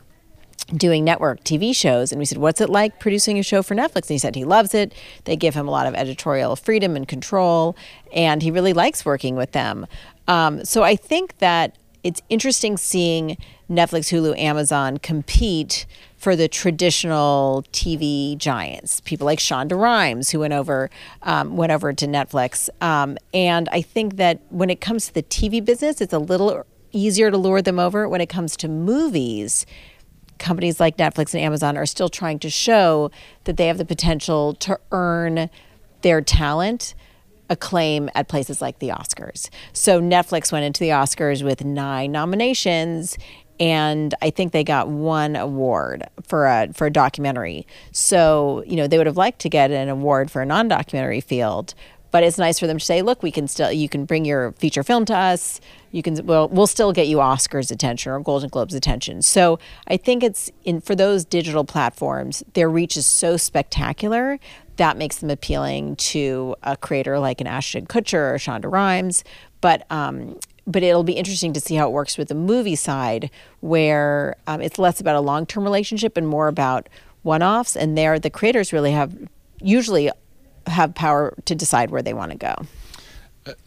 doing 0.76 1.02
network 1.04 1.42
TV 1.44 1.74
shows. 1.74 2.12
And 2.12 2.18
we 2.18 2.26
said, 2.26 2.38
What's 2.38 2.60
it 2.60 2.68
like 2.68 3.00
producing 3.00 3.38
a 3.38 3.42
show 3.42 3.62
for 3.62 3.74
Netflix? 3.74 4.02
And 4.02 4.10
he 4.10 4.18
said 4.18 4.34
he 4.34 4.44
loves 4.44 4.74
it. 4.74 4.94
They 5.24 5.36
give 5.36 5.54
him 5.54 5.66
a 5.66 5.70
lot 5.70 5.86
of 5.86 5.94
editorial 5.94 6.54
freedom 6.56 6.94
and 6.94 7.08
control, 7.08 7.76
and 8.12 8.42
he 8.42 8.50
really 8.50 8.74
likes 8.74 9.04
working 9.04 9.34
with 9.34 9.52
them. 9.52 9.86
Um, 10.28 10.64
so 10.64 10.82
I 10.82 10.94
think 10.94 11.38
that 11.38 11.76
it's 12.04 12.22
interesting 12.28 12.76
seeing 12.76 13.36
Netflix, 13.70 14.10
Hulu, 14.10 14.38
Amazon 14.38 14.98
compete 14.98 15.86
for 16.16 16.34
the 16.34 16.48
traditional 16.48 17.64
TV 17.72 18.36
giants, 18.36 19.00
people 19.00 19.26
like 19.26 19.38
Shonda 19.38 19.78
Rhimes, 19.78 20.30
who 20.30 20.40
went 20.40 20.54
over 20.54 20.90
um, 21.22 21.56
went 21.56 21.70
over 21.70 21.92
to 21.92 22.06
Netflix. 22.06 22.68
Um, 22.82 23.18
and 23.34 23.68
I 23.70 23.82
think 23.82 24.16
that 24.16 24.40
when 24.48 24.70
it 24.70 24.80
comes 24.80 25.06
to 25.08 25.14
the 25.14 25.22
TV 25.22 25.64
business, 25.64 26.00
it's 26.00 26.12
a 26.12 26.18
little 26.18 26.64
easier 26.92 27.30
to 27.30 27.36
lure 27.36 27.62
them 27.62 27.78
over. 27.78 28.08
When 28.08 28.20
it 28.20 28.28
comes 28.28 28.56
to 28.58 28.68
movies, 28.68 29.66
companies 30.38 30.80
like 30.80 30.96
Netflix 30.96 31.34
and 31.34 31.42
Amazon 31.42 31.76
are 31.76 31.86
still 31.86 32.08
trying 32.08 32.38
to 32.40 32.50
show 32.50 33.10
that 33.44 33.56
they 33.56 33.66
have 33.66 33.78
the 33.78 33.84
potential 33.84 34.54
to 34.54 34.78
earn 34.92 35.50
their 36.02 36.20
talent 36.20 36.94
acclaim 37.50 38.10
at 38.14 38.28
places 38.28 38.60
like 38.60 38.78
the 38.78 38.88
Oscars. 38.88 39.48
So 39.72 40.00
Netflix 40.00 40.52
went 40.52 40.64
into 40.64 40.80
the 40.80 40.90
Oscars 40.90 41.42
with 41.42 41.64
nine 41.64 42.12
nominations 42.12 43.16
and 43.60 44.14
I 44.22 44.30
think 44.30 44.52
they 44.52 44.64
got 44.64 44.88
one 44.88 45.36
award 45.36 46.08
for 46.22 46.46
a 46.46 46.72
for 46.72 46.86
a 46.86 46.90
documentary. 46.90 47.66
So, 47.92 48.62
you 48.66 48.76
know, 48.76 48.86
they 48.86 48.98
would 48.98 49.06
have 49.06 49.16
liked 49.16 49.40
to 49.40 49.48
get 49.48 49.70
an 49.70 49.88
award 49.88 50.30
for 50.30 50.42
a 50.42 50.46
non-documentary 50.46 51.20
field, 51.20 51.74
but 52.10 52.22
it's 52.22 52.38
nice 52.38 52.58
for 52.58 52.66
them 52.66 52.78
to 52.78 52.84
say, 52.84 53.02
"Look, 53.02 53.22
we 53.22 53.30
can 53.30 53.48
still 53.48 53.72
you 53.72 53.88
can 53.88 54.04
bring 54.04 54.24
your 54.24 54.52
feature 54.52 54.82
film 54.82 55.04
to 55.06 55.16
us. 55.16 55.60
You 55.90 56.02
can 56.02 56.24
well, 56.26 56.48
we'll 56.48 56.66
still 56.66 56.92
get 56.92 57.08
you 57.08 57.18
Oscars 57.18 57.70
attention 57.70 58.12
or 58.12 58.20
Golden 58.20 58.48
Globes 58.48 58.74
attention." 58.74 59.22
So, 59.22 59.58
I 59.88 59.96
think 59.96 60.22
it's 60.22 60.50
in 60.64 60.80
for 60.80 60.94
those 60.94 61.24
digital 61.24 61.64
platforms, 61.64 62.44
their 62.54 62.70
reach 62.70 62.96
is 62.96 63.06
so 63.06 63.36
spectacular 63.36 64.38
that 64.76 64.96
makes 64.96 65.16
them 65.16 65.28
appealing 65.28 65.96
to 65.96 66.54
a 66.62 66.76
creator 66.76 67.18
like 67.18 67.40
an 67.40 67.48
Ashton 67.48 67.86
Kutcher 67.86 68.32
or 68.32 68.38
Shonda 68.38 68.70
Rhimes. 68.70 69.24
But 69.60 69.84
um, 69.90 70.38
but 70.68 70.82
it'll 70.82 71.02
be 71.02 71.14
interesting 71.14 71.52
to 71.54 71.60
see 71.60 71.74
how 71.74 71.88
it 71.88 71.92
works 71.92 72.18
with 72.18 72.28
the 72.28 72.34
movie 72.34 72.76
side, 72.76 73.30
where 73.60 74.36
um, 74.46 74.60
it's 74.60 74.78
less 74.78 75.00
about 75.00 75.16
a 75.16 75.20
long 75.20 75.46
term 75.46 75.64
relationship 75.64 76.16
and 76.16 76.28
more 76.28 76.46
about 76.46 76.88
one 77.22 77.42
offs. 77.42 77.74
And 77.74 77.96
there, 77.96 78.18
the 78.18 78.30
creators 78.30 78.72
really 78.72 78.92
have 78.92 79.16
usually 79.60 80.10
have 80.66 80.94
power 80.94 81.34
to 81.46 81.54
decide 81.54 81.90
where 81.90 82.02
they 82.02 82.12
want 82.12 82.32
to 82.32 82.38
go. 82.38 82.54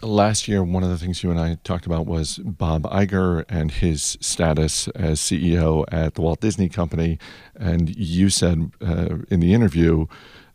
Last 0.03 0.47
year, 0.47 0.63
one 0.63 0.83
of 0.83 0.89
the 0.89 0.97
things 0.99 1.23
you 1.23 1.31
and 1.31 1.39
I 1.39 1.57
talked 1.63 1.87
about 1.87 2.05
was 2.05 2.37
Bob 2.37 2.83
Iger 2.83 3.45
and 3.49 3.71
his 3.71 4.15
status 4.21 4.87
as 4.89 5.19
CEO 5.19 5.85
at 5.91 6.13
the 6.13 6.21
Walt 6.21 6.39
Disney 6.39 6.69
Company. 6.69 7.17
And 7.55 7.95
you 7.95 8.29
said 8.29 8.71
uh, 8.79 9.17
in 9.29 9.39
the 9.39 9.55
interview, 9.55 10.05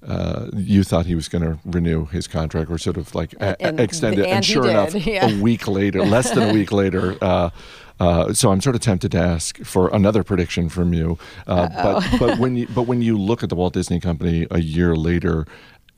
uh, 0.07 0.47
you 0.55 0.83
thought 0.85 1.07
he 1.07 1.15
was 1.15 1.29
going 1.29 1.43
to 1.43 1.59
renew 1.65 2.07
his 2.07 2.27
contract 2.27 2.71
or 2.71 2.79
sort 2.79 2.97
of 2.97 3.15
like 3.15 3.33
a- 3.35 3.61
And- 3.63 3.81
extend 3.81 4.19
it. 4.19 4.25
and 4.27 4.37
And 4.37 4.45
sure 4.45 4.69
enough, 4.69 4.95
yeah. 4.95 5.29
a 5.29 5.41
week 5.41 5.67
later, 5.69 6.05
less 6.05 6.31
than 6.31 6.51
a 6.51 6.53
week 6.53 6.73
later, 6.83 7.17
uh, 7.23 7.51
uh, 7.99 8.33
so 8.35 8.53
I'm 8.53 8.61
sort 8.61 8.77
of 8.77 8.83
tempted 8.83 9.11
to 9.13 9.19
ask 9.19 9.59
for 9.65 9.89
another 9.95 10.23
prediction 10.23 10.69
from 10.69 10.93
you. 10.93 11.19
Uh, 11.47 11.69
but 11.83 12.19
but 12.21 12.39
when 12.39 12.55
you 12.57 12.69
but 12.75 12.83
when 12.83 13.01
you 13.01 13.17
look 13.17 13.43
at 13.43 13.49
the 13.49 13.55
Walt 13.57 13.73
Disney 13.73 14.01
Company 14.01 14.47
a 14.51 14.61
year 14.61 14.95
later, 14.95 15.47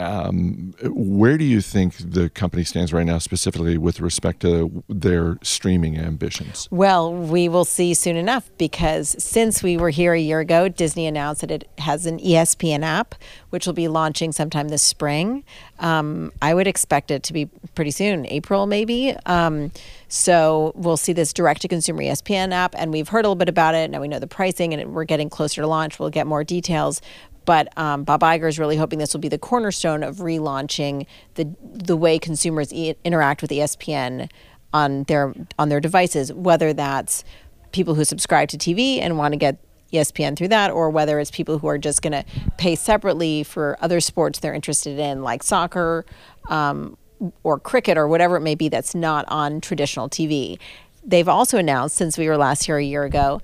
um, 0.00 0.74
where 0.82 1.36
do 1.36 1.44
you 1.44 1.60
think 1.60 1.96
the 1.98 2.30
company 2.30 2.62
stands 2.62 2.92
right 2.92 3.06
now, 3.06 3.18
specifically 3.18 3.78
with 3.78 4.00
respect 4.00 4.40
to 4.40 4.84
their 4.88 5.38
streaming 5.42 5.98
ambitions? 5.98 6.68
Well, 6.70 7.12
we 7.12 7.48
will 7.48 7.64
see 7.64 7.94
soon 7.94 8.16
enough 8.16 8.48
because 8.58 9.16
since 9.22 9.62
we 9.62 9.76
were 9.76 9.90
here 9.90 10.14
a 10.14 10.20
year 10.20 10.38
ago, 10.40 10.68
Disney 10.68 11.06
announced 11.06 11.40
that 11.40 11.50
it 11.50 11.68
has 11.78 12.06
an 12.06 12.18
ESPN 12.20 12.82
app, 12.82 13.16
which 13.50 13.66
will 13.66 13.74
be 13.74 13.88
launching 13.88 14.30
sometime 14.30 14.68
this 14.68 14.82
spring. 14.82 15.42
Um, 15.80 16.32
I 16.40 16.54
would 16.54 16.66
expect 16.66 17.10
it 17.10 17.24
to 17.24 17.32
be 17.32 17.46
pretty 17.74 17.90
soon, 17.90 18.26
April 18.26 18.66
maybe. 18.66 19.16
Um, 19.26 19.72
so 20.08 20.72
we'll 20.74 20.96
see 20.96 21.12
this 21.12 21.32
direct 21.32 21.62
to 21.62 21.68
consumer 21.68 22.02
ESPN 22.02 22.52
app, 22.52 22.74
and 22.76 22.90
we've 22.90 23.08
heard 23.08 23.24
a 23.24 23.28
little 23.28 23.36
bit 23.36 23.48
about 23.48 23.74
it. 23.74 23.84
And 23.84 23.92
now 23.92 24.00
we 24.00 24.08
know 24.08 24.18
the 24.18 24.26
pricing, 24.26 24.72
and 24.72 24.94
we're 24.94 25.04
getting 25.04 25.28
closer 25.28 25.60
to 25.60 25.66
launch. 25.66 25.98
We'll 25.98 26.10
get 26.10 26.26
more 26.26 26.44
details. 26.44 27.02
But 27.48 27.72
um, 27.78 28.04
Bob 28.04 28.20
Iger 28.20 28.46
is 28.46 28.58
really 28.58 28.76
hoping 28.76 28.98
this 28.98 29.14
will 29.14 29.22
be 29.22 29.30
the 29.30 29.38
cornerstone 29.38 30.02
of 30.02 30.16
relaunching 30.16 31.06
the 31.36 31.48
the 31.62 31.96
way 31.96 32.18
consumers 32.18 32.74
e- 32.74 32.94
interact 33.04 33.40
with 33.40 33.50
ESPN 33.50 34.30
on 34.74 35.04
their 35.04 35.32
on 35.58 35.70
their 35.70 35.80
devices, 35.80 36.30
whether 36.30 36.74
that's 36.74 37.24
people 37.72 37.94
who 37.94 38.04
subscribe 38.04 38.50
to 38.50 38.58
TV 38.58 39.00
and 39.00 39.16
want 39.16 39.32
to 39.32 39.38
get 39.38 39.56
ESPN 39.94 40.36
through 40.36 40.48
that, 40.48 40.70
or 40.70 40.90
whether 40.90 41.18
it's 41.18 41.30
people 41.30 41.58
who 41.58 41.68
are 41.68 41.78
just 41.78 42.02
going 42.02 42.12
to 42.12 42.22
pay 42.58 42.74
separately 42.74 43.44
for 43.44 43.78
other 43.80 43.98
sports 43.98 44.40
they're 44.40 44.52
interested 44.52 44.98
in, 44.98 45.22
like 45.22 45.42
soccer 45.42 46.04
um, 46.50 46.98
or 47.44 47.58
cricket 47.58 47.96
or 47.96 48.06
whatever 48.08 48.36
it 48.36 48.42
may 48.42 48.56
be 48.56 48.68
that's 48.68 48.94
not 48.94 49.24
on 49.28 49.62
traditional 49.62 50.10
TV. 50.10 50.58
They've 51.02 51.28
also 51.30 51.56
announced, 51.56 51.96
since 51.96 52.18
we 52.18 52.28
were 52.28 52.36
last 52.36 52.66
here 52.66 52.76
a 52.76 52.84
year 52.84 53.04
ago, 53.04 53.40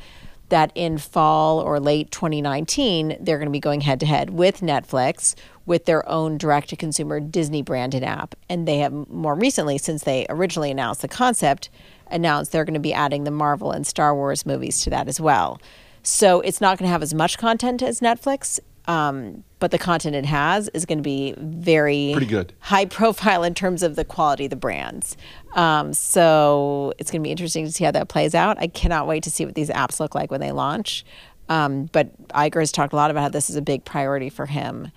that 0.49 0.73
in 0.75 0.99
fall 0.99 1.61
or 1.61 1.81
late 1.81 2.11
2019, 2.11 3.17
they're 3.21 3.39
going 3.39 3.49
to 3.49 3.53
be 3.53 3.61
going 3.61 3.81
head 3.83 4.01
to 4.01 4.07
head 4.07 4.31
with 4.31 4.61
Netflix 4.61 5.35
with 5.67 5.87
their 5.87 6.07
own 6.09 6.37
direct 6.37 6.69
to 6.69 6.77
consumer 6.77 7.21
Disney 7.21 7.63
branded 7.63 8.03
app. 8.05 8.35
And 8.49 8.69
they 8.69 8.79
have 8.79 8.93
more 8.93 9.35
recently, 9.35 9.79
since 9.79 10.05
they 10.05 10.27
originally 10.29 10.71
announced 10.71 11.01
the 11.03 11.09
concept, 11.09 11.71
announced 12.11 12.53
they're 12.53 12.65
going 12.65 12.75
to 12.75 12.81
be 12.81 12.93
adding 12.93 13.25
the 13.25 13.31
Marvel 13.31 13.73
and 13.73 13.87
Star 13.87 14.15
Wars 14.15 14.45
movies 14.45 14.83
to 14.83 14.91
that 14.91 15.09
as 15.09 15.21
well. 15.21 15.61
So 16.03 16.41
it's 16.41 16.61
not 16.61 16.79
going 16.79 16.87
to 16.87 16.93
have 16.93 17.03
as 17.03 17.15
much 17.15 17.39
content 17.39 17.83
as 17.83 18.01
Netflix. 18.01 18.61
Um, 18.87 19.45
but 19.61 19.71
the 19.71 19.79
content 19.79 20.15
it 20.15 20.27
has 20.27 20.69
is 20.75 20.85
going 20.85 20.99
to 20.99 21.03
be 21.03 21.35
very 21.39 22.11
Pretty 22.13 22.27
good. 22.27 22.53
high 22.59 22.85
profile 23.01 23.43
in 23.43 23.55
terms 23.55 23.83
of 23.83 23.97
the 23.97 24.05
quality 24.05 24.45
of 24.45 24.51
the 24.51 24.57
brands. 24.57 25.17
Um, 25.55 25.93
so 25.93 26.93
it's 26.99 27.11
going 27.11 27.23
to 27.23 27.27
be 27.27 27.31
interesting 27.31 27.65
to 27.65 27.73
see 27.73 27.85
how 27.85 27.93
that 27.93 28.09
plays 28.09 28.35
out. 28.35 28.59
I 28.59 28.67
cannot 28.67 29.07
wait 29.07 29.23
to 29.23 29.31
see 29.31 29.45
what 29.47 29.55
these 29.55 29.71
apps 29.71 30.01
look 30.01 30.15
like 30.15 30.31
when 30.31 30.41
they 30.41 30.53
launch. 30.53 31.05
Um, 31.49 31.87
but 31.93 32.11
Iger 32.29 32.61
has 32.61 32.73
talked 32.73 32.93
a 32.93 32.97
lot 32.97 33.11
about 33.11 33.23
how 33.23 33.29
this 33.29 33.51
is 33.51 33.57
a 33.57 33.63
big 33.63 33.85
priority 33.85 34.31
for 34.31 34.47
him, 34.47 34.91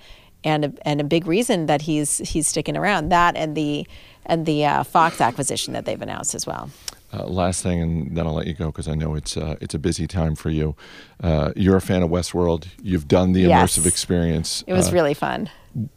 and 0.43 0.65
a, 0.65 0.73
and 0.83 1.01
a 1.01 1.03
big 1.03 1.27
reason 1.27 1.65
that 1.65 1.81
he's 1.81 2.19
he's 2.19 2.47
sticking 2.47 2.77
around. 2.77 3.09
That 3.09 3.35
and 3.35 3.55
the 3.55 3.85
and 4.25 4.45
the 4.45 4.65
uh, 4.65 4.83
Fox 4.83 5.19
acquisition 5.19 5.73
that 5.73 5.85
they've 5.85 6.01
announced 6.01 6.33
as 6.35 6.47
well. 6.47 6.69
Uh, 7.13 7.25
last 7.25 7.63
thing, 7.63 7.81
and 7.81 8.17
then 8.17 8.27
I'll 8.27 8.33
let 8.33 8.47
you 8.47 8.53
go 8.53 8.65
because 8.65 8.87
I 8.89 8.93
know 8.95 9.15
it's 9.15 9.37
uh, 9.37 9.55
it's 9.61 9.73
a 9.73 9.79
busy 9.79 10.07
time 10.07 10.35
for 10.35 10.49
you. 10.49 10.75
Uh, 11.23 11.53
you're 11.55 11.77
a 11.77 11.81
fan 11.81 12.03
of 12.03 12.09
Westworld. 12.09 12.67
You've 12.81 13.07
done 13.07 13.31
the 13.31 13.41
Yes. 13.43 13.77
immersive 13.77 13.85
experience. 13.87 14.63
It 14.67 14.73
was 14.73 14.89
Uh, 14.89 14.91
really 14.91 15.13
fun. 15.13 15.49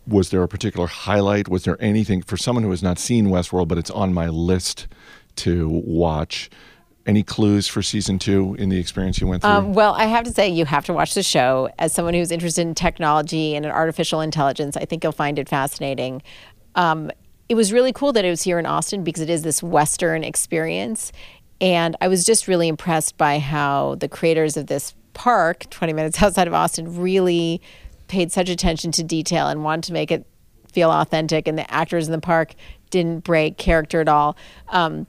was 0.07 0.31
there 0.31 0.43
a 0.43 0.49
particular 0.49 0.87
highlight? 0.87 1.49
Was 1.49 1.65
there 1.65 1.77
anything 1.83 2.23
for 2.23 2.37
someone 2.37 2.63
who 2.63 2.71
has 2.71 2.83
not 2.83 2.99
seen 2.99 3.27
Westworld, 3.29 3.67
but 3.67 3.77
it's 3.79 3.91
on 3.91 4.15
my 4.15 4.29
list 4.29 4.87
to 5.37 5.69
watch? 5.69 6.49
Any 7.07 7.23
clues 7.25 7.67
for 7.67 7.83
season 7.83 8.19
two 8.21 8.55
in 8.59 8.69
the 8.69 8.79
experience 8.79 9.21
you 9.21 9.27
went 9.27 9.43
through? 9.43 9.51
Um, 9.51 9.73
well, 9.73 9.95
I 9.95 10.05
have 10.05 10.25
to 10.27 10.31
say, 10.33 10.49
you 10.49 10.65
have 10.67 10.85
to 10.85 10.93
watch 10.93 11.15
the 11.15 11.23
show. 11.25 11.71
As 11.79 11.93
someone 11.93 12.15
who's 12.15 12.31
interested 12.31 12.61
in 12.61 12.75
technology 12.75 13.57
and 13.57 13.65
in 13.67 13.73
artificial 13.73 14.21
intelligence, 14.21 14.77
I 14.77 14.85
think 14.85 15.03
you'll 15.03 15.11
find 15.13 15.39
it 15.41 15.49
fascinating. 15.49 16.23
Um, 16.77 17.11
it 17.51 17.57
was 17.57 17.73
really 17.73 17.93
cool 17.93 18.13
that 18.13 18.25
it 18.25 18.31
was 18.31 18.43
here 18.43 18.61
in 18.61 18.65
Austin 18.65 19.03
because 19.03 19.21
it 19.21 19.29
is 19.29 19.43
this 19.43 19.61
Western 19.61 20.23
experience. 20.23 21.11
And 21.61 21.97
I 22.01 22.07
was 22.07 22.25
just 22.25 22.47
really 22.47 22.69
impressed 22.69 23.19
by 23.19 23.41
how 23.41 23.97
the 23.97 24.09
creators 24.09 24.57
of 24.57 24.69
this 24.69 24.95
park, 25.15 25.69
20 25.69 25.93
minutes 25.93 26.23
outside 26.23 26.47
of 26.47 26.55
Austin, 26.55 27.01
really 27.01 27.61
paid 28.07 28.31
such 28.31 28.49
attention 28.49 28.93
to 28.93 29.03
detail 29.03 29.49
and 29.49 29.65
wanted 29.65 29.83
to 29.89 29.93
make 29.93 30.13
it 30.13 30.25
feel 30.73 30.93
authentic. 30.93 31.49
And 31.49 31.59
the 31.59 31.69
actors 31.75 32.07
in 32.07 32.13
the 32.13 32.21
park 32.21 32.55
didn't 32.91 33.25
break 33.25 33.59
character 33.59 34.01
at 34.01 34.09
all. 34.09 34.37
Um, 34.69 35.09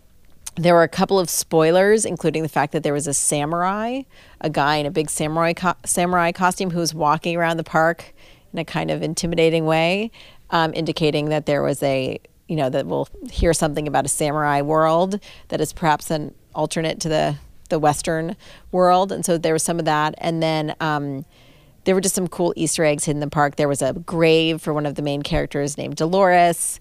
there 0.55 0.73
were 0.73 0.83
a 0.83 0.89
couple 0.89 1.19
of 1.19 1.29
spoilers, 1.29 2.05
including 2.05 2.41
the 2.41 2.49
fact 2.49 2.73
that 2.73 2.81
there 2.81 2.91
was 2.91 3.05
a 3.05 3.13
samurai, 3.13 4.01
a 4.41 4.49
guy 4.49 4.77
in 4.77 4.87
a 4.87 4.91
big 4.91 5.11
samurai 5.11 5.53
co- 5.53 5.75
samurai 5.85 6.31
costume 6.31 6.71
who 6.71 6.79
was 6.79 6.91
walking 6.91 7.37
around 7.37 7.57
the 7.57 7.63
park 7.63 8.15
in 8.51 8.57
a 8.57 8.65
kind 8.65 8.89
of 8.89 9.03
intimidating 9.03 9.67
way, 9.67 10.09
um, 10.49 10.73
indicating 10.73 11.29
that 11.29 11.45
there 11.45 11.61
was 11.61 11.83
a 11.83 12.19
you 12.51 12.57
know 12.57 12.69
that 12.69 12.85
we'll 12.85 13.07
hear 13.31 13.53
something 13.53 13.87
about 13.87 14.03
a 14.03 14.09
samurai 14.09 14.59
world 14.59 15.21
that 15.47 15.61
is 15.61 15.71
perhaps 15.71 16.11
an 16.11 16.35
alternate 16.53 16.99
to 16.99 17.07
the 17.07 17.37
the 17.69 17.79
Western 17.79 18.35
world, 18.73 19.13
and 19.13 19.25
so 19.25 19.37
there 19.37 19.53
was 19.53 19.63
some 19.63 19.79
of 19.79 19.85
that, 19.85 20.13
and 20.17 20.43
then. 20.43 20.75
Um, 20.81 21.25
there 21.83 21.95
were 21.95 22.01
just 22.01 22.13
some 22.13 22.27
cool 22.27 22.53
Easter 22.55 22.85
eggs 22.85 23.05
hidden 23.05 23.23
in 23.23 23.27
the 23.27 23.33
park. 23.33 23.55
There 23.55 23.67
was 23.67 23.81
a 23.81 23.93
grave 23.93 24.61
for 24.61 24.71
one 24.71 24.85
of 24.85 24.93
the 24.93 25.01
main 25.01 25.23
characters 25.23 25.79
named 25.79 25.95
Dolores, 25.95 26.79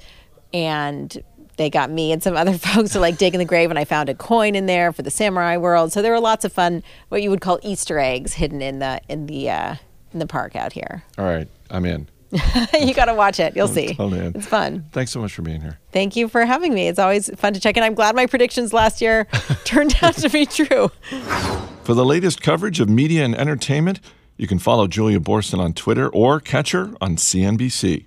and 0.52 1.24
they 1.56 1.70
got 1.70 1.90
me 1.90 2.12
and 2.12 2.22
some 2.22 2.36
other 2.42 2.58
folks 2.58 2.90
to 2.90 3.00
like 3.00 3.16
dig 3.16 3.32
in 3.34 3.38
the 3.38 3.46
grave, 3.46 3.70
and 3.70 3.78
I 3.78 3.86
found 3.86 4.10
a 4.10 4.14
coin 4.14 4.54
in 4.54 4.66
there 4.66 4.92
for 4.92 5.00
the 5.00 5.10
samurai 5.10 5.56
world. 5.56 5.90
So 5.90 6.02
there 6.02 6.12
were 6.12 6.20
lots 6.20 6.44
of 6.44 6.52
fun, 6.52 6.82
what 7.08 7.22
you 7.22 7.30
would 7.30 7.40
call 7.40 7.58
Easter 7.62 7.98
eggs, 7.98 8.34
hidden 8.34 8.60
in 8.60 8.80
the 8.80 9.00
in 9.08 9.24
the 9.24 9.48
uh, 9.48 9.76
in 10.12 10.18
the 10.18 10.26
park 10.26 10.54
out 10.54 10.74
here. 10.74 11.02
All 11.16 11.24
right, 11.24 11.48
I'm 11.70 11.86
in. 11.86 12.06
you 12.80 12.94
got 12.94 13.06
to 13.06 13.14
watch 13.14 13.40
it. 13.40 13.56
You'll 13.56 13.68
see. 13.68 13.94
Totally 13.94 14.20
in. 14.20 14.36
It's 14.36 14.46
fun. 14.46 14.84
Thanks 14.92 15.10
so 15.10 15.20
much 15.20 15.32
for 15.32 15.42
being 15.42 15.60
here. 15.60 15.78
Thank 15.92 16.16
you 16.16 16.28
for 16.28 16.44
having 16.44 16.74
me. 16.74 16.88
It's 16.88 16.98
always 16.98 17.28
fun 17.38 17.54
to 17.54 17.60
check 17.60 17.76
in. 17.76 17.82
I'm 17.82 17.94
glad 17.94 18.14
my 18.14 18.26
predictions 18.26 18.72
last 18.72 19.00
year 19.00 19.24
turned 19.64 19.96
out 20.02 20.14
to 20.16 20.28
be 20.28 20.46
true. 20.46 20.90
For 21.82 21.94
the 21.94 22.04
latest 22.04 22.40
coverage 22.42 22.78
of 22.80 22.88
media 22.88 23.24
and 23.24 23.34
entertainment, 23.34 24.00
you 24.36 24.46
can 24.46 24.58
follow 24.58 24.86
Julia 24.86 25.18
Boorstin 25.18 25.58
on 25.58 25.72
Twitter 25.72 26.08
or 26.08 26.40
catch 26.40 26.72
her 26.72 26.94
on 27.00 27.16
CNBC. 27.16 28.06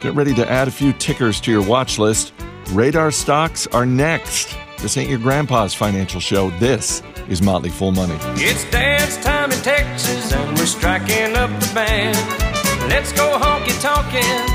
Get 0.00 0.14
ready 0.14 0.32
to 0.34 0.50
add 0.50 0.68
a 0.68 0.70
few 0.70 0.92
tickers 0.92 1.40
to 1.42 1.50
your 1.50 1.66
watch 1.66 1.98
list. 1.98 2.32
Radar 2.70 3.10
stocks 3.10 3.66
are 3.68 3.84
next. 3.84 4.56
This 4.78 4.96
ain't 4.96 5.10
your 5.10 5.18
grandpa's 5.18 5.74
financial 5.74 6.20
show. 6.20 6.50
This 6.58 7.02
is 7.28 7.42
Motley 7.42 7.68
Fool 7.68 7.92
Money. 7.92 8.16
It's 8.36 8.64
dance 8.70 9.18
time 9.18 9.50
in 9.52 9.58
Texas 9.58 10.32
and 10.32 10.56
we're 10.56 10.64
striking 10.66 11.36
up 11.36 11.50
the 11.60 11.70
band. 11.74 12.59
Let's 12.90 13.12
go 13.12 13.38
honky 13.38 13.80
tonkin', 13.80 14.48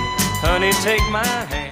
honey, 0.43 0.71
take 0.83 0.99
my 1.09 1.25
hand. 1.25 1.71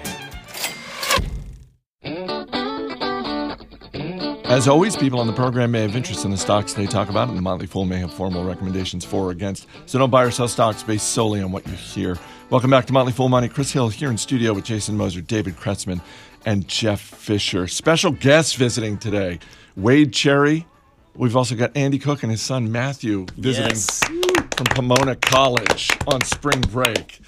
As 4.46 4.70
always, 4.70 4.96
people 4.96 5.20
on 5.20 5.28
the 5.28 5.34
program 5.34 5.72
may 5.72 5.82
have 5.82 5.94
interest 5.94 6.24
in 6.24 6.32
the 6.32 6.38
stocks 6.38 6.74
they 6.74 6.86
talk 6.86 7.10
about, 7.10 7.28
and 7.28 7.38
the 7.38 7.42
Motley 7.42 7.68
Fool 7.68 7.84
may 7.84 7.98
have 7.98 8.14
formal 8.14 8.46
recommendations 8.46 9.04
for 9.04 9.26
or 9.26 9.32
against. 9.32 9.68
So 9.88 10.00
don't 10.00 10.10
buy 10.10 10.24
or 10.24 10.32
sell 10.32 10.48
stocks 10.48 10.84
based 10.84 11.10
solely 11.10 11.42
on 11.42 11.52
what 11.52 11.68
you 11.68 11.74
hear. 11.74 12.18
Welcome 12.50 12.70
back 12.70 12.86
to 12.86 12.94
Motley 12.94 13.12
Fool 13.12 13.28
Money. 13.28 13.50
Chris 13.50 13.74
Hill 13.74 13.90
here 13.90 14.10
in 14.10 14.18
studio 14.18 14.54
with 14.54 14.64
Jason 14.64 14.96
Moser, 14.96 15.20
David 15.20 15.58
Kretzmann, 15.58 16.00
and 16.46 16.66
Jeff 16.70 17.02
Fischer. 17.02 17.68
Special 17.68 18.12
guests 18.12 18.54
visiting 18.54 18.98
today 18.98 19.40
Wade 19.76 20.14
Cherry. 20.14 20.66
We've 21.14 21.36
also 21.36 21.56
got 21.56 21.76
Andy 21.76 22.00
Cook 22.00 22.24
and 22.24 22.32
his 22.32 22.42
son 22.42 22.72
Matthew 22.72 23.26
visiting 23.36 23.72
Yes. 23.72 24.23
From 24.64 24.88
Pomona 24.88 25.16
College 25.16 25.90
on 26.08 26.22
spring 26.22 26.62
break. 26.62 27.20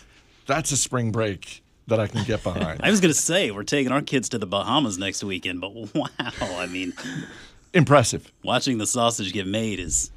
That's 0.46 0.72
a 0.72 0.78
spring 0.78 1.12
break 1.12 1.64
that 1.88 2.00
I 2.00 2.08
can 2.08 2.24
get 2.24 2.44
behind. 2.44 2.80
I 2.84 2.90
was 2.90 3.02
going 3.02 3.14
to 3.14 3.20
say 3.20 3.52
we're 3.52 3.64
taking 3.64 3.92
our 3.92 4.02
kids 4.02 4.30
to 4.30 4.38
the 4.38 4.46
Bahamas 4.46 4.98
next 4.98 5.24
weekend, 5.24 5.62
but 5.62 5.74
wow, 5.96 6.08
I 6.42 6.68
mean, 6.68 6.94
Impressive. 7.74 8.32
watching 8.44 8.78
the 8.78 8.88
sausage 8.88 9.34
get 9.34 9.48
made 9.48 9.80
is 9.80 10.12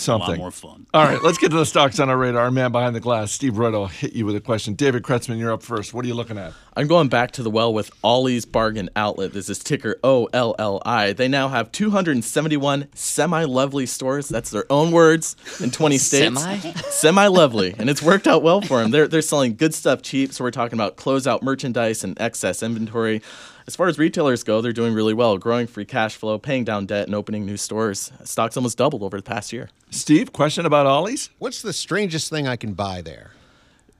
Something. 0.00 0.28
a 0.28 0.30
lot 0.32 0.38
more 0.38 0.50
fun. 0.50 0.86
All 0.94 1.04
right, 1.04 1.22
let's 1.22 1.38
get 1.38 1.50
to 1.50 1.56
the 1.56 1.66
stocks 1.66 2.00
on 2.00 2.08
our 2.08 2.16
radar. 2.16 2.42
Our 2.42 2.50
man 2.50 2.72
behind 2.72 2.96
the 2.96 3.00
glass, 3.00 3.32
Steve 3.32 3.52
Broido, 3.52 3.72
will 3.72 3.86
hit 3.86 4.14
you 4.14 4.26
with 4.26 4.34
a 4.34 4.40
question. 4.40 4.74
David 4.74 5.02
Kretzmann, 5.02 5.38
you're 5.38 5.52
up 5.52 5.62
first. 5.62 5.92
What 5.94 6.04
are 6.04 6.08
you 6.08 6.14
looking 6.14 6.38
at? 6.38 6.52
I'm 6.76 6.86
going 6.86 7.08
back 7.08 7.32
to 7.32 7.42
the 7.42 7.50
well 7.50 7.74
with 7.74 7.90
Ollie's 8.02 8.44
Bargain 8.46 8.88
Outlet. 8.96 9.32
This 9.32 9.50
is 9.50 9.58
ticker 9.58 9.98
O 10.02 10.28
L 10.32 10.54
L 10.58 10.80
I. 10.86 11.12
They 11.12 11.28
now 11.28 11.48
have 11.48 11.70
271 11.72 12.88
semi 12.94 13.44
lovely 13.44 13.86
stores. 13.86 14.28
That's 14.28 14.50
their 14.50 14.64
own 14.70 14.90
words 14.92 15.36
in 15.60 15.70
20 15.70 15.98
states. 15.98 16.42
Semi? 16.42 16.72
Semi 16.88 17.26
lovely. 17.26 17.74
And 17.78 17.90
it's 17.90 18.02
worked 18.02 18.26
out 18.26 18.42
well 18.42 18.60
for 18.62 18.80
them. 18.80 18.90
They're, 18.90 19.08
they're 19.08 19.22
selling 19.22 19.56
good 19.56 19.74
stuff 19.74 20.02
cheap. 20.02 20.32
So 20.32 20.44
we're 20.44 20.50
talking 20.50 20.78
about 20.78 20.96
closeout 20.96 21.42
merchandise 21.42 22.02
and 22.04 22.18
excess 22.20 22.62
inventory. 22.62 23.22
As 23.70 23.76
far 23.76 23.86
as 23.86 24.00
retailers 24.00 24.42
go, 24.42 24.60
they're 24.60 24.72
doing 24.72 24.94
really 24.94 25.14
well, 25.14 25.38
growing 25.38 25.68
free 25.68 25.84
cash 25.84 26.16
flow, 26.16 26.40
paying 26.40 26.64
down 26.64 26.86
debt, 26.86 27.06
and 27.06 27.14
opening 27.14 27.46
new 27.46 27.56
stores. 27.56 28.10
Stocks 28.24 28.56
almost 28.56 28.76
doubled 28.76 29.04
over 29.04 29.16
the 29.16 29.22
past 29.22 29.52
year. 29.52 29.70
Steve, 29.90 30.32
question 30.32 30.66
about 30.66 30.86
Ollie's? 30.86 31.30
What's 31.38 31.62
the 31.62 31.72
strangest 31.72 32.30
thing 32.30 32.48
I 32.48 32.56
can 32.56 32.72
buy 32.72 33.00
there? 33.00 33.30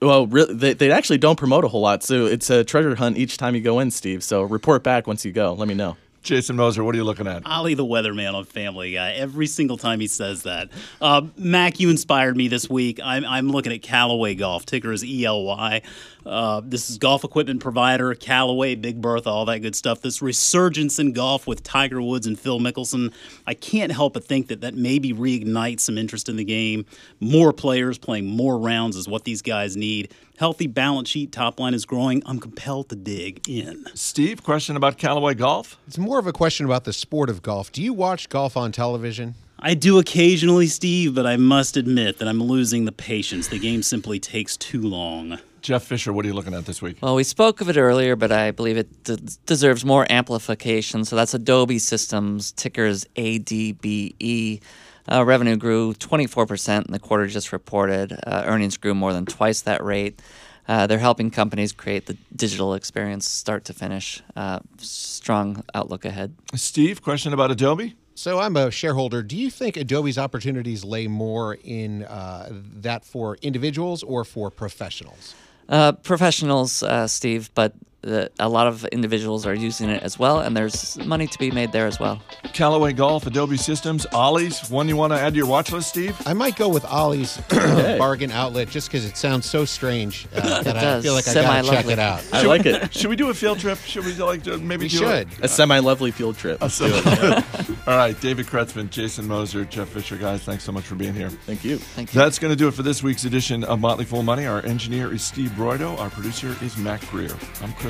Well, 0.03 0.27
re- 0.27 0.53
they, 0.53 0.73
they 0.73 0.91
actually 0.91 1.19
don't 1.19 1.39
promote 1.39 1.65
a 1.65 1.69
whole 1.69 1.83
lot, 1.83 2.03
so 2.03 2.27
it's 2.27 2.51
a 2.51 2.65
treasure 2.65 2.97
hunt 2.97 3.17
each 3.17 3.37
time 3.37 3.55
you 3.55 3.61
go 3.61 3.79
in, 3.79 3.93
Steve. 3.93 4.25
So 4.25 4.43
report 4.43 4.83
back 4.83 5.07
once 5.07 5.25
you 5.25 5.31
go. 5.31 5.53
Let 5.53 5.69
me 5.69 5.75
know. 5.75 5.97
Jason 6.23 6.57
Moser, 6.57 6.85
what 6.85 6.95
are 6.95 6.99
you 6.99 7.05
looking 7.05 7.27
at? 7.27 7.47
Ollie 7.47 7.75
the 7.75 7.85
weatherman 7.85 8.35
on 8.35 8.45
Family 8.45 8.93
Guy. 8.93 9.13
Every 9.13 9.47
single 9.47 9.79
time 9.79 10.01
he 10.01 10.07
says 10.07 10.43
that. 10.43 10.69
Uh, 11.01 11.23
Mac, 11.37 11.81
you 11.81 11.89
inspired 11.89 12.37
me 12.37 12.49
this 12.49 12.69
week. 12.69 13.01
I'm, 13.03 13.25
I'm 13.25 13.49
looking 13.49 13.73
at 13.73 13.81
Callaway 13.81 14.35
Golf. 14.35 14.67
Ticker 14.67 14.93
is 14.93 15.03
ELY. 15.03 15.83
Uh, 16.27 16.61
this 16.63 16.91
is 16.91 16.99
golf 16.99 17.25
equipment 17.25 17.61
provider, 17.61 18.15
Callaway, 18.15 18.75
Big 18.75 19.01
Bertha, 19.01 19.31
all 19.31 19.47
that 19.47 19.61
good 19.61 19.75
stuff. 19.75 20.03
This 20.03 20.21
resurgence 20.21 20.99
in 20.99 21.13
golf 21.13 21.47
with 21.47 21.63
Tiger 21.63 22.03
Woods 22.03 22.27
and 22.27 22.39
Phil 22.39 22.61
Mickelson. 22.61 23.13
I 23.47 23.55
can't 23.55 23.91
help 23.91 24.13
but 24.13 24.25
think 24.25 24.49
that 24.49 24.61
that 24.61 24.75
maybe 24.75 25.15
reignites 25.15 25.81
some 25.81 25.97
interest 25.97 26.29
in 26.29 26.37
the 26.37 26.45
game. 26.45 26.85
More 27.21 27.53
players 27.55 27.97
playing 27.97 28.27
more 28.27 28.59
rounds 28.59 28.97
is 28.97 29.09
what 29.09 29.25
these 29.25 29.41
guys 29.41 29.77
need. 29.77 30.13
Healthy 30.41 30.69
balance 30.69 31.11
sheet, 31.11 31.33
top 31.33 31.61
line 31.61 31.75
is 31.75 31.85
growing. 31.85 32.23
I'm 32.25 32.41
compelled 32.41 32.89
to 32.89 32.97
dig 32.97 33.47
in. 33.47 33.85
Steve, 33.93 34.43
question 34.43 34.75
about 34.75 34.97
Callaway 34.97 35.35
Golf? 35.35 35.77
It's 35.87 35.99
more 35.99 36.19
of 36.19 36.27
a 36.27 36.33
question 36.33 36.65
about 36.65 36.85
the 36.85 36.95
sport 36.95 37.29
of 37.29 37.43
golf. 37.43 37.71
Do 37.71 37.83
you 37.83 37.93
watch 37.93 38.31
golf 38.31 38.57
on 38.57 38.73
television? 38.73 39.35
I 39.59 39.75
do 39.75 39.99
occasionally, 39.99 40.67
Steve, 40.69 41.15
but 41.15 41.27
I 41.27 41.37
must 41.37 41.77
admit 41.77 42.17
that 42.21 42.27
I'm 42.27 42.43
losing 42.43 42.87
the 42.87 42.91
patience. 42.91 43.49
The 43.49 43.59
game 43.59 43.83
simply 43.83 44.19
takes 44.19 44.57
too 44.57 44.81
long. 44.81 45.39
Jeff 45.61 45.83
Fischer, 45.83 46.11
what 46.11 46.25
are 46.25 46.29
you 46.29 46.35
looking 46.35 46.55
at 46.55 46.65
this 46.65 46.81
week? 46.81 46.97
Well, 47.03 47.17
we 47.17 47.25
spoke 47.25 47.61
of 47.61 47.69
it 47.69 47.77
earlier, 47.77 48.17
but 48.17 48.33
I 48.33 48.51
believe 48.51 48.79
it 48.79 49.05
d- 49.05 49.19
deserves 49.45 49.85
more 49.85 50.11
amplification. 50.11 51.05
So 51.05 51.17
that's 51.17 51.35
Adobe 51.35 51.79
Systems, 51.79 52.53
tickers 52.53 53.05
ADBE. 53.15 54.63
Uh, 55.11 55.25
revenue 55.25 55.57
grew 55.57 55.95
24% 55.95 56.87
in 56.87 56.93
the 56.93 56.99
quarter 56.99 57.27
just 57.27 57.53
reported. 57.53 58.13
Uh, 58.27 58.43
earnings 58.47 58.77
grew 58.77 58.95
more 58.95 59.13
than 59.13 59.27
twice 59.27 59.63
that 59.63 59.83
rate. 59.83 60.21
Uh, 60.69 60.87
they're 60.87 60.99
helping 60.99 61.31
companies 61.31 61.73
create 61.73 62.07
the 62.07 62.17
digital 62.35 62.75
experience 62.75 63.29
start 63.29 63.65
to 63.65 63.73
finish. 63.73 64.23
Uh, 64.37 64.61
strong 64.79 65.65
outlook 65.75 66.05
ahead. 66.05 66.35
Steve, 66.55 67.03
question 67.03 67.33
about 67.33 67.51
Adobe? 67.51 67.97
So 68.15 68.39
I'm 68.39 68.57
a 68.57 68.71
shareholder. 68.71 69.23
Do 69.23 69.37
you 69.37 69.51
think 69.51 69.77
Adobe's 69.77 70.19
opportunities 70.19 70.85
lay 70.85 71.07
more 71.07 71.55
in 71.65 72.05
uh, 72.05 72.49
that 72.53 73.05
for 73.05 73.37
individuals 73.41 74.03
or 74.03 74.25
for 74.25 74.51
professionals? 74.51 75.35
Uh, 75.69 75.93
professionals, 75.93 76.83
uh, 76.83 77.07
Steve, 77.07 77.51
but 77.55 77.73
uh, 78.07 78.27
a 78.39 78.49
lot 78.49 78.67
of 78.67 78.85
individuals 78.87 79.47
are 79.47 79.55
using 79.55 79.89
it 79.91 80.03
as 80.03 80.19
well, 80.19 80.41
and 80.41 80.57
there's 80.57 80.97
money 81.05 81.27
to 81.27 81.39
be 81.39 81.51
made 81.51 81.73
there 81.73 81.87
as 81.87 82.01
well. 82.01 82.23
Callaway 82.53 82.93
Golf, 82.93 83.27
Adobe 83.27 83.57
Systems, 83.57 84.07
Ollie's. 84.13 84.71
One 84.71 84.89
you 84.89 84.97
want 84.97 85.13
to 85.13 85.19
add 85.19 85.35
to 85.35 85.37
your 85.37 85.47
watch 85.47 85.73
list, 85.73 85.91
Steve? 85.91 86.17
I 86.27 86.33
might 86.33 86.57
go 86.57 86.69
with 86.69 86.85
Ollie's 86.85 87.37
bargain 87.51 88.31
outlet 88.31 88.69
just 88.69 88.89
because 88.89 89.05
it 89.05 89.17
sounds 89.17 89.49
so 89.49 89.65
strange 89.65 90.27
uh, 90.35 90.63
that 90.63 90.77
I 90.77 91.01
feel 91.03 91.15
like 91.15 91.29
I 91.29 91.35
gotta 91.35 91.69
check 91.69 91.87
it 91.87 91.99
out. 91.99 92.25
I 92.33 92.43
like 92.43 92.67
it. 92.67 92.93
Should 93.01 93.11
we 93.11 93.17
do 93.17 93.31
a 93.31 93.35
field 93.35 93.59
trip? 93.59 93.79
Should 93.79 94.05
we 94.05 94.15
like 94.15 94.43
to 94.45 94.59
maybe 94.59 94.85
We 94.85 94.89
do 94.89 94.99
should. 94.99 95.29
A 95.43 95.49
semi 95.49 95.79
lovely 95.79 96.11
field 96.11 96.37
trip. 96.37 96.61
Let's 96.61 96.79
do 96.79 96.87
it. 96.89 97.45
All 97.87 97.97
right, 97.97 98.19
David 98.21 98.47
Kretzmann, 98.47 98.91
Jason 98.91 99.27
Moser, 99.27 99.65
Jeff 99.65 99.89
Fischer, 99.89 100.17
guys, 100.17 100.43
thanks 100.43 100.65
so 100.65 100.73
much 100.73 100.85
for 100.85 100.95
being 100.95 101.15
here. 101.15 101.31
Thank 101.31 101.65
you. 101.65 101.79
Thank 101.79 102.15
you. 102.15 102.21
That's 102.21 102.39
going 102.39 102.53
to 102.53 102.57
do 102.57 102.69
it 102.69 102.75
for 102.75 102.83
this 102.83 103.03
week's 103.03 103.25
edition 103.25 103.65
of 103.65 103.81
Motley 103.81 104.05
Fool 104.05 104.23
Money. 104.23 104.47
Our 104.47 104.65
engineer 104.65 105.13
is 105.13 105.23
Steve 105.25 105.51
Broido. 105.51 105.99
Our 105.99 106.11
producer 106.11 106.55
is 106.63 106.77
Mac 106.77 107.01
Greer. 107.09 107.31
I'm 107.63 107.73
Chris 107.75 107.90